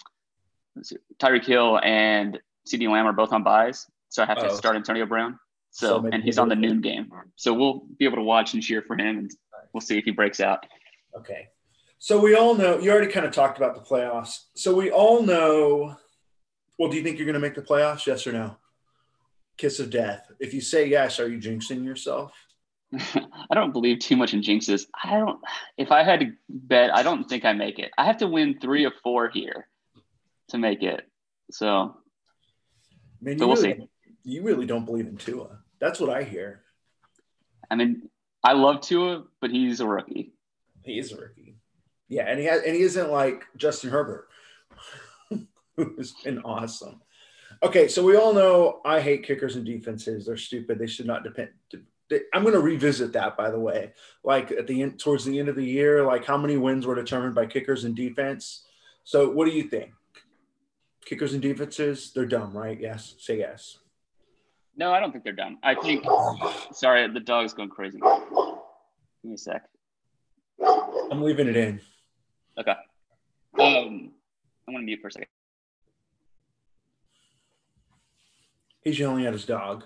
Tyreek 1.18 1.44
Hill 1.44 1.80
and 1.82 2.38
CeeDee 2.68 2.88
Lamb 2.88 3.06
are 3.06 3.12
both 3.12 3.32
on 3.32 3.42
buys, 3.42 3.88
so 4.10 4.22
I 4.22 4.26
have 4.26 4.38
to 4.38 4.46
Oh. 4.46 4.54
start 4.54 4.76
Antonio 4.76 5.06
Brown. 5.06 5.40
So 5.72 6.02
So, 6.02 6.08
and 6.12 6.22
he's 6.22 6.38
on 6.38 6.48
the 6.48 6.54
noon 6.54 6.80
game, 6.80 7.10
so 7.34 7.52
we'll 7.52 7.82
be 7.98 8.04
able 8.04 8.16
to 8.16 8.22
watch 8.22 8.54
and 8.54 8.62
cheer 8.62 8.82
for 8.82 8.94
him, 8.96 9.18
and 9.18 9.30
we'll 9.72 9.80
see 9.80 9.98
if 9.98 10.04
he 10.04 10.12
breaks 10.12 10.38
out. 10.40 10.64
Okay. 11.16 11.48
So 11.98 12.20
we 12.20 12.36
all 12.36 12.54
know 12.54 12.78
you 12.78 12.92
already 12.92 13.10
kind 13.10 13.26
of 13.26 13.32
talked 13.32 13.58
about 13.58 13.74
the 13.74 13.80
playoffs. 13.80 14.44
So 14.54 14.72
we 14.72 14.92
all 14.92 15.22
know. 15.24 15.96
Well, 16.78 16.90
do 16.90 16.96
you 16.96 17.02
think 17.02 17.18
you're 17.18 17.26
going 17.26 17.34
to 17.34 17.40
make 17.40 17.54
the 17.56 17.62
playoffs? 17.62 18.06
Yes 18.06 18.24
or 18.26 18.32
no? 18.32 18.56
Kiss 19.56 19.80
of 19.80 19.90
death. 19.90 20.30
If 20.38 20.54
you 20.54 20.60
say 20.60 20.86
yes, 20.86 21.18
are 21.20 21.28
you 21.28 21.38
jinxing 21.38 21.84
yourself? 21.84 22.32
I 23.14 23.54
don't 23.54 23.72
believe 23.72 24.00
too 24.00 24.16
much 24.16 24.34
in 24.34 24.42
jinxes. 24.42 24.86
I 25.02 25.18
don't. 25.18 25.40
If 25.78 25.92
I 25.92 26.02
had 26.02 26.20
to 26.20 26.32
bet, 26.48 26.94
I 26.94 27.02
don't 27.02 27.28
think 27.28 27.44
I 27.44 27.52
make 27.52 27.78
it. 27.78 27.90
I 27.96 28.04
have 28.04 28.18
to 28.18 28.28
win 28.28 28.58
three 28.60 28.84
or 28.84 28.92
four 29.02 29.28
here 29.28 29.68
to 30.48 30.58
make 30.58 30.82
it. 30.82 31.06
So 31.50 31.96
I 33.20 33.24
mean, 33.24 33.38
So 33.38 33.44
you 33.44 33.48
we'll 33.48 33.62
really, 33.62 33.88
you 34.24 34.42
really 34.42 34.66
don't 34.66 34.84
believe 34.84 35.06
in 35.06 35.16
Tua. 35.16 35.58
That's 35.78 36.00
what 36.00 36.10
I 36.10 36.22
hear. 36.22 36.62
I 37.70 37.76
mean, 37.76 38.08
I 38.42 38.54
love 38.54 38.80
Tua, 38.80 39.24
but 39.40 39.50
he's 39.50 39.80
a 39.80 39.86
rookie. 39.86 40.32
He 40.82 40.98
is 40.98 41.12
a 41.12 41.16
rookie. 41.16 41.56
Yeah, 42.08 42.24
and 42.26 42.40
he 42.40 42.46
has, 42.46 42.62
and 42.62 42.74
he 42.74 42.82
isn't 42.82 43.10
like 43.10 43.44
Justin 43.56 43.90
Herbert, 43.90 44.28
who's 45.76 46.12
been 46.12 46.40
awesome. 46.40 47.00
Okay, 47.62 47.88
so 47.88 48.02
we 48.02 48.16
all 48.16 48.32
know 48.32 48.80
I 48.84 49.00
hate 49.00 49.22
kickers 49.22 49.56
and 49.56 49.64
defenses. 49.64 50.26
They're 50.26 50.36
stupid. 50.36 50.78
They 50.78 50.86
should 50.86 51.06
not 51.06 51.22
depend. 51.22 51.50
I'm 52.32 52.42
going 52.42 52.54
to 52.54 52.60
revisit 52.60 53.12
that, 53.12 53.36
by 53.36 53.50
the 53.50 53.58
way. 53.58 53.92
Like 54.24 54.50
at 54.50 54.66
the 54.66 54.82
end, 54.82 54.98
towards 54.98 55.24
the 55.24 55.38
end 55.38 55.48
of 55.48 55.56
the 55.56 55.64
year, 55.64 56.04
like 56.04 56.24
how 56.24 56.36
many 56.36 56.56
wins 56.56 56.86
were 56.86 56.94
determined 56.94 57.34
by 57.34 57.46
kickers 57.46 57.84
and 57.84 57.94
defense. 57.94 58.66
So, 59.04 59.30
what 59.30 59.46
do 59.46 59.52
you 59.52 59.64
think? 59.64 59.92
Kickers 61.04 61.32
and 61.32 61.42
defenses, 61.42 62.12
they're 62.14 62.26
dumb, 62.26 62.56
right? 62.56 62.78
Yes. 62.78 63.14
Say 63.18 63.38
yes. 63.38 63.78
No, 64.76 64.92
I 64.92 65.00
don't 65.00 65.12
think 65.12 65.24
they're 65.24 65.32
dumb. 65.32 65.58
I 65.62 65.74
think. 65.74 66.04
Sorry, 66.72 67.06
the 67.12 67.20
dog's 67.20 67.52
going 67.52 67.68
crazy. 67.68 67.98
Give 67.98 68.58
me 69.24 69.34
a 69.34 69.38
sec. 69.38 69.64
I'm 71.10 71.22
leaving 71.22 71.48
it 71.48 71.56
in. 71.56 71.80
Okay. 72.58 72.74
Um, 73.58 74.12
I'm 74.66 74.74
gonna 74.74 74.84
mute 74.84 75.00
for 75.00 75.08
a 75.08 75.12
second. 75.12 75.28
He's 78.82 78.98
yelling 78.98 79.26
at 79.26 79.32
his 79.32 79.44
dog. 79.44 79.84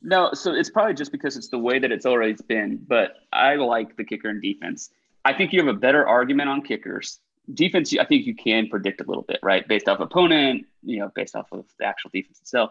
No, 0.00 0.32
so 0.32 0.52
it's 0.52 0.70
probably 0.70 0.94
just 0.94 1.12
because 1.12 1.36
it's 1.36 1.48
the 1.48 1.58
way 1.58 1.78
that 1.78 1.90
it's 1.90 2.06
always 2.06 2.40
been. 2.40 2.78
But 2.86 3.16
I 3.32 3.56
like 3.56 3.96
the 3.96 4.04
kicker 4.04 4.28
and 4.28 4.40
defense. 4.40 4.90
I 5.24 5.32
think 5.32 5.52
you 5.52 5.58
have 5.60 5.74
a 5.74 5.78
better 5.78 6.06
argument 6.06 6.48
on 6.48 6.62
kickers. 6.62 7.18
Defense, 7.52 7.94
I 7.98 8.04
think 8.04 8.26
you 8.26 8.34
can 8.34 8.68
predict 8.68 9.00
a 9.00 9.04
little 9.04 9.24
bit, 9.26 9.40
right? 9.42 9.66
Based 9.66 9.88
off 9.88 10.00
opponent, 10.00 10.66
you 10.82 11.00
know, 11.00 11.10
based 11.14 11.34
off 11.34 11.48
of 11.50 11.64
the 11.78 11.86
actual 11.86 12.10
defense 12.12 12.40
itself. 12.40 12.70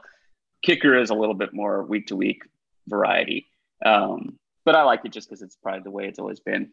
Kicker 0.64 0.98
is 0.98 1.10
a 1.10 1.16
little 1.16 1.36
bit 1.36 1.54
more 1.54 1.84
week 1.84 2.08
to 2.08 2.16
week 2.16 2.44
variety. 2.88 3.48
Um, 3.86 4.38
but 4.66 4.76
I 4.76 4.84
like 4.84 5.02
it 5.06 5.12
just 5.12 5.30
because 5.30 5.42
it's 5.42 5.56
probably 5.56 5.82
the 5.82 5.92
way 5.92 6.08
it's 6.08 6.20
always 6.20 6.40
been. 6.40 6.72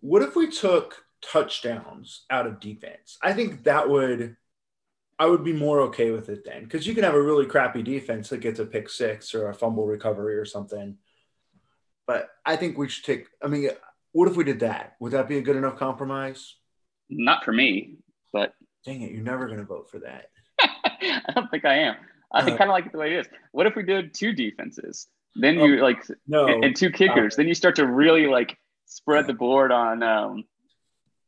What 0.00 0.22
if 0.22 0.34
we 0.36 0.50
took 0.50 1.04
touchdowns 1.22 2.24
out 2.30 2.46
of 2.46 2.60
defense? 2.60 3.18
I 3.22 3.32
think 3.32 3.64
that 3.64 3.88
would 3.88 4.36
I 5.22 5.26
would 5.26 5.44
be 5.44 5.52
more 5.52 5.82
okay 5.82 6.10
with 6.10 6.28
it 6.30 6.44
then. 6.44 6.64
Because 6.64 6.84
you 6.84 6.96
can 6.96 7.04
have 7.04 7.14
a 7.14 7.22
really 7.22 7.46
crappy 7.46 7.80
defense 7.80 8.28
that 8.30 8.38
gets 8.40 8.58
a 8.58 8.66
pick 8.66 8.88
six 8.90 9.36
or 9.36 9.50
a 9.50 9.54
fumble 9.54 9.86
recovery 9.86 10.34
or 10.34 10.44
something. 10.44 10.96
But 12.08 12.28
I 12.44 12.56
think 12.56 12.76
we 12.76 12.88
should 12.88 13.04
take 13.04 13.28
I 13.40 13.46
mean, 13.46 13.70
what 14.10 14.26
if 14.28 14.36
we 14.36 14.42
did 14.42 14.58
that? 14.60 14.96
Would 14.98 15.12
that 15.12 15.28
be 15.28 15.38
a 15.38 15.40
good 15.40 15.54
enough 15.54 15.76
compromise? 15.76 16.56
Not 17.08 17.44
for 17.44 17.52
me, 17.52 17.98
but 18.32 18.54
Dang 18.84 19.02
it, 19.02 19.12
you're 19.12 19.22
never 19.22 19.46
gonna 19.46 19.62
vote 19.62 19.88
for 19.88 20.00
that. 20.00 20.26
I 20.60 21.32
don't 21.36 21.48
think 21.52 21.64
I 21.64 21.74
am. 21.78 21.94
I 22.32 22.40
Uh, 22.40 22.56
kind 22.56 22.62
of 22.62 22.70
like 22.70 22.86
it 22.86 22.92
the 22.92 22.98
way 22.98 23.14
it 23.14 23.20
is. 23.20 23.28
What 23.52 23.68
if 23.68 23.76
we 23.76 23.84
did 23.84 24.14
two 24.14 24.32
defenses? 24.32 25.06
Then 25.36 25.60
you 25.60 25.78
Oh, 25.78 25.82
like 25.84 26.02
No. 26.26 26.46
and, 26.48 26.64
and 26.64 26.76
two 26.76 26.90
kickers. 26.90 27.36
Then 27.36 27.46
you 27.46 27.54
start 27.54 27.76
to 27.76 27.86
really 27.86 28.26
like 28.26 28.58
spread 28.86 29.28
the 29.28 29.34
board 29.34 29.70
on 29.70 30.02
um, 30.02 30.44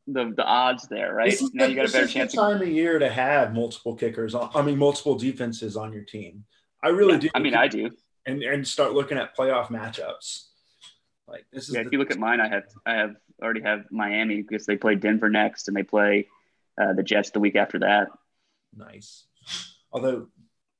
the 0.06 0.32
the 0.36 0.44
odds 0.44 0.86
there, 0.88 1.14
right? 1.14 1.30
This 1.30 1.42
is 1.42 1.54
Now 1.54 1.64
the- 1.64 1.70
you 1.70 1.76
got 1.76 1.88
a 1.88 1.92
better 1.92 2.06
the 2.06 2.12
chance. 2.12 2.32
Of, 2.34 2.38
time 2.40 2.62
of 2.62 2.68
year 2.68 2.98
to 2.98 3.08
have 3.08 3.54
multiple 3.54 3.94
kickers 3.94 4.34
on 4.34 4.50
I 4.54 4.62
mean 4.62 4.78
multiple 4.78 5.16
defenses 5.16 5.76
on 5.76 5.92
your 5.92 6.02
team. 6.04 6.44
I 6.82 6.88
really 6.88 7.18
do 7.18 7.28
I 7.34 7.38
mean, 7.38 7.54
I 7.54 7.68
do. 7.68 7.90
and 8.26 8.42
and 8.42 8.66
start 8.66 8.92
looking 8.92 9.16
at 9.18 9.36
playoff 9.36 9.68
matchups. 9.68 10.46
Like 11.26 11.46
this 11.52 11.68
is 11.68 11.74
Yeah, 11.74 11.82
the- 11.82 11.86
if 11.88 11.92
you 11.92 11.98
look 11.98 12.10
at 12.10 12.18
mine, 12.18 12.40
I 12.40 12.48
have 12.48 12.64
I 12.84 12.94
have 12.94 13.14
already 13.42 13.62
have 13.62 13.84
Miami 13.90 14.42
because 14.42 14.66
they 14.66 14.76
play 14.76 14.94
Denver 14.94 15.28
next, 15.30 15.68
and 15.68 15.76
they 15.76 15.82
play 15.82 16.28
uh, 16.80 16.92
the 16.92 17.02
Jets 17.02 17.30
the 17.30 17.40
week 17.40 17.56
after 17.56 17.78
that. 17.80 18.08
nice. 18.76 19.26
Although 19.92 20.28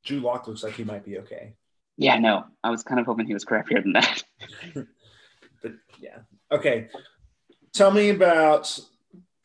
Drew 0.04 0.20
Lock 0.20 0.46
looks 0.48 0.62
like 0.62 0.74
he 0.74 0.84
might 0.84 1.04
be 1.04 1.18
okay. 1.20 1.54
Yeah, 1.96 2.18
no, 2.18 2.44
I 2.62 2.70
was 2.70 2.82
kind 2.82 2.98
of 3.00 3.06
hoping 3.06 3.26
he 3.26 3.32
was 3.34 3.44
crappier 3.44 3.80
than 3.82 3.92
that. 3.94 4.22
But 5.62 5.72
yeah. 6.00 6.18
Okay. 6.52 6.88
Tell 7.72 7.90
me 7.90 8.10
about 8.10 8.78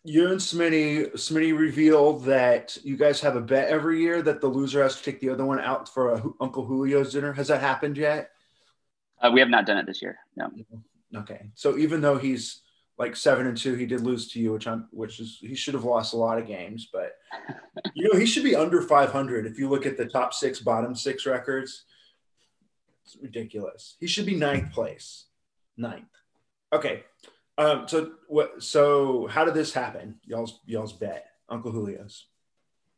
you 0.03 0.31
and 0.31 0.39
Smitty. 0.39 1.11
Smitty 1.13 1.57
revealed 1.57 2.25
that 2.25 2.77
you 2.83 2.97
guys 2.97 3.19
have 3.21 3.35
a 3.35 3.41
bet 3.41 3.69
every 3.69 4.01
year 4.01 4.21
that 4.21 4.41
the 4.41 4.47
loser 4.47 4.81
has 4.81 4.95
to 4.95 5.03
take 5.03 5.19
the 5.19 5.29
other 5.29 5.45
one 5.45 5.59
out 5.59 5.89
for 5.89 6.13
a 6.13 6.23
Uncle 6.39 6.65
Julio's 6.65 7.13
dinner. 7.13 7.33
Has 7.33 7.49
that 7.49 7.61
happened 7.61 7.97
yet? 7.97 8.31
Uh, 9.21 9.31
we 9.33 9.39
have 9.39 9.49
not 9.49 9.65
done 9.65 9.77
it 9.77 9.85
this 9.85 10.01
year. 10.01 10.17
No. 10.35 10.49
Okay. 11.15 11.49
So 11.55 11.77
even 11.77 11.99
though 12.01 12.17
he's 12.17 12.61
like 12.97 13.15
seven 13.15 13.47
and 13.47 13.57
two, 13.57 13.75
he 13.75 13.85
did 13.85 14.01
lose 14.01 14.29
to 14.29 14.39
you, 14.39 14.53
which 14.53 14.67
I'm 14.67 14.87
which 14.91 15.19
is 15.19 15.37
he 15.41 15.55
should 15.55 15.73
have 15.73 15.83
lost 15.83 16.13
a 16.13 16.17
lot 16.17 16.37
of 16.37 16.47
games, 16.47 16.89
but 16.91 17.17
you 17.93 18.11
know, 18.11 18.19
he 18.19 18.25
should 18.25 18.43
be 18.43 18.55
under 18.55 18.81
five 18.81 19.11
hundred 19.11 19.45
if 19.45 19.59
you 19.59 19.69
look 19.69 19.85
at 19.85 19.97
the 19.97 20.05
top 20.05 20.33
six, 20.33 20.59
bottom 20.59 20.95
six 20.95 21.25
records. 21.25 21.83
It's 23.03 23.17
ridiculous. 23.21 23.95
He 23.99 24.07
should 24.07 24.25
be 24.25 24.35
ninth 24.35 24.71
place. 24.71 25.25
Ninth. 25.75 26.05
Okay. 26.71 27.03
Um, 27.59 27.87
so 27.89 28.11
what 28.27 28.63
so 28.63 29.27
how 29.27 29.43
did 29.43 29.53
this 29.53 29.73
happen? 29.73 30.15
Y'all's 30.25 30.61
y'all's 30.65 30.93
bet. 30.93 31.25
Uncle 31.49 31.71
Julio's. 31.71 32.25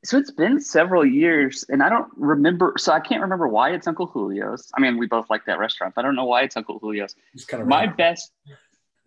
So 0.03 0.17
it's 0.17 0.31
been 0.31 0.59
several 0.59 1.05
years, 1.05 1.65
and 1.69 1.81
I 1.81 1.89
don't 1.89 2.09
remember. 2.15 2.75
So 2.77 2.91
I 2.91 2.99
can't 2.99 3.21
remember 3.21 3.47
why 3.47 3.71
it's 3.71 3.87
Uncle 3.87 4.07
Julio's. 4.07 4.71
I 4.75 4.81
mean, 4.81 4.97
we 4.97 5.07
both 5.07 5.29
like 5.29 5.45
that 5.45 5.57
restaurant, 5.57 5.95
but 5.95 6.05
I 6.05 6.07
don't 6.07 6.15
know 6.15 6.25
why 6.25 6.43
it's 6.43 6.55
Uncle 6.55 6.79
Julio's. 6.79 7.15
He's 7.33 7.45
kind 7.45 7.61
of 7.61 7.67
My 7.67 7.87
best, 7.87 8.31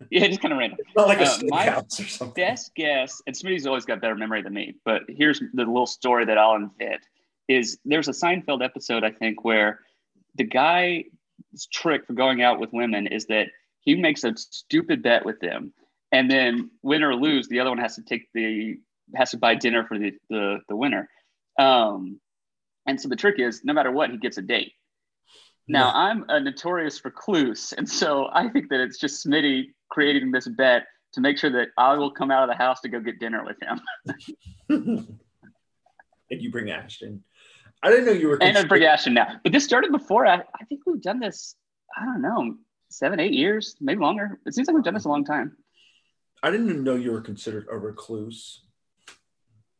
yeah, 0.09 0.27
just 0.27 0.41
kind 0.41 0.53
of 0.53 0.59
random. 0.59 0.79
not 0.95 1.07
like 1.07 1.19
a 1.19 1.25
uh, 1.25 1.39
my 1.43 1.73
or 1.73 1.83
something. 1.89 2.33
Best 2.33 2.75
guess, 2.75 3.21
and 3.25 3.35
Smitty's 3.35 3.65
always 3.65 3.85
got 3.85 4.01
better 4.01 4.15
memory 4.15 4.41
than 4.41 4.53
me, 4.53 4.75
but 4.83 5.03
here's 5.07 5.39
the 5.39 5.63
little 5.63 5.87
story 5.87 6.25
that 6.25 6.37
I'll 6.37 6.55
invent: 6.55 7.01
is 7.47 7.77
there's 7.85 8.09
a 8.09 8.11
Seinfeld 8.13 8.63
episode 8.63 9.05
I 9.05 9.11
think 9.11 9.45
where 9.45 9.79
the 10.35 10.43
guy's 10.43 11.05
trick 11.71 12.05
for 12.07 12.13
going 12.13 12.41
out 12.41 12.59
with 12.59 12.73
women 12.73 13.07
is 13.07 13.25
that 13.27 13.47
he 13.85 13.95
makes 13.95 14.23
a 14.23 14.33
stupid 14.35 15.01
bet 15.01 15.25
with 15.25 15.39
them, 15.39 15.71
and 16.11 16.29
then 16.29 16.71
win 16.81 17.03
or 17.03 17.15
lose, 17.15 17.47
the 17.47 17.59
other 17.59 17.69
one 17.69 17.79
has 17.79 17.95
to 17.95 18.03
take 18.03 18.27
the 18.33 18.77
has 19.15 19.31
to 19.31 19.37
buy 19.37 19.55
dinner 19.55 19.85
for 19.87 19.97
the 19.97 20.11
the, 20.29 20.57
the 20.67 20.75
winner. 20.75 21.07
Um, 21.57 22.19
and 22.87 22.99
so 22.99 23.07
the 23.07 23.15
trick 23.15 23.39
is, 23.39 23.63
no 23.63 23.73
matter 23.73 23.91
what, 23.91 24.11
he 24.11 24.17
gets 24.17 24.37
a 24.37 24.41
date. 24.41 24.73
Now 25.67 25.91
I'm 25.93 26.25
a 26.29 26.39
notorious 26.39 27.03
recluse, 27.03 27.73
and 27.73 27.89
so 27.89 28.29
I 28.31 28.49
think 28.49 28.69
that 28.69 28.81
it's 28.81 28.99
just 28.99 29.25
Smitty 29.25 29.67
creating 29.89 30.31
this 30.31 30.47
bet 30.47 30.83
to 31.13 31.21
make 31.21 31.37
sure 31.37 31.49
that 31.51 31.69
I 31.77 31.95
will 31.95 32.11
come 32.11 32.29
out 32.29 32.43
of 32.43 32.49
the 32.49 32.55
house 32.55 32.81
to 32.81 32.89
go 32.89 32.99
get 32.99 33.19
dinner 33.19 33.43
with 33.43 33.57
him, 33.61 33.81
and 36.29 36.41
you 36.41 36.51
bring 36.51 36.69
Ashton. 36.69 37.23
I 37.81 37.89
didn't 37.89 38.05
know 38.05 38.11
you 38.11 38.27
were 38.27 38.37
and 38.41 38.57
I 38.57 38.63
bring 38.63 38.83
Ashton 38.83 39.13
now. 39.15 39.39
But 39.43 39.51
this 39.51 39.63
started 39.63 39.91
before. 39.91 40.25
I, 40.25 40.35
I 40.35 40.65
think 40.69 40.81
we've 40.85 41.01
done 41.01 41.19
this. 41.19 41.55
I 41.97 42.05
don't 42.05 42.21
know, 42.21 42.55
seven, 42.89 43.19
eight 43.19 43.33
years, 43.33 43.75
maybe 43.79 43.99
longer. 43.99 44.39
It 44.45 44.53
seems 44.53 44.67
like 44.67 44.75
we've 44.75 44.83
done 44.83 44.93
this 44.93 45.05
a 45.05 45.09
long 45.09 45.25
time. 45.25 45.57
I 46.43 46.51
didn't 46.51 46.69
even 46.69 46.83
know 46.83 46.95
you 46.95 47.11
were 47.11 47.21
considered 47.21 47.67
a 47.71 47.77
recluse. 47.77 48.61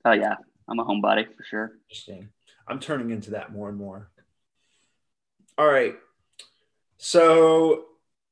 Oh 0.03 0.13
yeah, 0.13 0.35
I'm 0.67 0.79
a 0.79 0.85
homebody 0.85 1.25
for 1.35 1.43
sure. 1.43 1.71
Interesting. 1.89 2.29
I'm 2.67 2.79
turning 2.79 3.11
into 3.11 3.31
that 3.31 3.51
more 3.51 3.69
and 3.69 3.77
more. 3.77 4.09
All 5.57 5.67
right. 5.67 5.95
So 6.97 7.85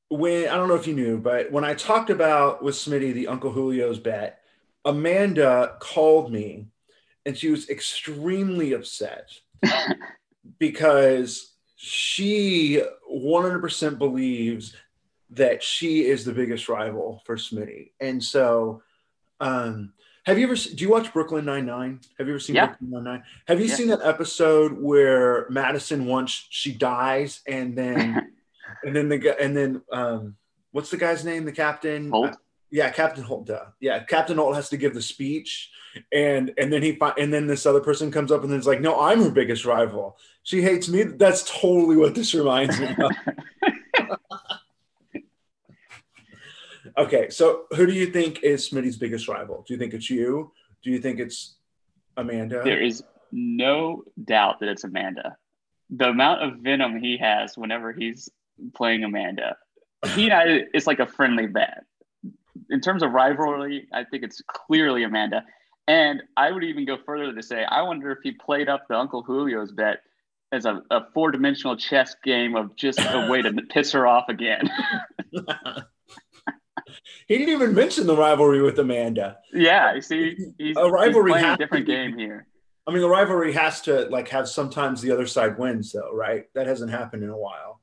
when 0.09 0.49
I 0.49 0.55
don't 0.55 0.67
know 0.67 0.75
if 0.75 0.87
you 0.87 0.93
knew, 0.93 1.17
but 1.17 1.51
when 1.51 1.63
I 1.63 1.73
talked 1.73 2.09
about 2.09 2.63
with 2.63 2.75
Smitty 2.75 3.13
the 3.13 3.27
Uncle 3.27 3.53
Julio's 3.53 3.99
bet, 3.99 4.39
Amanda 4.85 5.77
called 5.79 6.31
me 6.31 6.67
and 7.25 7.37
she 7.37 7.49
was 7.49 7.69
extremely 7.69 8.73
upset 8.73 9.29
because 10.59 11.52
she 11.83 12.81
100% 13.11 13.97
believes 13.97 14.73
that 15.31 15.61
she 15.61 16.05
is 16.05 16.23
the 16.23 16.31
biggest 16.31 16.69
rival 16.69 17.21
for 17.25 17.35
Smitty. 17.35 17.91
And 17.99 18.23
so 18.23 18.81
um 19.41 19.91
have 20.25 20.39
you 20.39 20.45
ever 20.45 20.55
do 20.55 20.81
you 20.85 20.89
watch 20.89 21.11
Brooklyn 21.11 21.43
Nine 21.43 21.65
Nine? 21.65 21.99
Have 22.17 22.27
you 22.27 22.33
ever 22.33 22.39
seen 22.39 22.55
Yeah. 22.55 22.67
Brooklyn 22.67 22.91
Nine 22.91 23.03
Nine? 23.03 23.23
Have 23.47 23.59
you 23.59 23.65
Yeah. 23.65 23.75
seen 23.75 23.87
that 23.87 24.01
episode 24.01 24.79
where 24.79 25.49
Madeline 25.49 26.05
Wuntch 26.07 26.45
she 26.49 26.71
dies 26.73 27.41
and 27.45 27.77
then 27.77 28.31
and 28.83 28.95
then 28.95 29.09
the 29.09 29.17
guy 29.17 29.35
and 29.37 29.57
then 29.57 29.81
um 29.91 30.37
what's 30.71 30.89
the 30.89 30.97
guy's 30.97 31.25
name? 31.25 31.43
The 31.43 31.51
captain? 31.51 32.11
Holt? 32.11 32.37
Yeah, 32.73 32.89
Captain 32.89 33.23
Holt. 33.23 33.45
Duh. 33.45 33.65
Yeah, 33.79 34.03
Captain 34.03 34.35
Holt 34.35 34.55
has 34.55 34.67
to 34.69 34.77
give 34.77 34.95
the 34.95 35.01
speech, 35.01 35.69
and 36.11 36.51
and 36.57 36.73
then 36.73 36.81
he 36.81 36.93
fi- 36.93 37.13
and 37.19 37.31
then 37.31 37.45
this 37.45 37.67
other 37.67 37.81
person 37.81 38.09
comes 38.09 38.31
up 38.31 38.41
and 38.41 38.51
then 38.51 38.57
it's 38.57 38.65
like, 38.65 38.81
no, 38.81 38.99
I'm 38.99 39.21
her 39.21 39.29
biggest 39.29 39.63
rival. 39.63 40.17
She 40.41 40.63
hates 40.63 40.89
me. 40.89 41.03
That's 41.03 41.43
totally 41.43 41.95
what 41.97 42.15
this 42.15 42.33
reminds 42.33 42.79
me 42.79 42.87
of. 42.97 43.11
okay, 46.97 47.29
so 47.29 47.65
who 47.75 47.85
do 47.85 47.93
you 47.93 48.07
think 48.07 48.41
is 48.41 48.67
Smitty's 48.67 48.97
biggest 48.97 49.27
rival? 49.27 49.63
Do 49.67 49.75
you 49.75 49.79
think 49.79 49.93
it's 49.93 50.09
you? 50.09 50.51
Do 50.81 50.89
you 50.89 50.97
think 50.97 51.19
it's 51.19 51.57
Amanda? 52.17 52.63
There 52.63 52.81
is 52.81 53.03
no 53.31 54.03
doubt 54.25 54.61
that 54.61 54.69
it's 54.69 54.83
Amanda. 54.83 55.37
The 55.91 56.09
amount 56.09 56.41
of 56.41 56.57
venom 56.61 56.99
he 56.99 57.17
has 57.17 57.55
whenever 57.55 57.93
he's 57.93 58.29
playing 58.73 59.03
Amanda, 59.03 59.57
he 60.15 60.25
and 60.25 60.33
I, 60.33 60.43
it's 60.73 60.87
like 60.87 60.99
a 60.99 61.05
friendly 61.05 61.45
bet. 61.45 61.83
In 62.69 62.81
terms 62.81 63.03
of 63.03 63.11
rivalry, 63.11 63.87
I 63.93 64.03
think 64.03 64.23
it's 64.23 64.41
clearly 64.47 65.03
Amanda. 65.03 65.43
And 65.87 66.23
I 66.37 66.51
would 66.51 66.63
even 66.63 66.85
go 66.85 66.97
further 67.05 67.33
to 67.33 67.43
say, 67.43 67.65
I 67.65 67.81
wonder 67.81 68.11
if 68.11 68.19
he 68.23 68.31
played 68.31 68.69
up 68.69 68.87
the 68.87 68.95
Uncle 68.95 69.23
Julio's 69.23 69.71
bet 69.71 69.99
as 70.51 70.65
a, 70.65 70.81
a 70.91 71.01
four 71.13 71.31
dimensional 71.31 71.75
chess 71.75 72.15
game 72.23 72.55
of 72.55 72.75
just 72.75 72.99
a 72.99 73.27
way 73.29 73.41
to 73.41 73.51
piss 73.69 73.91
her 73.91 74.07
off 74.07 74.29
again. 74.29 74.69
he 77.27 77.37
didn't 77.37 77.49
even 77.49 77.73
mention 77.73 78.07
the 78.07 78.15
rivalry 78.15 78.61
with 78.61 78.77
Amanda. 78.79 79.37
Yeah, 79.51 79.95
you 79.95 80.01
see, 80.01 80.37
he's, 80.57 80.77
A 80.77 80.89
rivalry 80.89 81.31
he's 81.31 81.41
playing 81.41 81.55
a 81.55 81.57
different 81.57 81.87
game 81.87 82.17
here. 82.17 82.47
I 82.85 82.91
mean, 82.91 83.01
the 83.01 83.09
rivalry 83.09 83.53
has 83.53 83.81
to 83.81 84.07
like 84.09 84.27
have 84.29 84.47
sometimes 84.47 85.01
the 85.01 85.11
other 85.11 85.25
side 85.25 85.57
wins, 85.57 85.91
though, 85.91 86.13
right? 86.13 86.45
That 86.53 86.67
hasn't 86.67 86.91
happened 86.91 87.23
in 87.23 87.29
a 87.29 87.37
while. 87.37 87.81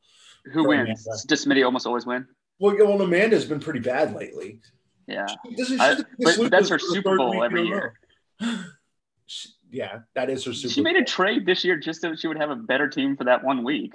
Who 0.52 0.68
wins? 0.68 1.06
Amanda. 1.06 1.22
Does 1.26 1.44
Smitty 1.44 1.64
almost 1.64 1.86
always 1.86 2.06
win? 2.06 2.26
Well, 2.60 2.76
well, 2.78 3.02
Amanda's 3.02 3.46
been 3.46 3.58
pretty 3.58 3.80
bad 3.80 4.14
lately. 4.14 4.60
Yeah. 5.08 5.26
This 5.56 5.70
is 5.70 5.80
I- 5.80 5.96
but- 6.18 6.50
that's 6.50 6.68
her 6.68 6.78
Super 6.78 7.16
Bowl 7.16 7.42
every 7.42 7.66
year. 7.66 7.94
She- 9.26 9.50
yeah, 9.70 10.00
that 10.14 10.28
is 10.28 10.44
her 10.44 10.52
Super. 10.52 10.74
She 10.74 10.80
made 10.82 10.96
a 10.96 11.04
trade 11.04 11.46
this 11.46 11.64
year 11.64 11.76
just 11.76 12.00
so 12.00 12.16
she 12.16 12.26
would 12.26 12.36
have 12.38 12.50
a 12.50 12.56
better 12.56 12.88
team 12.88 13.16
for 13.16 13.22
that 13.24 13.44
one 13.44 13.62
week. 13.62 13.92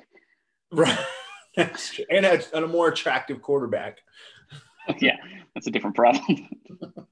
right, 0.72 0.98
and 1.58 2.26
a, 2.26 2.42
and 2.56 2.64
a 2.64 2.68
more 2.68 2.88
attractive 2.88 3.42
quarterback. 3.42 4.00
yeah, 5.02 5.18
that's 5.54 5.68
a 5.68 5.72
different 5.72 5.96
problem. 5.98 6.48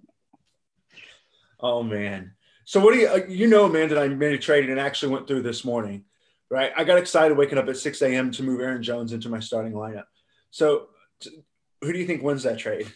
Oh 1.60 1.82
man. 1.82 2.34
So 2.66 2.80
what 2.82 2.94
do 2.94 3.00
you 3.00 3.08
uh, 3.08 3.20
you 3.28 3.48
know, 3.48 3.66
Amanda? 3.66 4.02
and 4.02 4.12
I 4.12 4.16
made 4.16 4.34
a 4.34 4.38
trade 4.38 4.70
and 4.70 4.80
actually 4.80 5.14
went 5.14 5.28
through 5.28 5.44
this 5.44 5.64
morning, 5.64 6.04
right? 6.50 6.72
I 6.76 6.84
got 6.84 6.98
excited 6.98 7.38
waking 7.38 7.58
up 7.58 7.68
at 7.70 7.78
six 7.78 8.02
a.m. 8.02 8.32
to 8.32 8.44
move 8.44 8.60
Aaron 8.60 8.84
Jones 8.84 9.14
into 9.14 9.30
my 9.30 9.40
starting 9.40 9.72
lineup. 9.74 10.06
So, 10.52 10.88
who 11.82 11.94
do 11.94 12.00
you 12.00 12.06
think 12.06 12.24
wins 12.24 12.44
that 12.44 12.60
trade? 12.60 12.88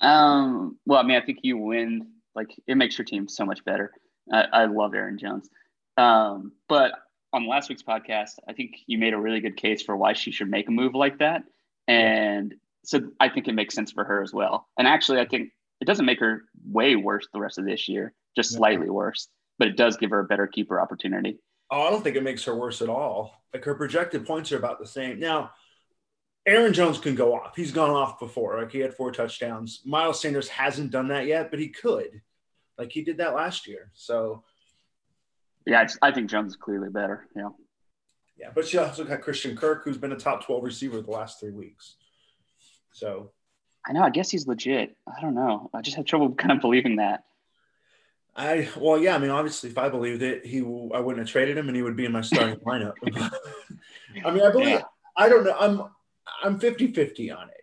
um, 0.00 0.78
well, 0.86 0.98
I 0.98 1.02
mean, 1.02 1.16
I 1.16 1.24
think 1.24 1.38
you 1.42 1.56
win. 1.56 2.08
Like, 2.34 2.50
it 2.66 2.76
makes 2.76 2.96
your 2.96 3.04
team 3.04 3.28
so 3.28 3.44
much 3.44 3.64
better. 3.64 3.92
I, 4.32 4.42
I 4.52 4.64
love 4.66 4.94
Aaron 4.94 5.18
Jones. 5.18 5.48
Um, 5.96 6.52
but 6.68 6.92
on 7.32 7.46
last 7.46 7.68
week's 7.68 7.82
podcast, 7.82 8.32
I 8.48 8.52
think 8.52 8.76
you 8.86 8.98
made 8.98 9.14
a 9.14 9.18
really 9.18 9.40
good 9.40 9.56
case 9.56 9.82
for 9.82 9.96
why 9.96 10.12
she 10.12 10.30
should 10.30 10.50
make 10.50 10.68
a 10.68 10.72
move 10.72 10.94
like 10.94 11.18
that. 11.18 11.42
And 11.88 12.54
so 12.84 13.00
I 13.18 13.28
think 13.28 13.48
it 13.48 13.54
makes 13.54 13.74
sense 13.74 13.92
for 13.92 14.04
her 14.04 14.22
as 14.22 14.32
well. 14.32 14.68
And 14.78 14.86
actually, 14.86 15.20
I 15.20 15.26
think 15.26 15.50
it 15.80 15.86
doesn't 15.86 16.06
make 16.06 16.20
her 16.20 16.44
way 16.64 16.96
worse 16.96 17.26
the 17.32 17.40
rest 17.40 17.58
of 17.58 17.64
this 17.64 17.88
year, 17.88 18.12
just 18.36 18.52
slightly 18.52 18.90
worse, 18.90 19.28
but 19.58 19.68
it 19.68 19.76
does 19.76 19.96
give 19.96 20.10
her 20.10 20.20
a 20.20 20.24
better 20.24 20.46
keeper 20.46 20.80
opportunity. 20.80 21.38
Oh, 21.70 21.82
I 21.82 21.90
don't 21.90 22.02
think 22.02 22.16
it 22.16 22.22
makes 22.22 22.44
her 22.44 22.54
worse 22.54 22.82
at 22.82 22.88
all. 22.88 23.32
Like 23.54 23.64
her 23.64 23.74
projected 23.74 24.26
points 24.26 24.52
are 24.52 24.58
about 24.58 24.78
the 24.78 24.86
same. 24.86 25.18
Now, 25.20 25.50
Aaron 26.46 26.72
Jones 26.72 26.98
can 26.98 27.14
go 27.14 27.34
off. 27.34 27.54
He's 27.54 27.72
gone 27.72 27.90
off 27.90 28.18
before. 28.18 28.58
Like 28.58 28.72
he 28.72 28.78
had 28.80 28.94
four 28.94 29.12
touchdowns. 29.12 29.82
Miles 29.84 30.20
Sanders 30.20 30.48
hasn't 30.48 30.90
done 30.90 31.08
that 31.08 31.26
yet, 31.26 31.50
but 31.50 31.60
he 31.60 31.68
could. 31.68 32.22
Like 32.78 32.92
he 32.92 33.02
did 33.02 33.18
that 33.18 33.34
last 33.34 33.66
year. 33.66 33.90
So 33.92 34.42
Yeah, 35.66 35.86
I, 36.02 36.08
I 36.08 36.12
think 36.12 36.30
Jones 36.30 36.52
is 36.52 36.56
clearly 36.56 36.88
better. 36.88 37.28
Yeah. 37.36 37.50
yeah, 38.38 38.50
but 38.54 38.66
she 38.66 38.78
also 38.78 39.04
got 39.04 39.20
Christian 39.20 39.56
Kirk, 39.56 39.84
who's 39.84 39.98
been 39.98 40.12
a 40.12 40.16
top 40.16 40.44
12 40.44 40.64
receiver 40.64 41.02
the 41.02 41.10
last 41.10 41.40
three 41.40 41.52
weeks. 41.52 41.96
So 42.92 43.32
I 43.86 43.92
know. 43.92 44.02
I 44.02 44.10
guess 44.10 44.30
he's 44.30 44.46
legit. 44.46 44.96
I 45.06 45.20
don't 45.20 45.34
know. 45.34 45.70
I 45.74 45.82
just 45.82 45.96
have 45.96 46.06
trouble 46.06 46.30
kind 46.34 46.52
of 46.52 46.60
believing 46.60 46.96
that. 46.96 47.24
I 48.36 48.68
well, 48.78 48.96
yeah. 48.96 49.16
I 49.16 49.18
mean, 49.18 49.30
obviously, 49.30 49.70
if 49.70 49.78
I 49.78 49.88
believed 49.88 50.22
it, 50.22 50.46
he 50.46 50.60
I 50.60 51.00
wouldn't 51.00 51.18
have 51.18 51.28
traded 51.28 51.58
him, 51.58 51.68
and 51.68 51.76
he 51.76 51.82
would 51.82 51.96
be 51.96 52.04
in 52.04 52.12
my 52.12 52.20
starting 52.20 52.56
lineup. 52.66 52.94
I 54.24 54.30
mean, 54.30 54.42
I 54.42 54.50
believe. 54.50 54.68
Yeah. 54.68 54.82
I 55.16 55.28
don't 55.28 55.44
know. 55.44 55.56
I'm 55.58 55.82
I'm 56.42 56.58
50-50 56.58 57.36
on 57.36 57.48
it. 57.48 57.56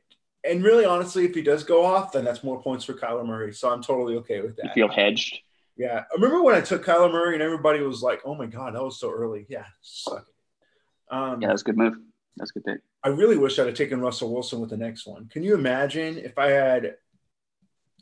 And 0.49 0.63
really, 0.63 0.85
honestly, 0.85 1.25
if 1.25 1.35
he 1.35 1.41
does 1.41 1.63
go 1.63 1.83
off, 1.83 2.11
then 2.11 2.23
that's 2.23 2.43
more 2.43 2.61
points 2.61 2.85
for 2.85 2.93
Kyler 2.93 3.25
Murray. 3.25 3.53
So 3.53 3.69
I'm 3.69 3.81
totally 3.81 4.15
okay 4.17 4.41
with 4.41 4.55
that. 4.57 4.65
You 4.65 4.71
feel 4.73 4.87
hedged. 4.87 5.39
Yeah. 5.75 6.03
I 6.09 6.15
remember 6.15 6.41
when 6.41 6.55
I 6.55 6.61
took 6.61 6.85
Kyler 6.85 7.11
Murray, 7.11 7.33
and 7.33 7.43
everybody 7.43 7.81
was 7.81 8.01
like, 8.01 8.21
"Oh 8.25 8.33
my 8.33 8.45
god, 8.45 8.75
that 8.75 8.83
was 8.83 8.99
so 8.99 9.11
early." 9.11 9.45
Yeah, 9.49 9.65
suck 9.81 10.25
it. 10.27 11.13
Um, 11.13 11.41
Yeah, 11.41 11.49
that's 11.49 11.61
a 11.61 11.65
good 11.65 11.77
move. 11.77 11.97
That's 12.37 12.51
a 12.51 12.53
good 12.53 12.65
pick. 12.65 12.81
I 13.03 13.09
really 13.09 13.37
wish 13.37 13.59
I'd 13.59 13.67
have 13.67 13.75
taken 13.75 14.01
Russell 14.01 14.33
Wilson 14.33 14.59
with 14.59 14.69
the 14.69 14.77
next 14.77 15.05
one. 15.05 15.27
Can 15.27 15.43
you 15.43 15.53
imagine 15.53 16.17
if 16.17 16.37
I 16.37 16.47
had 16.47 16.95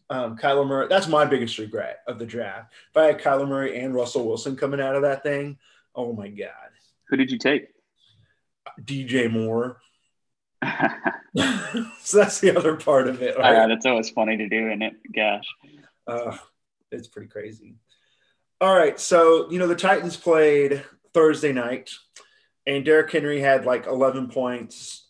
um, 0.10 0.38
Kyler 0.38 0.68
Murray? 0.68 0.88
That's 0.88 1.08
my 1.08 1.26
biggest 1.26 1.58
regret 1.58 2.00
of 2.08 2.20
the 2.20 2.26
draft. 2.26 2.74
If 2.92 2.98
I 2.98 3.06
had 3.06 3.20
Kyler 3.20 3.48
Murray 3.48 3.80
and 3.80 3.94
Russell 3.94 4.26
Wilson 4.26 4.56
coming 4.56 4.82
out 4.82 4.96
of 4.96 5.02
that 5.04 5.24
thing, 5.24 5.58
oh 5.96 6.14
my 6.14 6.30
God. 6.30 6.50
Who 7.10 7.18
did 7.18 7.32
you 7.32 7.38
take? 7.38 7.68
DJ 8.82 9.32
Moore. 9.32 9.78
so 12.02 12.18
that's 12.18 12.40
the 12.40 12.56
other 12.56 12.76
part 12.76 13.08
of 13.08 13.22
it. 13.22 13.38
Uh, 13.38 13.42
Right? 13.42 13.68
that's 13.68 13.86
always 13.86 14.10
funny 14.10 14.38
to 14.38 14.48
do, 14.50 14.68
isn't 14.68 14.82
it? 14.82 14.94
Gosh. 15.16 15.46
Uh, 16.08 16.38
it's 16.92 17.08
pretty 17.08 17.28
crazy. 17.28 17.76
All 18.62 18.76
right. 18.76 19.00
So, 19.00 19.50
you 19.52 19.60
know, 19.60 19.68
the 19.68 19.76
Titans 19.76 20.16
played 20.18 20.84
Thursday 21.14 21.52
night, 21.52 21.92
and 22.66 22.86
Derrick 22.86 23.12
Henry 23.12 23.40
had 23.40 23.66
like 23.66 23.86
11 23.88 24.30
points. 24.30 25.08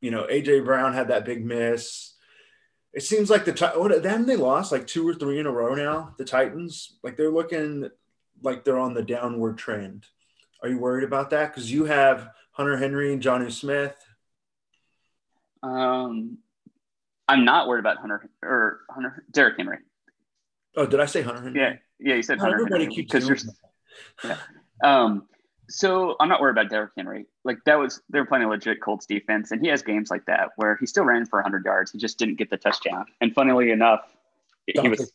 You 0.00 0.10
know, 0.10 0.26
AJ 0.30 0.64
Brown 0.64 0.92
had 0.92 1.08
that 1.08 1.24
big 1.24 1.44
miss. 1.44 2.14
It 2.92 3.02
seems 3.02 3.30
like 3.30 3.44
the 3.44 3.52
Ti- 3.52 3.78
what 3.78 4.02
then 4.02 4.26
they 4.26 4.36
lost 4.36 4.72
like 4.72 4.86
two 4.86 5.06
or 5.08 5.14
three 5.14 5.38
in 5.38 5.46
a 5.46 5.50
row 5.50 5.74
now. 5.74 6.14
The 6.18 6.24
Titans, 6.24 6.98
like 7.02 7.16
they're 7.16 7.30
looking 7.30 7.88
like 8.42 8.64
they're 8.64 8.78
on 8.78 8.94
the 8.94 9.02
downward 9.02 9.58
trend. 9.58 10.06
Are 10.62 10.68
you 10.68 10.78
worried 10.78 11.04
about 11.04 11.30
that? 11.30 11.52
Because 11.52 11.70
you 11.70 11.84
have 11.84 12.30
Hunter 12.52 12.76
Henry 12.76 13.12
and 13.12 13.22
Jonnu 13.22 13.52
Smith. 13.52 13.94
Um, 15.62 16.38
I'm 17.26 17.44
not 17.44 17.68
worried 17.68 17.80
about 17.80 17.98
Hunter 17.98 18.28
or 18.42 18.80
Hunter 18.90 19.24
Derrick 19.30 19.56
Henry. 19.58 19.78
Oh, 20.76 20.86
did 20.86 21.00
I 21.00 21.06
say 21.06 21.22
Hunter 21.22 21.42
Henry? 21.42 21.60
Yeah, 21.60 21.74
yeah, 21.98 22.14
you 22.14 22.22
said 22.22 22.38
Hunter 22.38 22.54
everybody 22.54 22.84
Henry 22.84 22.94
keeps 22.94 23.12
because 23.12 23.26
doing 23.26 23.40
you're 24.22 24.30
that. 24.34 24.38
Um, 24.80 25.26
so 25.68 26.14
I'm 26.20 26.28
not 26.28 26.40
worried 26.40 26.52
about 26.52 26.70
Derrick 26.70 26.92
Henry. 26.96 27.26
Like 27.44 27.58
that 27.66 27.78
was 27.78 28.00
they 28.10 28.20
were 28.20 28.26
playing 28.26 28.44
a 28.44 28.48
legit 28.48 28.80
Colts 28.80 29.06
defense, 29.06 29.50
and 29.50 29.60
he 29.60 29.68
has 29.68 29.82
games 29.82 30.10
like 30.10 30.24
that 30.26 30.50
where 30.56 30.76
he 30.76 30.86
still 30.86 31.04
ran 31.04 31.26
for 31.26 31.38
100 31.38 31.64
yards. 31.64 31.90
He 31.90 31.98
just 31.98 32.18
didn't 32.18 32.36
get 32.36 32.48
the 32.48 32.56
touchdown. 32.56 33.06
And 33.20 33.34
funnily 33.34 33.72
enough, 33.72 34.00
he 34.66 34.74
D'Onta 34.74 34.90
was. 34.90 35.12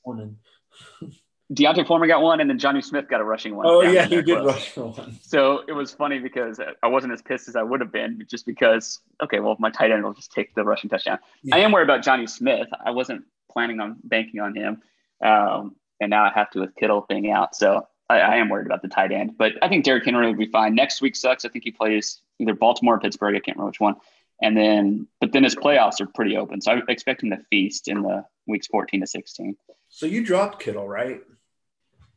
D'Onta 1.51 1.85
Foreman 1.85 2.07
got 2.07 2.21
one, 2.21 2.39
and 2.39 2.49
then 2.49 2.57
Jonnu 2.57 2.83
Smith 2.83 3.07
got 3.09 3.19
a 3.19 3.23
rushing 3.23 3.55
one. 3.55 3.65
Oh 3.67 3.81
yeah, 3.81 4.05
he 4.05 4.21
did 4.21 4.25
close. 4.25 4.45
rush 4.45 4.69
for 4.69 4.85
one. 4.87 5.19
So 5.21 5.63
it 5.67 5.73
was 5.73 5.93
funny 5.93 6.19
because 6.19 6.59
I 6.81 6.87
wasn't 6.87 7.13
as 7.13 7.21
pissed 7.21 7.47
as 7.49 7.55
I 7.55 7.63
would 7.63 7.81
have 7.81 7.91
been, 7.91 8.23
just 8.29 8.45
because 8.45 8.99
okay, 9.21 9.39
well 9.39 9.55
my 9.59 9.69
tight 9.69 9.91
end 9.91 10.03
will 10.03 10.13
just 10.13 10.31
take 10.31 10.55
the 10.55 10.63
rushing 10.63 10.89
touchdown. 10.89 11.19
I 11.51 11.59
am 11.59 11.71
worried 11.71 11.83
about 11.83 12.03
Jonnu 12.03 12.29
Smith. 12.29 12.67
I 12.83 12.91
wasn't 12.91 13.25
planning 13.51 13.79
on 13.79 13.97
banking 14.03 14.39
on 14.39 14.55
him, 14.55 14.81
um, 15.23 15.75
and 15.99 16.09
now 16.09 16.23
I 16.23 16.31
have 16.33 16.49
to 16.51 16.61
with 16.61 16.75
Kittle 16.75 17.05
being 17.09 17.29
out. 17.29 17.55
So 17.55 17.87
I, 18.09 18.19
I 18.19 18.35
am 18.37 18.49
worried 18.49 18.65
about 18.65 18.81
the 18.81 18.87
tight 18.87 19.11
end. 19.11 19.37
But 19.37 19.53
I 19.61 19.67
think 19.67 19.83
Derrick 19.83 20.05
Henry 20.05 20.27
will 20.27 20.35
be 20.35 20.47
fine. 20.47 20.75
Next 20.75 21.01
week 21.01 21.15
sucks. 21.15 21.45
I 21.45 21.49
think 21.49 21.63
he 21.63 21.71
plays 21.71 22.21
either 22.39 22.53
Baltimore 22.53 22.95
or 22.95 22.99
Pittsburgh. 22.99 23.35
I 23.35 23.39
can't 23.39 23.57
remember 23.57 23.69
which 23.69 23.79
one. 23.79 23.95
And 24.41 24.57
then, 24.57 25.07
but 25.21 25.31
then 25.31 25.43
his 25.43 25.55
playoffs 25.55 26.01
are 26.01 26.07
pretty 26.07 26.35
open. 26.35 26.59
So 26.61 26.73
I 26.73 26.81
expect 26.89 27.23
him 27.23 27.29
to 27.29 27.37
feast 27.49 27.87
in 27.87 28.01
the 28.01 28.25
weeks 28.45 28.67
14 28.67 29.01
to 29.01 29.07
16. 29.07 29.55
So 29.89 30.05
you 30.05 30.25
dropped 30.25 30.59
Kittle, 30.61 30.87
right? 30.87 31.21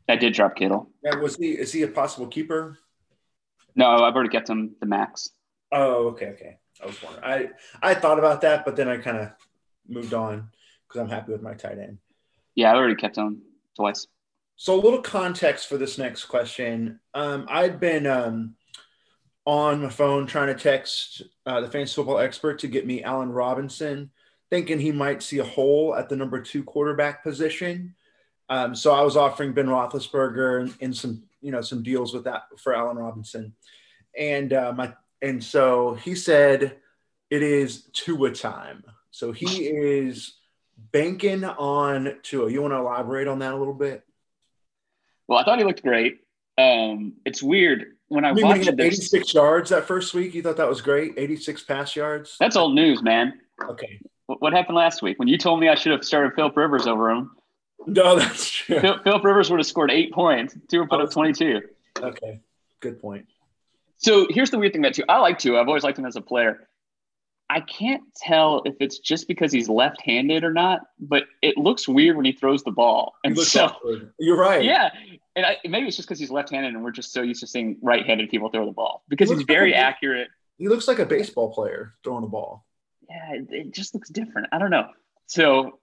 I 0.08 0.16
did 0.16 0.34
drop 0.34 0.56
Kittle. 0.56 0.90
Yeah, 1.02 1.16
was 1.16 1.36
he? 1.36 1.50
Is 1.50 1.72
he 1.72 1.82
a 1.82 1.88
possible 1.88 2.26
keeper? 2.26 2.78
No, 3.74 3.88
I've 3.88 4.14
already 4.14 4.30
kept 4.30 4.48
him 4.48 4.76
the 4.80 4.86
max. 4.86 5.30
Oh, 5.72 6.08
okay, 6.08 6.28
okay. 6.28 6.58
I 6.82 6.86
was 6.86 7.02
wondering. 7.02 7.24
I 7.24 7.90
I 7.90 7.94
thought 7.94 8.18
about 8.18 8.40
that, 8.42 8.64
but 8.64 8.76
then 8.76 8.88
I 8.88 8.98
kind 8.98 9.18
of 9.18 9.30
moved 9.88 10.14
on 10.14 10.48
because 10.86 11.00
I'm 11.00 11.08
happy 11.08 11.32
with 11.32 11.42
my 11.42 11.54
tight 11.54 11.78
end. 11.78 11.98
Yeah, 12.54 12.72
I 12.72 12.76
already 12.76 12.94
kept 12.94 13.16
him 13.16 13.42
twice. 13.74 14.06
So 14.56 14.74
a 14.74 14.80
little 14.80 15.02
context 15.02 15.68
for 15.68 15.76
this 15.76 15.98
next 15.98 16.24
question. 16.24 17.00
Um, 17.12 17.46
I'd 17.50 17.78
been 17.78 18.06
um, 18.06 18.54
on 19.44 19.82
my 19.82 19.90
phone 19.90 20.26
trying 20.26 20.46
to 20.46 20.54
text 20.54 21.22
uh, 21.44 21.60
the 21.60 21.70
fantasy 21.70 21.94
football 21.94 22.18
expert 22.18 22.58
to 22.60 22.68
get 22.68 22.86
me 22.86 23.02
Allen 23.02 23.30
Robinson, 23.30 24.10
thinking 24.48 24.80
he 24.80 24.92
might 24.92 25.22
see 25.22 25.38
a 25.38 25.44
hole 25.44 25.94
at 25.94 26.08
the 26.08 26.16
number 26.16 26.40
two 26.40 26.64
quarterback 26.64 27.22
position. 27.22 27.94
Um, 28.48 28.74
so 28.74 28.92
I 28.92 29.02
was 29.02 29.16
offering 29.16 29.52
Ben 29.52 29.66
Roethlisberger 29.66 30.60
and, 30.60 30.74
and 30.80 30.96
some, 30.96 31.22
you 31.40 31.50
know, 31.50 31.60
some 31.60 31.82
deals 31.82 32.14
with 32.14 32.24
that 32.24 32.42
for 32.58 32.74
Allen 32.74 32.96
Robinson, 32.96 33.54
and 34.16 34.52
uh, 34.52 34.72
my 34.76 34.92
and 35.22 35.42
so 35.42 35.94
he 35.94 36.14
said 36.14 36.76
it 37.30 37.42
is 37.42 37.88
Tua 37.92 38.30
time. 38.32 38.84
So 39.10 39.32
he 39.32 39.66
is 39.66 40.34
banking 40.92 41.44
on 41.44 42.16
Tua. 42.22 42.50
You 42.50 42.62
want 42.62 42.72
to 42.74 42.78
elaborate 42.78 43.26
on 43.28 43.38
that 43.40 43.54
a 43.54 43.56
little 43.56 43.74
bit? 43.74 44.04
Well, 45.26 45.38
I 45.38 45.44
thought 45.44 45.58
he 45.58 45.64
looked 45.64 45.82
great. 45.82 46.20
Um, 46.58 47.14
it's 47.24 47.42
weird 47.42 47.96
when 48.08 48.24
I 48.24 48.30
I 48.30 48.32
mean, 48.32 48.44
watched 48.46 48.68
it. 48.68 48.76
there's- 48.76 48.94
86 48.98 49.34
yards 49.34 49.70
that 49.70 49.86
first 49.86 50.14
week, 50.14 50.34
you 50.34 50.42
thought 50.42 50.56
that 50.58 50.68
was 50.68 50.80
great? 50.80 51.14
86 51.16 51.64
pass 51.64 51.96
yards? 51.96 52.36
That's 52.38 52.56
old 52.56 52.74
news, 52.74 53.02
man. 53.02 53.40
Okay. 53.68 54.00
What, 54.26 54.40
what 54.40 54.52
happened 54.52 54.76
last 54.76 55.02
week 55.02 55.18
when 55.18 55.28
you 55.28 55.38
told 55.38 55.60
me 55.60 55.68
I 55.68 55.74
should 55.74 55.92
have 55.92 56.04
started 56.04 56.34
Philip 56.34 56.56
Rivers 56.56 56.86
over 56.86 57.10
him? 57.10 57.32
No, 57.86 58.16
that's 58.18 58.50
true. 58.50 58.80
Phil, 58.80 58.98
Philip 59.02 59.24
Rivers 59.24 59.50
would 59.50 59.60
have 59.60 59.66
scored 59.66 59.90
eight 59.90 60.12
points. 60.12 60.56
Tua 60.68 60.82
would 60.82 60.90
put 60.90 61.00
up 61.00 61.10
22. 61.10 61.62
Okay. 62.00 62.40
Good 62.80 63.00
point. 63.00 63.26
So 63.98 64.26
here's 64.28 64.50
the 64.50 64.58
weird 64.58 64.72
thing 64.72 64.82
about 64.82 64.94
Tua. 64.94 65.06
I 65.08 65.18
like 65.20 65.38
Tua. 65.38 65.60
I've 65.60 65.68
always 65.68 65.82
liked 65.84 65.98
him 65.98 66.04
as 66.06 66.16
a 66.16 66.20
player. 66.20 66.68
I 67.48 67.60
can't 67.60 68.02
tell 68.16 68.62
if 68.64 68.74
it's 68.80 68.98
just 68.98 69.28
because 69.28 69.52
he's 69.52 69.68
left-handed 69.68 70.42
or 70.42 70.52
not, 70.52 70.80
but 70.98 71.24
it 71.42 71.56
looks 71.56 71.86
weird 71.86 72.16
when 72.16 72.24
he 72.24 72.32
throws 72.32 72.64
the 72.64 72.72
ball. 72.72 73.14
And 73.22 73.38
so, 73.38 73.66
awkward. 73.66 74.12
You're 74.18 74.36
right. 74.36 74.64
yeah, 74.64 74.90
and 75.36 75.46
I, 75.46 75.56
maybe 75.64 75.86
it's 75.86 75.94
just 75.96 76.08
because 76.08 76.18
he's 76.18 76.30
left-handed 76.32 76.74
and 76.74 76.82
we're 76.82 76.90
just 76.90 77.12
so 77.12 77.22
used 77.22 77.40
to 77.40 77.46
seeing 77.46 77.76
right-handed 77.82 78.30
people 78.30 78.48
throw 78.50 78.66
the 78.66 78.72
ball 78.72 79.04
because 79.08 79.28
He 79.28 79.34
he's 79.36 79.40
like 79.42 79.46
very 79.46 79.72
a- 79.72 79.76
accurate. 79.76 80.28
He 80.58 80.68
looks 80.68 80.88
like 80.88 80.98
a 80.98 81.06
baseball 81.06 81.52
player 81.54 81.94
throwing 82.02 82.22
the 82.22 82.28
ball. 82.28 82.64
yeah, 83.08 83.34
it, 83.34 83.46
it 83.50 83.70
just 83.72 83.94
looks 83.94 84.08
different. 84.08 84.48
I 84.50 84.58
don't 84.58 84.70
know. 84.70 84.88
So, 85.26 85.78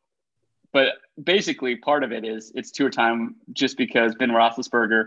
but 0.73 0.95
basically, 1.23 1.75
part 1.77 2.03
of 2.03 2.11
it 2.11 2.25
is 2.25 2.51
it's 2.55 2.71
Tua 2.71 2.89
time 2.89 3.35
just 3.53 3.77
because 3.77 4.15
Ben 4.15 4.29
Roethlisberger 4.31 5.05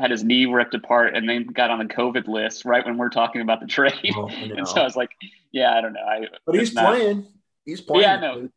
had 0.00 0.10
his 0.12 0.22
knee 0.22 0.46
ripped 0.46 0.74
apart 0.74 1.16
and 1.16 1.28
then 1.28 1.44
got 1.46 1.70
on 1.70 1.80
the 1.80 1.84
COVID 1.92 2.28
list 2.28 2.64
right 2.64 2.84
when 2.86 2.96
we're 2.96 3.08
talking 3.10 3.40
about 3.42 3.60
the 3.60 3.66
trade. 3.66 3.92
Oh, 4.16 4.28
I 4.28 4.32
and 4.56 4.66
so. 4.68 4.80
I 4.80 4.84
was 4.84 4.94
like, 4.96 5.10
yeah, 5.52 5.74
I 5.76 5.80
don't 5.80 5.92
know. 5.92 6.00
I, 6.00 6.28
But 6.46 6.54
he's 6.54 6.72
not- 6.72 6.94
playing. 6.94 7.26
He's 7.66 7.80
playing. 7.80 8.02
Yeah, 8.02 8.14
I 8.16 8.20
know. 8.20 8.48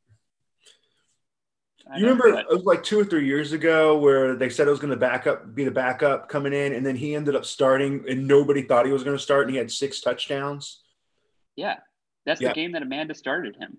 I 1.91 1.97
You 1.97 2.03
know, 2.05 2.11
remember 2.13 2.31
but- 2.31 2.45
it 2.51 2.55
was 2.55 2.63
like 2.63 2.83
two 2.83 2.99
or 2.99 3.03
three 3.05 3.25
years 3.25 3.51
ago 3.51 3.97
where 3.97 4.35
they 4.35 4.49
said 4.49 4.67
it 4.67 4.71
was 4.71 4.79
going 4.79 4.91
to 4.91 4.97
back 4.97 5.27
up, 5.27 5.53
be 5.53 5.65
the 5.65 5.71
backup 5.71 6.29
coming 6.29 6.53
in, 6.53 6.73
and 6.73 6.85
then 6.85 6.95
he 6.95 7.13
ended 7.15 7.35
up 7.35 7.45
starting, 7.45 8.05
and 8.07 8.27
nobody 8.27 8.61
thought 8.61 8.85
he 8.85 8.91
was 8.93 9.03
going 9.03 9.17
to 9.17 9.21
start, 9.21 9.43
and 9.47 9.51
he 9.51 9.57
had 9.57 9.69
six 9.71 9.99
touchdowns. 10.01 10.81
yeah, 11.55 11.77
that's 12.25 12.39
Yeah. 12.39 12.49
the 12.49 12.53
game 12.53 12.71
that 12.71 12.81
Amanda 12.83 13.13
started 13.15 13.57
him. 13.57 13.77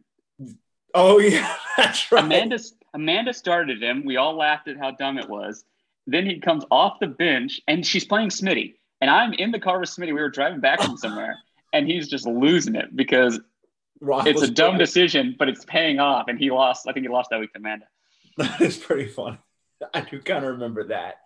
Oh 0.95 1.19
yeah, 1.19 1.57
that's 1.77 2.11
right. 2.11 2.25
Amanda 2.25 2.59
Amanda 2.95 3.35
started 3.35 3.83
him. 3.83 4.05
We 4.05 4.17
all 4.17 4.37
laughed 4.37 4.69
at 4.69 4.79
how 4.79 4.93
dumb 4.93 5.19
it 5.19 5.29
was. 5.29 5.65
Then 6.07 6.27
he 6.27 6.39
comes 6.39 6.65
off 6.71 7.01
the 7.01 7.09
bench 7.09 7.61
and 7.67 7.85
she's 7.85 8.05
playing 8.05 8.29
Smitty. 8.29 8.75
And 9.01 9.11
I'm 9.11 9.33
in 9.35 9.51
the 9.51 9.59
car 9.59 9.81
with 9.81 9.89
Smitty. 9.89 10.07
We 10.07 10.13
were 10.15 10.31
driving 10.31 10.61
back 10.61 10.81
from 10.81 10.97
somewhere 10.97 11.37
and 11.73 11.87
he's 11.87 12.09
just 12.09 12.27
losing 12.27 12.77
it 12.77 12.95
because 12.95 13.41
it's 14.01 14.43
a 14.43 14.51
dumb 14.51 14.79
decision, 14.79 15.35
but 15.39 15.49
it's 15.49 15.65
paying 15.65 15.99
off. 15.99 16.29
And 16.29 16.39
he 16.39 16.51
lost. 16.51 16.87
I 16.89 16.93
think 16.93 17.05
he 17.05 17.13
lost 17.13 17.31
that 17.31 17.41
week 17.41 17.53
to 17.53 17.59
Amanda. 17.59 17.87
That 18.37 18.61
is 18.61 18.77
pretty 18.77 19.07
funny. 19.07 19.39
I 19.93 20.01
do 20.01 20.21
kind 20.21 20.45
of 20.45 20.55
remember 20.55 20.89
that. 20.89 21.21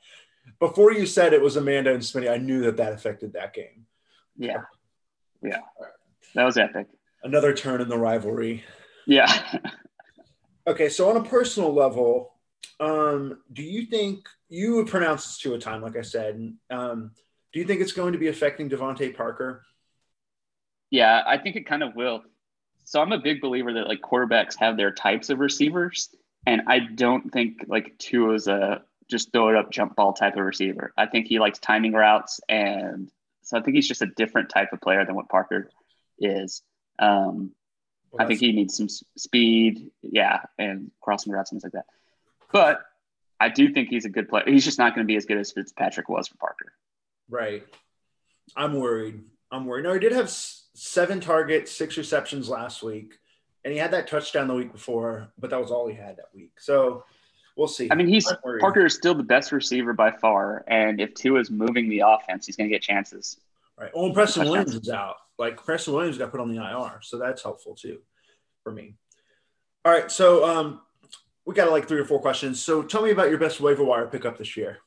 Before 0.59 0.93
you 0.93 1.07
said 1.07 1.33
it 1.33 1.41
was 1.41 1.57
Amanda 1.57 1.95
and 1.95 2.03
Smitty, 2.03 2.31
I 2.31 2.37
knew 2.37 2.65
that 2.65 2.77
that 2.77 2.93
affected 2.93 3.33
that 3.33 3.55
game. 3.55 3.87
Yeah. 4.37 4.65
Yeah. 5.43 5.61
That 6.35 6.45
was 6.45 6.59
epic. 6.59 6.87
Another 7.23 7.55
turn 7.55 7.81
in 7.81 7.89
the 7.89 7.97
rivalry. 7.97 8.63
Yeah. 9.09 9.61
Okay, 10.69 10.91
so 10.91 11.09
on 11.09 11.17
a 11.17 11.25
personal 11.25 11.73
level, 11.73 12.35
um, 12.79 13.39
do 13.51 13.63
you 13.63 13.87
think 13.87 14.29
you 14.51 14.75
would 14.75 14.87
pronounce 14.87 15.25
this 15.25 15.39
Tua 15.39 15.59
time, 15.59 15.81
like 15.81 15.97
I 15.97 16.03
said? 16.03 16.53
Um, 16.69 17.13
do 17.55 17.59
you 17.59 17.65
think 17.65 17.81
it's 17.81 17.93
going 17.93 18.13
to 18.13 18.19
be 18.19 18.29
affecting 18.29 18.69
DeVante 18.69 19.17
Parker? 19.17 19.65
Yeah, 20.91 21.23
I 21.27 21.39
think 21.39 21.57
it 21.57 21.67
kind 21.67 21.83
of 21.83 21.97
will. 21.97 22.23
So 22.85 23.01
I'm 23.01 23.13
a 23.13 23.19
big 23.19 23.41
believer 23.41 23.73
that 23.73 23.89
like 23.89 24.03
quarterbacks 24.03 24.59
have 24.59 24.77
their 24.77 24.91
types 24.91 25.31
of 25.31 25.39
receivers, 25.39 26.11
and 26.45 26.61
I 26.67 26.81
don't 26.81 27.33
think 27.33 27.65
like 27.67 27.97
Tua's 27.97 28.47
a 28.47 28.83
just 29.11 29.33
throw 29.33 29.49
it 29.49 29.57
up 29.57 29.71
jump 29.71 29.97
ball 29.97 30.13
type 30.13 30.37
of 30.37 30.45
receiver. 30.45 30.93
I 30.99 31.07
think 31.07 31.29
he 31.29 31.39
likes 31.39 31.59
timing 31.59 31.93
routes, 31.95 32.43
and 32.47 33.11
so 33.41 33.57
I 33.57 33.63
think 33.63 33.75
he's 33.75 33.89
just 33.89 34.03
a 34.03 34.07
different 34.07 34.51
type 34.51 34.75
of 34.75 34.83
player 34.83 35.07
than 35.07 35.15
what 35.15 35.31
Parker 35.31 35.71
is. 36.19 36.61
Um, 36.99 37.53
I 38.19 38.27
think 38.27 38.41
he 38.41 38.53
needs 38.53 38.77
some 38.77 38.89
speed, 38.89 39.91
yeah, 40.03 40.41
and 40.59 40.91
crossing 41.01 41.33
routes 41.33 41.53
and 41.53 41.61
things 41.61 41.73
like 41.75 41.85
that. 41.85 41.93
But 42.53 42.81
I 43.41 43.49
do 43.49 43.73
think 43.73 43.89
he's 43.89 44.05
a 44.05 44.09
good 44.09 44.29
player. 44.29 44.45
He's 44.47 44.65
just 44.65 44.79
not 44.79 44.95
going 44.95 45.07
to 45.07 45.11
be 45.11 45.17
as 45.17 45.27
good 45.27 45.39
as 45.39 45.53
Fitzpatrick 45.53 46.09
was 46.09 46.29
for 46.29 46.37
Parker. 46.37 46.73
right. 47.29 47.67
I'm 48.57 48.73
worried. 48.73 49.23
I'm 49.51 49.67
worried. 49.67 49.85
No, 49.85 49.93
he 49.93 50.01
did 50.01 50.13
have 50.13 50.31
seven 50.31 51.21
targets, 51.21 51.71
six 51.71 51.99
receptions 51.99 52.49
last 52.49 52.83
week, 52.83 53.19
and 53.65 53.73
he 53.73 53.79
had 53.79 53.91
that 53.91 54.07
touchdown 54.07 54.49
the 54.49 54.55
week 54.55 54.73
before, 54.73 55.29
but 55.39 55.51
that 55.51 55.61
was 55.61 55.71
all 55.71 55.87
he 55.87 55.95
had 55.95 56.17
that 56.17 56.29
week. 56.35 56.53
So 56.59 57.05
we'll 57.57 57.69
see. 57.69 57.89
I 57.91 57.95
mean, 57.95 58.09
he's 58.09 58.33
Parker 58.61 58.87
is 58.87 58.95
still 58.95 59.15
the 59.15 59.23
best 59.23 59.53
receiver 59.53 59.93
by 59.93 60.13
far, 60.13 60.65
and 60.67 60.99
if 60.99 61.13
Tua 61.15 61.41
is 61.41 61.51
moving 61.51 61.91
the 61.91 62.05
offense, 62.07 62.47
he's 62.47 62.57
going 62.57 62.71
to 62.71 62.75
get 62.75 62.83
chances. 62.83 63.39
Right. 63.79 63.91
Well, 63.95 64.13
Preston 64.13 64.45
Williams 64.45 64.75
is 64.75 64.89
out. 64.89 65.17
Like 65.39 65.65
Preston 65.65 65.95
Williams 65.95 66.19
got 66.19 66.31
put 66.31 66.41
on 66.41 66.55
the 66.55 66.63
IR, 66.63 67.01
so 67.03 67.19
that's 67.19 67.43
helpful 67.43 67.75
too 67.75 67.99
for 68.63 68.73
me. 68.73 68.95
All 69.85 69.93
right, 69.93 70.11
so 70.11 70.45
um, 70.45 70.81
we 71.47 71.55
got 71.55 71.71
like 71.71 71.89
three 71.89 72.01
or 72.01 72.05
four 72.05 72.21
questions. 72.21 72.63
So 72.63 72.83
tell 72.83 73.03
me 73.03 73.11
about 73.11 73.31
your 73.31 73.39
best 73.39 73.61
waiver 73.61 73.85
wire 73.85 74.07
pickup 74.07 74.37
this 74.37 74.57
year. 74.57 74.79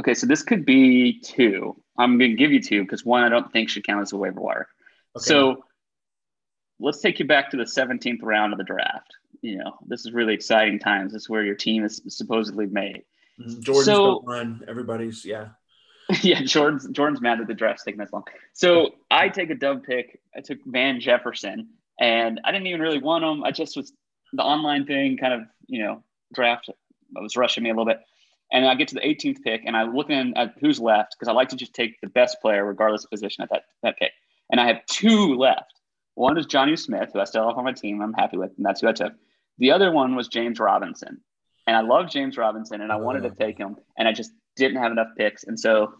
Okay, 0.00 0.14
so 0.14 0.26
this 0.26 0.42
could 0.42 0.64
be 0.64 1.20
two. 1.20 1.74
I'm 1.98 2.18
going 2.18 2.32
to 2.32 2.36
give 2.36 2.52
you 2.52 2.62
two 2.62 2.82
because 2.82 3.04
one 3.04 3.24
I 3.24 3.28
don't 3.28 3.50
think 3.52 3.70
should 3.70 3.86
count 3.86 4.02
as 4.02 4.12
a 4.12 4.16
waiver 4.16 4.40
wire. 4.40 4.68
Okay. 5.16 5.24
So 5.24 5.64
let's 6.78 7.00
take 7.00 7.18
you 7.18 7.26
back 7.26 7.50
to 7.50 7.56
the 7.56 7.64
17th 7.64 8.18
round 8.22 8.52
of 8.52 8.58
the 8.58 8.64
draft. 8.64 9.14
You 9.40 9.58
know, 9.58 9.76
this 9.86 10.00
is 10.04 10.12
really 10.12 10.34
exciting 10.34 10.78
times. 10.78 11.12
This 11.12 11.22
is 11.22 11.30
where 11.30 11.42
your 11.42 11.54
team 11.54 11.84
is 11.84 12.02
supposedly 12.08 12.66
made. 12.66 13.04
Mhm. 13.40 13.60
Jordan's 13.60 13.86
so, 13.86 14.22
run. 14.22 14.64
Everybody's 14.68 15.24
yeah. 15.24 15.48
yeah, 16.22 16.42
Jordan's 16.42 16.88
Jordan's 16.88 17.20
mad 17.20 17.40
at 17.40 17.46
the 17.46 17.54
draft's 17.54 17.84
taking 17.84 17.98
this 17.98 18.12
long. 18.12 18.24
So 18.52 18.94
I 19.10 19.28
take 19.28 19.50
a 19.50 19.54
dub 19.54 19.84
pick. 19.84 20.20
I 20.36 20.40
took 20.40 20.58
Van 20.64 21.00
Jefferson, 21.00 21.68
and 21.98 22.40
I 22.44 22.52
didn't 22.52 22.68
even 22.68 22.80
really 22.80 23.00
want 23.00 23.24
him. 23.24 23.42
I 23.42 23.50
just 23.50 23.76
was 23.76 23.92
the 24.32 24.42
online 24.42 24.86
thing 24.86 25.16
kind 25.16 25.34
of 25.34 25.40
you 25.66 25.82
know 25.82 26.02
draft 26.32 26.70
was 27.14 27.36
rushing 27.36 27.64
me 27.64 27.70
a 27.70 27.72
little 27.72 27.86
bit. 27.86 28.00
And 28.52 28.64
I 28.64 28.76
get 28.76 28.88
to 28.88 28.94
the 28.94 29.00
18th 29.00 29.42
pick, 29.42 29.62
and 29.66 29.76
I'm 29.76 29.96
looking 29.96 30.32
at 30.36 30.54
who's 30.60 30.78
left 30.78 31.16
because 31.18 31.26
I 31.28 31.32
like 31.32 31.48
to 31.48 31.56
just 31.56 31.74
take 31.74 32.00
the 32.00 32.08
best 32.08 32.40
player 32.40 32.64
regardless 32.64 33.02
of 33.02 33.10
position 33.10 33.42
at 33.42 33.50
that 33.50 33.64
that 33.82 33.98
pick. 33.98 34.12
And 34.50 34.60
I 34.60 34.66
have 34.68 34.86
two 34.86 35.34
left. 35.34 35.72
One 36.14 36.38
is 36.38 36.46
Jonnu 36.46 36.78
Smith, 36.78 37.10
who 37.12 37.20
I 37.20 37.24
still 37.24 37.48
have 37.48 37.58
on 37.58 37.64
my 37.64 37.72
team. 37.72 38.00
I'm 38.00 38.12
happy 38.12 38.36
with, 38.36 38.52
and 38.56 38.64
that's 38.64 38.80
who 38.80 38.88
I 38.88 38.92
took. 38.92 39.12
The 39.58 39.72
other 39.72 39.90
one 39.90 40.14
was 40.14 40.28
James 40.28 40.60
Robinson, 40.60 41.20
and 41.66 41.76
I 41.76 41.80
love 41.80 42.08
James 42.08 42.38
Robinson, 42.38 42.80
and 42.80 42.92
I 42.92 42.96
wanted 42.96 43.24
to 43.24 43.30
take 43.30 43.58
him, 43.58 43.76
and 43.98 44.06
I 44.06 44.12
just 44.12 44.30
didn't 44.56 44.78
have 44.82 44.92
enough 44.92 45.08
picks, 45.16 45.44
and 45.44 45.58
so 45.58 45.94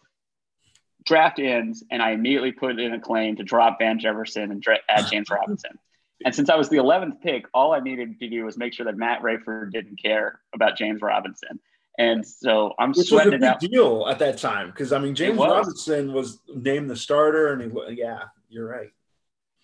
draft 1.04 1.38
ends, 1.38 1.84
and 1.90 2.02
I 2.02 2.10
immediately 2.10 2.52
put 2.52 2.78
in 2.80 2.92
a 2.92 3.00
claim 3.00 3.36
to 3.36 3.44
drop 3.44 3.78
Van 3.78 3.98
Jefferson 3.98 4.50
and 4.50 4.60
dra- 4.60 4.78
add 4.88 5.06
James 5.10 5.28
Robinson. 5.30 5.78
And 6.24 6.34
since 6.34 6.48
I 6.48 6.56
was 6.56 6.68
the 6.68 6.78
11th 6.78 7.20
pick, 7.20 7.44
all 7.54 7.72
I 7.72 7.80
needed 7.80 8.18
to 8.18 8.28
do 8.28 8.44
was 8.44 8.56
make 8.56 8.72
sure 8.72 8.86
that 8.86 8.96
Matt 8.96 9.22
Rayford 9.22 9.70
didn't 9.70 10.02
care 10.02 10.40
about 10.54 10.76
James 10.76 11.02
Robinson. 11.02 11.60
And 11.98 12.26
so 12.26 12.74
I'm 12.78 12.90
Which 12.90 12.96
was 12.98 13.06
a 13.06 13.08
sweating 13.10 13.30
big 13.32 13.42
out. 13.44 13.60
deal 13.60 14.06
at 14.08 14.18
that 14.18 14.38
time 14.38 14.68
because 14.68 14.92
I 14.92 14.98
mean 14.98 15.14
James 15.14 15.38
was. 15.38 15.50
Robinson 15.50 16.12
was 16.12 16.40
named 16.54 16.90
the 16.90 16.96
starter 16.96 17.52
and 17.52 17.62
he 17.62 17.94
yeah 17.94 18.24
you're 18.48 18.68
right. 18.68 18.90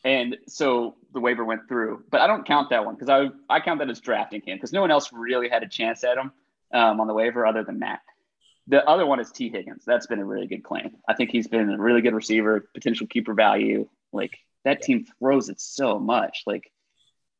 And 0.04 0.36
so 0.48 0.96
the 1.12 1.20
waiver 1.20 1.44
went 1.44 1.68
through, 1.68 2.04
but 2.10 2.20
I 2.20 2.26
don't 2.26 2.46
count 2.46 2.70
that 2.70 2.84
one 2.84 2.94
because 2.94 3.08
I 3.08 3.28
I 3.54 3.60
count 3.60 3.80
that 3.80 3.90
as 3.90 4.00
drafting 4.00 4.40
him 4.42 4.56
because 4.56 4.72
no 4.72 4.80
one 4.80 4.90
else 4.90 5.10
really 5.12 5.48
had 5.48 5.62
a 5.62 5.68
chance 5.68 6.04
at 6.04 6.16
him 6.16 6.32
um, 6.72 7.00
on 7.00 7.06
the 7.06 7.14
waiver 7.14 7.44
other 7.46 7.64
than 7.64 7.78
Matt. 7.78 8.00
The 8.68 8.86
other 8.88 9.04
one 9.06 9.20
is 9.20 9.32
Tee 9.32 9.50
Higgins. 9.50 9.84
That's 9.84 10.06
been 10.06 10.20
a 10.20 10.24
really 10.24 10.46
good 10.46 10.62
claim. 10.62 10.96
I 11.08 11.14
think 11.14 11.30
he's 11.30 11.48
been 11.48 11.70
a 11.70 11.78
really 11.78 12.00
good 12.00 12.14
receiver, 12.14 12.68
potential 12.74 13.06
keeper 13.06 13.34
value. 13.34 13.88
Like 14.12 14.38
that 14.64 14.82
team 14.82 15.06
throws 15.18 15.48
it 15.48 15.60
so 15.60 15.98
much. 15.98 16.42
Like 16.46 16.70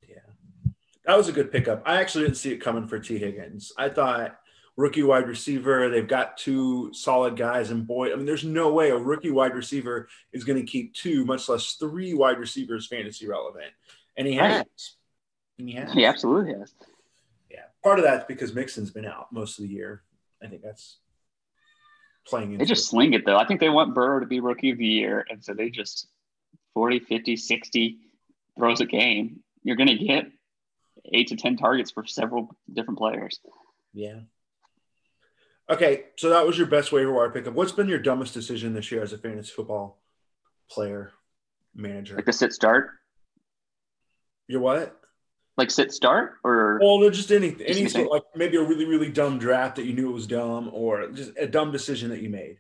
yeah, 0.08 0.16
That 1.06 1.16
was 1.16 1.28
a 1.28 1.32
good 1.32 1.52
pickup. 1.52 1.82
I 1.86 2.00
actually 2.00 2.24
didn't 2.24 2.38
see 2.38 2.52
it 2.52 2.58
coming 2.58 2.88
for 2.88 2.98
Tee 2.98 3.18
Higgins. 3.18 3.72
I 3.78 3.88
thought 3.88 4.36
rookie 4.76 5.02
wide 5.02 5.28
receiver. 5.28 5.88
They've 5.88 6.08
got 6.08 6.36
two 6.36 6.92
solid 6.92 7.36
guys, 7.36 7.70
and 7.70 7.86
boy, 7.86 8.12
I 8.12 8.16
mean, 8.16 8.26
there's 8.26 8.44
no 8.44 8.72
way 8.72 8.90
a 8.90 8.96
rookie 8.96 9.30
wide 9.30 9.54
receiver 9.54 10.08
is 10.32 10.44
going 10.44 10.58
to 10.58 10.70
keep 10.70 10.94
two, 10.94 11.24
much 11.24 11.48
less 11.48 11.74
three 11.74 12.14
wide 12.14 12.38
receivers 12.38 12.86
fantasy 12.86 13.28
relevant. 13.28 13.72
And 14.16 14.26
he 14.26 14.34
has. 14.34 14.56
Right. 14.56 14.66
And 15.58 15.68
he 15.68 15.74
has. 15.76 15.92
he 15.92 16.04
absolutely 16.04 16.54
has. 16.54 16.74
Yeah. 17.50 17.64
Part 17.84 17.98
of 17.98 18.04
that's 18.04 18.24
because 18.24 18.54
Mixon's 18.54 18.90
been 18.90 19.04
out 19.06 19.32
most 19.32 19.58
of 19.58 19.64
the 19.64 19.70
year. 19.70 20.02
I 20.42 20.48
think 20.48 20.62
that's 20.62 20.98
playing 22.26 22.56
They 22.58 22.64
just 22.64 22.88
sling 22.88 23.14
it 23.14 23.26
though. 23.26 23.36
I 23.36 23.46
think 23.46 23.60
they 23.60 23.68
want 23.68 23.94
Burrow 23.94 24.20
to 24.20 24.26
be 24.26 24.40
rookie 24.40 24.70
of 24.70 24.78
the 24.78 24.86
year. 24.86 25.24
And 25.28 25.44
so 25.44 25.54
they 25.54 25.70
just 25.70 26.08
40, 26.74 27.00
50, 27.00 27.36
60 27.36 27.98
throws 28.56 28.80
a 28.80 28.86
game. 28.86 29.40
You're 29.62 29.76
going 29.76 29.88
to 29.88 30.04
get 30.04 30.26
eight 31.12 31.28
to 31.28 31.36
10 31.36 31.56
targets 31.56 31.90
for 31.90 32.06
several 32.06 32.56
different 32.72 32.98
players. 32.98 33.40
Yeah. 33.92 34.20
Okay, 35.70 36.04
so 36.16 36.30
that 36.30 36.46
was 36.46 36.58
your 36.58 36.66
best 36.66 36.92
waiver 36.92 37.12
wire 37.12 37.30
pickup. 37.30 37.54
What's 37.54 37.72
been 37.72 37.88
your 37.88 37.98
dumbest 37.98 38.34
decision 38.34 38.74
this 38.74 38.90
year 38.90 39.02
as 39.02 39.12
a 39.12 39.18
fantasy 39.18 39.52
football 39.54 40.02
player 40.68 41.12
manager? 41.74 42.16
Like 42.16 42.26
the 42.26 42.32
sit 42.32 42.52
start, 42.52 42.90
Your 44.48 44.60
what? 44.60 45.00
Like 45.56 45.70
sit 45.70 45.92
start 45.92 46.34
or 46.44 46.78
Well, 46.80 46.98
no, 46.98 47.10
just 47.10 47.30
anything, 47.30 47.66
any 47.66 47.88
sort 47.88 48.10
like 48.10 48.22
maybe 48.34 48.56
a 48.56 48.62
really, 48.62 48.86
really 48.86 49.10
dumb 49.10 49.38
draft 49.38 49.76
that 49.76 49.84
you 49.84 49.92
knew 49.92 50.10
it 50.10 50.14
was 50.14 50.26
dumb, 50.26 50.70
or 50.72 51.08
just 51.08 51.32
a 51.38 51.46
dumb 51.46 51.72
decision 51.72 52.10
that 52.10 52.22
you 52.22 52.30
made. 52.30 52.58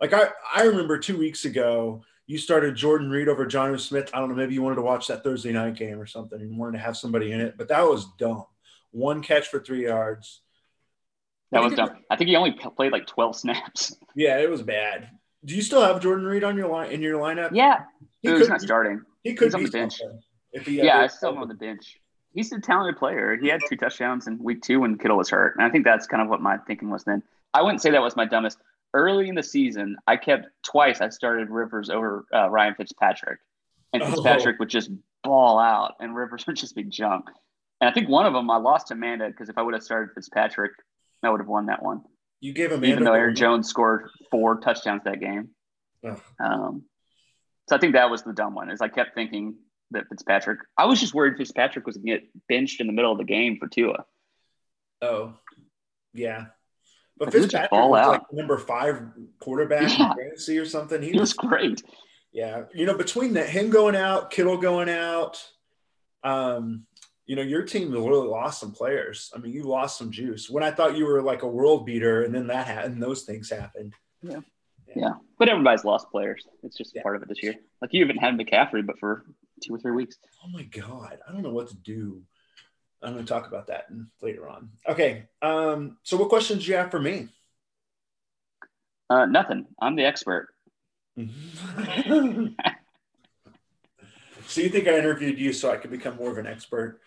Like 0.00 0.12
I, 0.14 0.30
I 0.54 0.62
remember 0.62 0.98
two 0.98 1.18
weeks 1.18 1.44
ago, 1.44 2.02
you 2.26 2.38
started 2.38 2.74
Jordan 2.76 3.10
Reed 3.10 3.28
over 3.28 3.44
John 3.44 3.76
Smith. 3.78 4.10
I 4.14 4.18
don't 4.18 4.30
know, 4.30 4.34
maybe 4.34 4.54
you 4.54 4.62
wanted 4.62 4.76
to 4.76 4.82
watch 4.82 5.06
that 5.08 5.22
Thursday 5.22 5.52
night 5.52 5.76
game 5.76 6.00
or 6.00 6.06
something, 6.06 6.40
and 6.40 6.56
wanted 6.56 6.78
to 6.78 6.84
have 6.84 6.96
somebody 6.96 7.32
in 7.32 7.40
it, 7.40 7.56
but 7.58 7.68
that 7.68 7.82
was 7.82 8.06
dumb. 8.18 8.46
One 8.92 9.22
catch 9.22 9.48
for 9.48 9.60
three 9.60 9.84
yards. 9.84 10.40
that 11.52 11.62
was 11.62 11.74
dumb. 11.74 11.90
I 12.10 12.16
think 12.16 12.28
he 12.28 12.36
only 12.36 12.52
played 12.52 12.92
like 12.92 13.06
12 13.06 13.36
snaps. 13.36 13.96
Yeah, 14.16 14.38
it 14.38 14.50
was 14.50 14.60
bad. 14.62 15.08
Do 15.44 15.54
you 15.54 15.62
still 15.62 15.82
have 15.82 16.02
Jordan 16.02 16.26
Reed 16.26 16.42
on 16.42 16.56
your 16.56 16.68
line 16.68 16.90
in 16.90 17.00
your 17.00 17.20
lineup? 17.20 17.50
Yeah. 17.52 17.84
he 18.22 18.28
He 18.28 18.28
could 18.28 18.40
was 18.40 18.48
not 18.48 18.60
starting. 18.60 19.02
He 19.22 19.34
could 19.34 19.46
he's 19.46 19.54
on 19.54 19.62
the 19.62 19.70
bench. 19.70 19.98
something 19.98 20.20
if 20.52 20.66
he 20.66 20.78
Yeah, 20.78 20.98
I 20.98 21.06
still 21.06 21.38
on 21.38 21.46
the 21.46 21.54
bench. 21.54 21.99
He's 22.32 22.52
a 22.52 22.60
talented 22.60 22.96
player. 22.98 23.36
He 23.40 23.48
had 23.48 23.60
two 23.68 23.76
touchdowns 23.76 24.26
in 24.26 24.38
week 24.38 24.62
two 24.62 24.80
when 24.80 24.96
Kittle 24.98 25.16
was 25.16 25.28
hurt. 25.30 25.56
And 25.56 25.64
I 25.64 25.70
think 25.70 25.84
that's 25.84 26.06
kind 26.06 26.22
of 26.22 26.28
what 26.28 26.40
my 26.40 26.58
thinking 26.58 26.90
was 26.90 27.04
then. 27.04 27.22
I 27.52 27.62
wouldn't 27.62 27.82
say 27.82 27.90
that 27.90 28.02
was 28.02 28.14
my 28.16 28.24
dumbest. 28.24 28.58
Early 28.94 29.28
in 29.28 29.34
the 29.34 29.42
season, 29.42 29.96
I 30.06 30.16
kept 30.16 30.46
twice 30.64 31.00
I 31.00 31.08
started 31.08 31.50
Rivers 31.50 31.90
over 31.90 32.24
uh, 32.34 32.48
Ryan 32.48 32.74
Fitzpatrick. 32.74 33.40
and 33.92 34.02
Oh. 34.02 34.06
Fitzpatrick 34.06 34.58
would 34.60 34.68
just 34.68 34.90
ball 35.24 35.58
out, 35.58 35.94
and 36.00 36.14
Rivers 36.14 36.44
would 36.46 36.56
just 36.56 36.74
be 36.76 36.84
junk. 36.84 37.26
And 37.80 37.88
I 37.90 37.92
think 37.92 38.08
one 38.08 38.26
of 38.26 38.32
them 38.32 38.50
I 38.50 38.56
lost 38.58 38.88
to 38.88 38.94
Amanda 38.94 39.28
because 39.28 39.48
if 39.48 39.58
I 39.58 39.62
would 39.62 39.74
have 39.74 39.82
started 39.82 40.14
Fitzpatrick, 40.14 40.72
I 41.22 41.30
would 41.30 41.40
have 41.40 41.48
won 41.48 41.66
that 41.66 41.82
one. 41.82 42.02
You 42.40 42.52
gave 42.52 42.72
him 42.72 42.84
Even 42.84 43.04
though 43.04 43.12
Aaron 43.12 43.34
Jones 43.34 43.68
scored 43.68 44.08
four 44.30 44.60
touchdowns 44.60 45.02
that 45.04 45.20
game. 45.20 45.50
Ugh. 46.06 46.20
Um, 46.42 46.84
so 47.68 47.76
I 47.76 47.78
think 47.78 47.94
that 47.94 48.10
was 48.10 48.22
the 48.22 48.32
dumb 48.32 48.54
one. 48.54 48.70
Is 48.70 48.80
I 48.80 48.88
kept 48.88 49.14
thinking 49.14 49.56
that 49.92 50.08
Fitzpatrick. 50.08 50.60
I 50.78 50.86
was 50.86 51.00
just 51.00 51.14
worried 51.14 51.36
Fitzpatrick 51.36 51.86
was 51.86 51.96
going 51.96 52.06
to 52.06 52.12
get 52.20 52.28
benched 52.48 52.80
in 52.80 52.86
the 52.86 52.92
middle 52.92 53.12
of 53.12 53.18
the 53.18 53.24
game 53.24 53.58
for 53.58 53.68
Tua. 53.68 54.04
Oh, 55.02 55.34
yeah. 56.12 56.46
But 57.16 57.26
But 57.26 57.34
he 57.34 57.40
would 57.40 57.50
just 57.50 57.62
Fitzpatrick 57.62 57.90
was 57.90 58.06
like 58.08 58.32
number 58.32 58.58
five 58.58 59.02
quarterback 59.40 59.82
Yeah. 59.98 60.10
in 60.12 60.16
fantasy 60.16 60.58
or 60.58 60.64
something. 60.64 61.02
He 61.02 61.10
He 61.12 61.18
was 61.18 61.30
was 61.36 61.48
great. 61.48 61.82
Yeah, 62.32 62.64
you 62.72 62.86
know, 62.86 62.96
between 62.96 63.32
that 63.34 63.48
him 63.48 63.70
going 63.70 63.96
out, 63.96 64.30
Kittle 64.30 64.56
going 64.56 64.88
out, 64.88 65.44
um, 66.22 66.86
you 67.26 67.34
know, 67.36 67.42
your 67.42 67.62
team 67.62 67.90
really 67.92 68.28
lost 68.28 68.60
some 68.60 68.70
players. 68.72 69.32
I 69.34 69.38
mean, 69.38 69.52
you 69.52 69.64
lost 69.64 69.98
some 69.98 70.12
juice. 70.12 70.48
When 70.48 70.62
I 70.62 70.70
thought 70.70 70.96
you 70.96 71.06
were 71.06 71.22
like 71.22 71.42
a 71.42 71.48
world 71.48 71.86
beater, 71.86 72.22
and 72.22 72.32
then 72.34 72.46
that 72.46 72.66
happened, 72.68 72.94
and 72.94 73.02
those 73.02 73.22
things 73.24 73.50
happened. 73.50 73.94
Yeah, 74.22 74.40
Yeah. 74.94 75.14
but 75.38 75.48
everybody's 75.48 75.84
lost 75.84 76.08
players. 76.10 76.46
It's 76.62 76.76
just 76.76 76.94
Yeah. 76.94 77.02
part 77.02 77.16
of 77.16 77.22
it 77.22 77.28
this 77.28 77.42
year. 77.42 77.54
Like 77.82 77.92
you 77.92 78.00
haven't 78.02 78.18
had 78.18 78.34
McCaffrey, 78.38 78.86
but 78.86 78.98
for 79.00 79.24
two 79.60 79.74
or 79.74 79.78
three 79.78 79.92
weeks. 79.92 80.18
Oh 80.44 80.48
my 80.48 80.62
god, 80.62 81.18
I 81.26 81.32
don't 81.32 81.42
know 81.42 81.52
what 81.52 81.68
to 81.68 81.76
do. 81.76 82.22
I'm 83.02 83.14
going 83.14 83.24
to 83.24 83.32
talk 83.32 83.48
about 83.48 83.68
that 83.68 83.86
later 84.20 84.48
on. 84.48 84.70
Okay, 84.88 85.24
um, 85.40 85.96
so 86.02 86.16
what 86.16 86.28
questions 86.28 86.64
do 86.64 86.70
you 86.70 86.76
have 86.76 86.90
for 86.90 87.00
me? 87.00 87.28
Uh, 89.08 89.26
nothing. 89.26 89.66
I'm 89.80 89.96
the 89.96 90.04
expert. 90.04 90.48
so 91.16 91.24
you 94.56 94.68
think 94.68 94.86
I 94.86 94.98
interviewed 94.98 95.38
you 95.38 95.52
so 95.52 95.70
I 95.70 95.76
could 95.76 95.90
become 95.90 96.16
more 96.16 96.30
of 96.30 96.38
an 96.38 96.46
expert? 96.46 97.00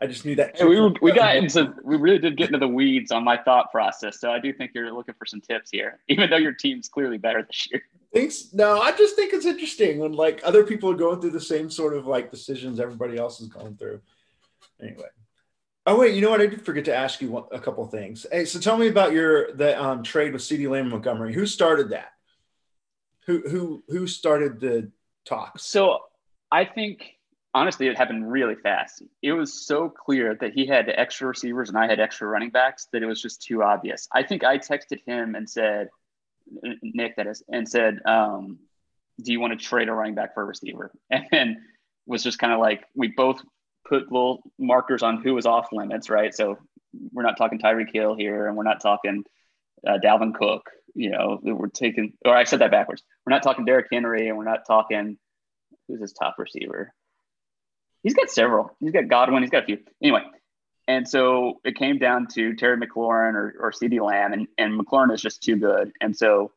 I 0.00 0.06
just 0.06 0.24
knew 0.24 0.36
that. 0.36 0.56
Hey, 0.56 0.64
we 0.64 0.80
were, 0.80 0.92
we 1.02 1.12
got 1.12 1.36
into 1.36 1.74
we 1.82 1.96
really 1.96 2.18
did 2.18 2.36
get 2.36 2.48
into 2.48 2.58
the 2.58 2.68
weeds 2.68 3.10
on 3.10 3.24
my 3.24 3.36
thought 3.36 3.72
process. 3.72 4.20
So 4.20 4.30
I 4.30 4.38
do 4.38 4.52
think 4.52 4.70
you're 4.74 4.92
looking 4.92 5.14
for 5.18 5.26
some 5.26 5.40
tips 5.40 5.70
here, 5.70 5.98
even 6.08 6.30
though 6.30 6.36
your 6.36 6.52
team's 6.52 6.88
clearly 6.88 7.18
better 7.18 7.42
this 7.42 7.68
year. 7.70 7.82
Thanks. 8.14 8.54
No, 8.54 8.80
I 8.80 8.92
just 8.92 9.16
think 9.16 9.32
it's 9.34 9.44
interesting 9.44 9.98
when 9.98 10.12
like 10.12 10.40
other 10.44 10.64
people 10.64 10.90
are 10.90 10.96
going 10.96 11.20
through 11.20 11.30
the 11.30 11.40
same 11.40 11.70
sort 11.70 11.94
of 11.94 12.06
like 12.06 12.30
decisions 12.30 12.80
everybody 12.80 13.18
else 13.18 13.40
is 13.40 13.48
going 13.48 13.76
through. 13.76 14.00
Anyway. 14.80 15.08
Oh 15.86 15.98
wait, 15.98 16.14
you 16.14 16.20
know 16.20 16.30
what? 16.30 16.40
I 16.40 16.46
did 16.46 16.64
forget 16.64 16.84
to 16.86 16.94
ask 16.94 17.20
you 17.20 17.36
a 17.50 17.58
couple 17.60 17.86
things. 17.86 18.26
Hey, 18.30 18.44
so 18.44 18.58
tell 18.58 18.76
me 18.76 18.88
about 18.88 19.12
your 19.12 19.52
the 19.54 19.82
um, 19.82 20.02
trade 20.02 20.32
with 20.32 20.42
CeeDee 20.42 20.68
Lamb 20.68 20.90
Montgomery. 20.90 21.32
Who 21.32 21.46
started 21.46 21.90
that? 21.90 22.12
Who 23.26 23.42
who 23.48 23.82
who 23.88 24.06
started 24.06 24.60
the 24.60 24.90
talk? 25.24 25.58
So 25.58 26.00
I 26.50 26.64
think 26.64 27.18
honestly, 27.54 27.88
it 27.88 27.96
happened 27.96 28.30
really 28.30 28.54
fast. 28.54 29.02
It 29.22 29.32
was 29.32 29.66
so 29.66 29.88
clear 29.88 30.36
that 30.40 30.52
he 30.52 30.66
had 30.66 30.88
extra 30.88 31.28
receivers 31.28 31.68
and 31.68 31.78
I 31.78 31.86
had 31.86 32.00
extra 32.00 32.28
running 32.28 32.50
backs 32.50 32.88
that 32.92 33.02
it 33.02 33.06
was 33.06 33.20
just 33.20 33.42
too 33.42 33.62
obvious. 33.62 34.08
I 34.12 34.22
think 34.22 34.44
I 34.44 34.58
texted 34.58 35.00
him 35.06 35.34
and 35.34 35.48
said, 35.48 35.88
Nick, 36.82 37.16
that 37.16 37.26
is, 37.26 37.42
and 37.48 37.68
said, 37.68 38.00
um, 38.04 38.58
"Do 39.22 39.32
you 39.32 39.40
want 39.40 39.58
to 39.58 39.64
trade 39.64 39.88
a 39.88 39.92
running 39.92 40.14
back 40.14 40.34
for 40.34 40.42
a 40.42 40.46
receiver?" 40.46 40.92
And 41.32 41.56
was 42.06 42.22
just 42.22 42.38
kind 42.38 42.52
of 42.52 42.58
like 42.58 42.84
we 42.94 43.08
both 43.08 43.42
put 43.86 44.10
little 44.10 44.42
markers 44.58 45.02
on 45.02 45.22
who 45.22 45.34
was 45.34 45.46
off 45.46 45.68
limits, 45.72 46.08
right? 46.10 46.34
So 46.34 46.58
we're 47.12 47.22
not 47.22 47.36
talking 47.36 47.58
Tyreek 47.58 47.92
Hill 47.92 48.16
here, 48.16 48.46
and 48.46 48.56
we're 48.56 48.64
not 48.64 48.80
talking 48.80 49.24
uh, 49.86 49.98
Dalvin 50.02 50.34
Cook. 50.34 50.70
You 50.94 51.10
know, 51.10 51.38
we're 51.42 51.68
taking, 51.68 52.14
or 52.24 52.36
I 52.36 52.44
said 52.44 52.60
that 52.60 52.70
backwards. 52.70 53.02
We're 53.24 53.34
not 53.34 53.42
talking 53.42 53.64
Derrick 53.64 53.86
Henry, 53.92 54.28
and 54.28 54.36
we're 54.36 54.44
not 54.44 54.66
talking 54.66 55.18
who's 55.86 56.00
his 56.00 56.12
top 56.12 56.36
receiver. 56.38 56.92
He's 58.02 58.14
got 58.14 58.30
several. 58.30 58.76
He's 58.80 58.92
got 58.92 59.08
Godwin. 59.08 59.42
He's 59.42 59.50
got 59.50 59.64
a 59.64 59.66
few. 59.66 59.78
Anyway, 60.02 60.22
and 60.88 61.06
so 61.08 61.60
it 61.64 61.76
came 61.76 61.98
down 61.98 62.26
to 62.34 62.54
Terry 62.56 62.76
McLaurin 62.78 63.34
or, 63.34 63.54
or 63.60 63.70
CeeDee 63.72 64.04
Lamb, 64.04 64.32
and, 64.32 64.48
and 64.58 64.80
McLaurin 64.80 65.12
is 65.12 65.22
just 65.22 65.42
too 65.42 65.54
good. 65.56 65.92
And 66.00 66.16
so 66.16 66.50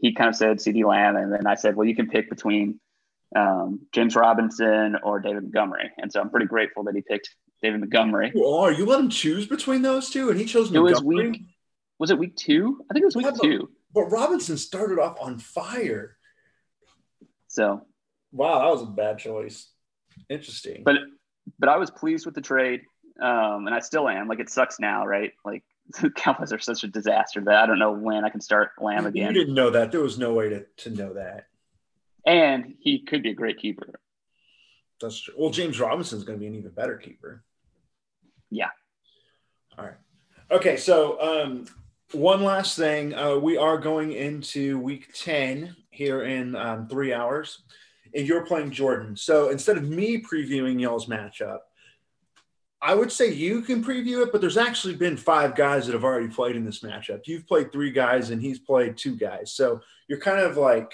he 0.00 0.12
kind 0.12 0.28
of 0.28 0.36
said 0.36 0.58
CeeDee 0.58 0.84
Lamb, 0.84 1.16
and 1.16 1.32
then 1.32 1.46
I 1.46 1.54
said, 1.54 1.76
well, 1.76 1.86
you 1.86 1.94
can 1.96 2.08
pick 2.10 2.28
between 2.28 2.78
um, 3.34 3.80
James 3.92 4.14
Robinson 4.16 4.96
or 5.02 5.20
David 5.20 5.44
Montgomery. 5.44 5.90
And 5.98 6.12
so 6.12 6.20
I'm 6.20 6.28
pretty 6.30 6.46
grateful 6.46 6.82
that 6.84 6.94
he 6.94 7.02
picked 7.02 7.34
David 7.62 7.80
Montgomery. 7.80 8.32
You 8.34 8.44
are 8.46 8.72
you 8.72 8.84
let 8.84 9.00
him 9.00 9.08
choose 9.10 9.46
between 9.46 9.82
those 9.82 10.10
two, 10.10 10.30
and 10.30 10.38
he 10.38 10.44
chose 10.44 10.72
It 10.72 10.78
was 10.78 10.94
Montgomery. 11.02 11.30
week. 11.30 11.42
Was 11.98 12.10
it 12.10 12.18
week 12.18 12.36
two? 12.36 12.80
I 12.90 12.92
think 12.94 13.02
it 13.02 13.06
was 13.06 13.16
week 13.16 13.26
Yeah, 13.26 13.32
but- 13.32 13.42
two. 13.42 13.70
But 13.94 14.04
Robinson 14.10 14.58
started 14.58 14.98
off 14.98 15.16
on 15.20 15.38
fire. 15.38 16.16
So, 17.48 17.82
Wow, 18.32 18.58
that 18.58 18.70
was 18.70 18.82
a 18.82 18.86
bad 18.86 19.18
choice. 19.18 19.70
Interesting. 20.28 20.82
but 20.84 20.96
but 21.58 21.68
I 21.70 21.76
was 21.78 21.90
pleased 21.90 22.26
with 22.26 22.34
the 22.34 22.42
trade, 22.42 22.82
um, 23.20 23.66
and 23.66 23.74
I 23.74 23.80
still 23.80 24.08
am. 24.08 24.28
Like 24.28 24.40
it 24.40 24.50
sucks 24.50 24.78
now, 24.78 25.06
right? 25.06 25.32
Like 25.44 25.64
the 26.00 26.10
Cowboys 26.16 26.52
are 26.52 26.58
such 26.58 26.84
a 26.84 26.88
disaster 26.88 27.40
that 27.42 27.56
I 27.56 27.66
don't 27.66 27.78
know 27.78 27.92
when 27.92 28.24
I 28.24 28.30
can 28.30 28.40
start 28.40 28.70
Lamb 28.78 29.06
again. 29.06 29.28
you 29.28 29.32
didn't 29.32 29.54
know 29.54 29.70
that. 29.70 29.92
There 29.92 30.00
was 30.00 30.18
no 30.18 30.32
way 30.34 30.48
to, 30.50 30.66
to 30.78 30.90
know 30.90 31.14
that. 31.14 31.46
And 32.26 32.74
he 32.80 33.04
could 33.04 33.22
be 33.22 33.30
a 33.30 33.34
great 33.34 33.58
keeper. 33.58 34.00
That's 35.00 35.20
true. 35.20 35.34
Well, 35.38 35.50
James 35.50 35.78
Robinson's 35.78 36.24
going 36.24 36.38
to 36.38 36.40
be 36.40 36.46
an 36.46 36.54
even 36.56 36.72
better 36.72 36.96
keeper. 36.96 37.44
Yeah. 38.50 38.68
All 39.78 39.84
right. 39.84 39.94
Okay. 40.50 40.76
So, 40.76 41.20
um, 41.20 41.66
one 42.12 42.42
last 42.42 42.76
thing. 42.76 43.14
Uh, 43.14 43.36
we 43.36 43.56
are 43.56 43.78
going 43.78 44.12
into 44.12 44.78
week 44.78 45.12
10 45.14 45.76
here 45.90 46.22
in 46.22 46.56
um, 46.56 46.88
three 46.88 47.12
hours, 47.12 47.62
and 48.14 48.26
you're 48.26 48.46
playing 48.46 48.70
Jordan. 48.70 49.16
So, 49.16 49.50
instead 49.50 49.76
of 49.76 49.88
me 49.88 50.20
previewing 50.20 50.80
y'all's 50.80 51.06
matchup, 51.06 51.58
I 52.80 52.94
would 52.94 53.10
say 53.10 53.32
you 53.32 53.62
can 53.62 53.82
preview 53.82 54.24
it, 54.24 54.30
but 54.30 54.40
there's 54.40 54.56
actually 54.56 54.94
been 54.94 55.16
five 55.16 55.56
guys 55.56 55.86
that 55.86 55.94
have 55.94 56.04
already 56.04 56.28
played 56.28 56.54
in 56.54 56.64
this 56.64 56.80
matchup. 56.80 57.26
You've 57.26 57.46
played 57.46 57.72
three 57.72 57.90
guys, 57.90 58.30
and 58.30 58.40
he's 58.40 58.60
played 58.60 58.96
two 58.96 59.16
guys. 59.16 59.52
So, 59.52 59.80
you're 60.06 60.20
kind 60.20 60.40
of 60.40 60.56
like 60.56 60.92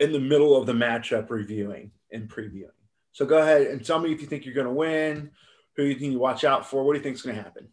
in 0.00 0.12
the 0.12 0.18
middle 0.18 0.56
of 0.56 0.66
the 0.66 0.72
matchup 0.72 1.30
reviewing 1.30 1.92
and 2.10 2.28
previewing. 2.28 2.70
So 3.12 3.26
go 3.26 3.38
ahead 3.38 3.66
and 3.66 3.84
tell 3.84 3.98
me 3.98 4.12
if 4.12 4.20
you 4.20 4.26
think 4.26 4.44
you're 4.44 4.54
going 4.54 4.66
to 4.66 4.72
win, 4.72 5.30
who 5.76 5.84
you 5.84 5.94
think 5.94 6.12
you 6.12 6.18
watch 6.18 6.44
out 6.44 6.68
for. 6.68 6.82
What 6.82 6.94
do 6.94 6.98
you 6.98 7.02
think 7.02 7.16
is 7.16 7.22
going 7.22 7.36
to 7.36 7.42
happen? 7.42 7.68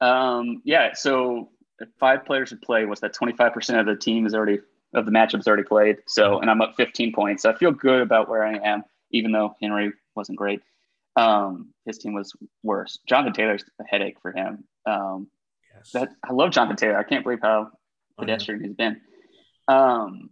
Um, 0.00 0.62
yeah. 0.64 0.92
So 0.94 1.50
five 1.98 2.24
players 2.24 2.50
would 2.50 2.62
play, 2.62 2.84
what's 2.84 3.00
that? 3.00 3.14
Twenty 3.14 3.32
five 3.36 3.52
percent 3.52 3.78
of 3.78 3.86
the 3.86 3.96
team 3.96 4.26
is 4.26 4.34
already 4.34 4.60
of 4.94 5.06
the 5.06 5.12
matchups 5.12 5.46
already 5.46 5.64
played. 5.64 5.98
So 6.06 6.40
and 6.40 6.50
I'm 6.50 6.60
up 6.60 6.74
15 6.76 7.12
points. 7.12 7.42
So 7.42 7.50
I 7.50 7.54
feel 7.56 7.72
good 7.72 8.00
about 8.00 8.28
where 8.28 8.44
I 8.44 8.54
am, 8.56 8.84
even 9.10 9.32
though 9.32 9.54
Henry 9.60 9.92
wasn't 10.14 10.38
great. 10.38 10.60
Um, 11.18 11.68
his 11.84 11.98
team 11.98 12.14
was 12.14 12.32
worse. 12.62 12.98
Jonathan 13.08 13.32
Taylor's 13.32 13.64
a 13.80 13.84
headache 13.84 14.16
for 14.22 14.32
him. 14.32 14.64
Um, 14.86 15.28
Yes. 15.74 15.92
that 15.92 16.08
I 16.28 16.32
love 16.32 16.50
Jonathan 16.50 16.76
Taylor. 16.76 16.98
I 16.98 17.04
can't 17.04 17.22
believe 17.22 17.38
how 17.40 17.70
pedestrian 18.18 18.62
he's 18.64 18.74
been. 18.74 19.00
Um, 19.68 20.30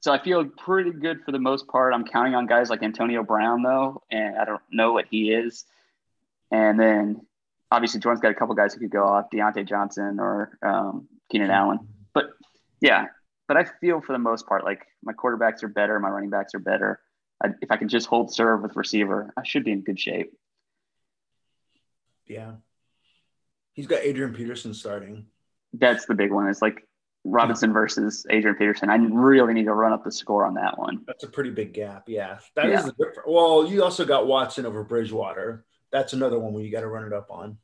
so 0.00 0.12
I 0.12 0.22
feel 0.22 0.44
pretty 0.44 0.92
good 0.92 1.22
for 1.24 1.32
the 1.32 1.38
most 1.38 1.66
part. 1.66 1.92
I'm 1.94 2.04
counting 2.04 2.34
on 2.34 2.46
guys 2.46 2.70
like 2.70 2.82
Antonio 2.82 3.22
Brown 3.24 3.62
though, 3.62 4.02
and 4.10 4.36
I 4.38 4.44
don't 4.44 4.60
know 4.70 4.92
what 4.92 5.06
he 5.10 5.32
is. 5.32 5.64
And 6.52 6.78
then 6.78 7.26
obviously 7.72 8.00
Jordan's 8.00 8.20
got 8.20 8.30
a 8.30 8.34
couple 8.34 8.54
guys 8.54 8.74
who 8.74 8.80
could 8.80 8.90
go 8.90 9.04
off, 9.04 9.26
Diontae 9.32 9.66
Johnson 9.66 10.20
or 10.20 10.56
um, 10.62 11.08
Keenan 11.32 11.50
Allen. 11.50 11.80
But 12.12 12.26
yeah, 12.80 13.06
but 13.48 13.56
I 13.56 13.64
feel 13.80 14.00
for 14.02 14.12
the 14.12 14.18
most 14.18 14.46
part 14.46 14.62
like 14.62 14.86
my 15.02 15.14
quarterbacks 15.14 15.62
are 15.62 15.68
better, 15.68 15.98
my 15.98 16.10
running 16.10 16.30
backs 16.30 16.54
are 16.54 16.60
better. 16.60 17.00
I, 17.42 17.48
if 17.60 17.70
I 17.70 17.76
can 17.76 17.88
just 17.88 18.06
hold 18.06 18.32
serve 18.32 18.62
with 18.62 18.76
receiver, 18.76 19.32
I 19.36 19.42
should 19.44 19.64
be 19.64 19.72
in 19.72 19.82
good 19.82 19.98
shape. 19.98 20.32
Yeah. 22.26 22.52
He's 23.72 23.86
got 23.86 24.00
Adrian 24.02 24.34
Peterson 24.34 24.72
starting. 24.74 25.26
That's 25.72 26.06
the 26.06 26.14
big 26.14 26.30
one. 26.30 26.48
It's 26.48 26.62
like 26.62 26.86
Robinson 27.24 27.72
versus 27.72 28.24
Adrian 28.30 28.56
Peterson. 28.56 28.88
I 28.88 28.96
really 28.96 29.52
need 29.54 29.64
to 29.64 29.74
run 29.74 29.92
up 29.92 30.04
the 30.04 30.12
score 30.12 30.46
on 30.46 30.54
that 30.54 30.78
one. 30.78 31.00
That's 31.06 31.24
a 31.24 31.28
pretty 31.28 31.50
big 31.50 31.72
gap. 31.72 32.04
Yeah. 32.06 32.38
that 32.54 32.66
is 32.66 32.72
Yeah. 32.72 32.82
the 32.82 32.92
difference. 32.92 33.26
Well, 33.26 33.66
you 33.66 33.82
also 33.82 34.04
got 34.04 34.26
Watson 34.26 34.64
over 34.66 34.84
Bridgewater. 34.84 35.64
That's 35.90 36.12
another 36.12 36.38
one 36.38 36.52
where 36.52 36.62
you 36.62 36.70
got 36.70 36.80
to 36.80 36.86
run 36.88 37.04
it 37.04 37.12
up 37.12 37.30
on. 37.30 37.58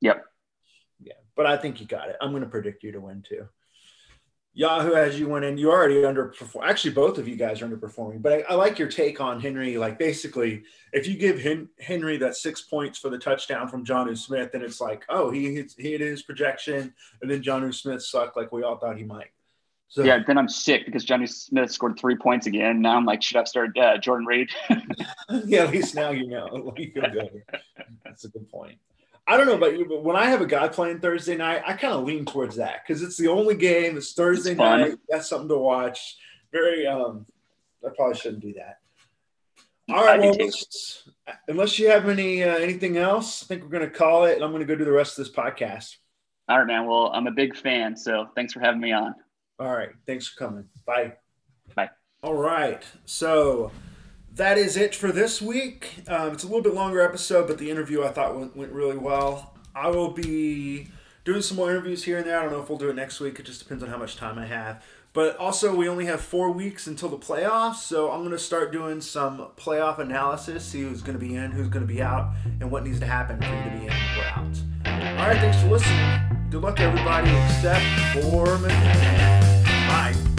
Yep. 0.00 0.24
Yeah. 1.00 1.12
But 1.36 1.46
I 1.46 1.56
think 1.56 1.80
you 1.80 1.86
got 1.86 2.08
it. 2.08 2.16
I'm 2.20 2.30
going 2.30 2.42
to 2.44 2.48
predict 2.48 2.82
you 2.84 2.92
to 2.92 3.00
win 3.00 3.22
too. 3.28 3.48
Yahoo 4.56 4.94
has 4.94 5.18
you 5.18 5.28
winning. 5.28 5.58
You 5.58 5.70
already 5.72 5.96
underperform. 5.96 6.64
Actually, 6.64 6.94
both 6.94 7.18
of 7.18 7.26
you 7.26 7.34
guys 7.34 7.60
are 7.60 7.68
underperforming. 7.68 8.22
But 8.22 8.32
I, 8.32 8.40
I 8.50 8.54
like 8.54 8.78
your 8.78 8.88
take 8.88 9.20
on 9.20 9.40
Henry. 9.40 9.76
Like 9.76 9.98
basically, 9.98 10.62
if 10.92 11.08
you 11.08 11.16
give 11.16 11.40
Hen- 11.40 11.68
Henry 11.80 12.16
that 12.18 12.36
six 12.36 12.62
points 12.62 12.98
for 12.98 13.10
the 13.10 13.18
touchdown 13.18 13.66
from 13.66 13.84
John 13.84 14.14
Smith, 14.14 14.52
then 14.52 14.62
it's 14.62 14.80
like, 14.80 15.04
oh, 15.08 15.30
he 15.30 15.52
hits, 15.54 15.74
he 15.74 15.90
hit 15.90 16.00
his 16.00 16.22
projection, 16.22 16.94
and 17.20 17.30
then 17.30 17.42
John 17.42 17.70
Smith 17.72 18.02
sucked 18.02 18.36
like 18.36 18.52
we 18.52 18.62
all 18.62 18.78
thought 18.78 18.96
he 18.96 19.04
might. 19.04 19.30
So 19.88 20.02
Yeah, 20.02 20.18
then 20.26 20.38
I'm 20.38 20.48
sick 20.48 20.86
because 20.86 21.06
Jonnu 21.06 21.28
Smith 21.28 21.70
scored 21.70 21.98
three 21.98 22.16
points 22.16 22.46
again. 22.46 22.80
Now 22.80 22.96
I'm 22.96 23.04
like, 23.04 23.22
should 23.22 23.36
I 23.36 23.44
started 23.44 23.78
uh, 23.78 23.98
Jordan 23.98 24.26
Reed? 24.26 24.50
yeah, 25.44 25.62
at 25.62 25.70
least 25.70 25.94
now 25.94 26.10
you 26.10 26.26
know. 26.26 26.72
You 26.78 26.90
feel 26.90 27.10
good. 27.12 27.42
That's 28.04 28.24
a 28.24 28.28
good 28.28 28.50
point. 28.50 28.78
I 29.26 29.36
don't 29.36 29.46
know 29.46 29.54
about 29.54 29.78
you, 29.78 29.86
but 29.86 30.04
when 30.04 30.16
I 30.16 30.26
have 30.26 30.42
a 30.42 30.46
guy 30.46 30.68
playing 30.68 31.00
Thursday 31.00 31.36
night, 31.36 31.62
I 31.66 31.72
kind 31.72 31.94
of 31.94 32.04
lean 32.04 32.26
towards 32.26 32.56
that 32.56 32.82
because 32.86 33.02
it's 33.02 33.16
the 33.16 33.28
only 33.28 33.54
game. 33.54 33.96
It's 33.96 34.12
Thursday 34.12 34.50
It's 34.50 34.58
night. 34.58 34.96
That's 35.08 35.28
something 35.28 35.48
to 35.48 35.58
watch. 35.58 36.16
Very. 36.52 36.86
um 36.86 37.26
I 37.84 37.90
probably 37.94 38.16
shouldn't 38.16 38.42
do 38.42 38.54
that. 38.54 38.78
All 39.90 40.04
right. 40.04 40.18
Well, 40.18 40.50
unless 41.48 41.78
you 41.78 41.90
have 41.90 42.08
any 42.08 42.42
uh, 42.42 42.56
anything 42.56 42.96
else, 42.96 43.42
I 43.42 43.46
think 43.46 43.62
we're 43.62 43.68
going 43.68 43.90
to 43.90 43.90
call 43.90 44.24
it, 44.24 44.34
and 44.34 44.44
I'm 44.44 44.50
going 44.50 44.60
to 44.60 44.66
go 44.66 44.76
do 44.76 44.84
the 44.84 44.92
rest 44.92 45.18
of 45.18 45.24
this 45.24 45.34
podcast. 45.34 45.96
All 46.48 46.58
right, 46.58 46.66
man. 46.66 46.86
Well, 46.86 47.10
I'm 47.12 47.26
a 47.26 47.32
big 47.32 47.56
fan, 47.56 47.96
so 47.96 48.28
thanks 48.34 48.52
for 48.52 48.60
having 48.60 48.80
me 48.80 48.92
on. 48.92 49.14
All 49.58 49.72
right. 49.72 49.90
Thanks 50.06 50.26
for 50.26 50.46
coming. 50.46 50.64
Bye. 50.86 51.14
Bye. 51.74 51.90
All 52.22 52.34
right. 52.34 52.82
So 53.04 53.70
that 54.34 54.58
is 54.58 54.76
it 54.76 54.94
for 54.94 55.12
this 55.12 55.40
week. 55.40 56.02
Um, 56.08 56.32
it's 56.32 56.44
a 56.44 56.46
little 56.46 56.62
bit 56.62 56.74
longer 56.74 57.00
episode, 57.00 57.46
but 57.46 57.58
the 57.58 57.70
interview 57.70 58.02
I 58.02 58.08
thought 58.08 58.36
went, 58.36 58.56
went 58.56 58.72
really 58.72 58.96
well. 58.96 59.54
I 59.74 59.88
will 59.88 60.10
be 60.10 60.88
doing 61.24 61.42
some 61.42 61.56
more 61.56 61.70
interviews 61.70 62.04
here 62.04 62.18
and 62.18 62.26
there. 62.26 62.38
I 62.38 62.42
don't 62.42 62.52
know 62.52 62.62
if 62.62 62.68
we'll 62.68 62.78
do 62.78 62.90
it 62.90 62.96
next 62.96 63.20
week. 63.20 63.38
It 63.38 63.46
just 63.46 63.60
depends 63.60 63.82
on 63.82 63.90
how 63.90 63.98
much 63.98 64.16
time 64.16 64.38
I 64.38 64.46
have. 64.46 64.82
But 65.12 65.36
also, 65.36 65.74
we 65.76 65.88
only 65.88 66.06
have 66.06 66.20
four 66.20 66.50
weeks 66.50 66.88
until 66.88 67.08
the 67.08 67.18
playoffs, 67.18 67.76
so 67.76 68.10
I'm 68.10 68.20
going 68.20 68.32
to 68.32 68.38
start 68.38 68.72
doing 68.72 69.00
some 69.00 69.46
playoff 69.56 70.00
analysis, 70.00 70.64
see 70.64 70.82
who's 70.82 71.02
going 71.02 71.16
to 71.16 71.24
be 71.24 71.36
in, 71.36 71.52
who's 71.52 71.68
going 71.68 71.86
to 71.86 71.92
be 71.92 72.02
out, 72.02 72.32
and 72.60 72.68
what 72.68 72.84
needs 72.84 72.98
to 72.98 73.06
happen 73.06 73.38
for 73.40 73.46
you 73.46 73.62
to 73.62 73.70
be 73.70 73.86
in 73.86 73.92
or 73.92 74.24
out. 74.24 75.20
All 75.20 75.28
right, 75.28 75.38
thanks 75.38 75.62
for 75.62 75.68
listening. 75.68 76.20
Good 76.50 76.62
luck, 76.62 76.80
everybody, 76.80 77.30
except 77.30 77.84
for. 78.12 78.58
Bye. 79.86 80.33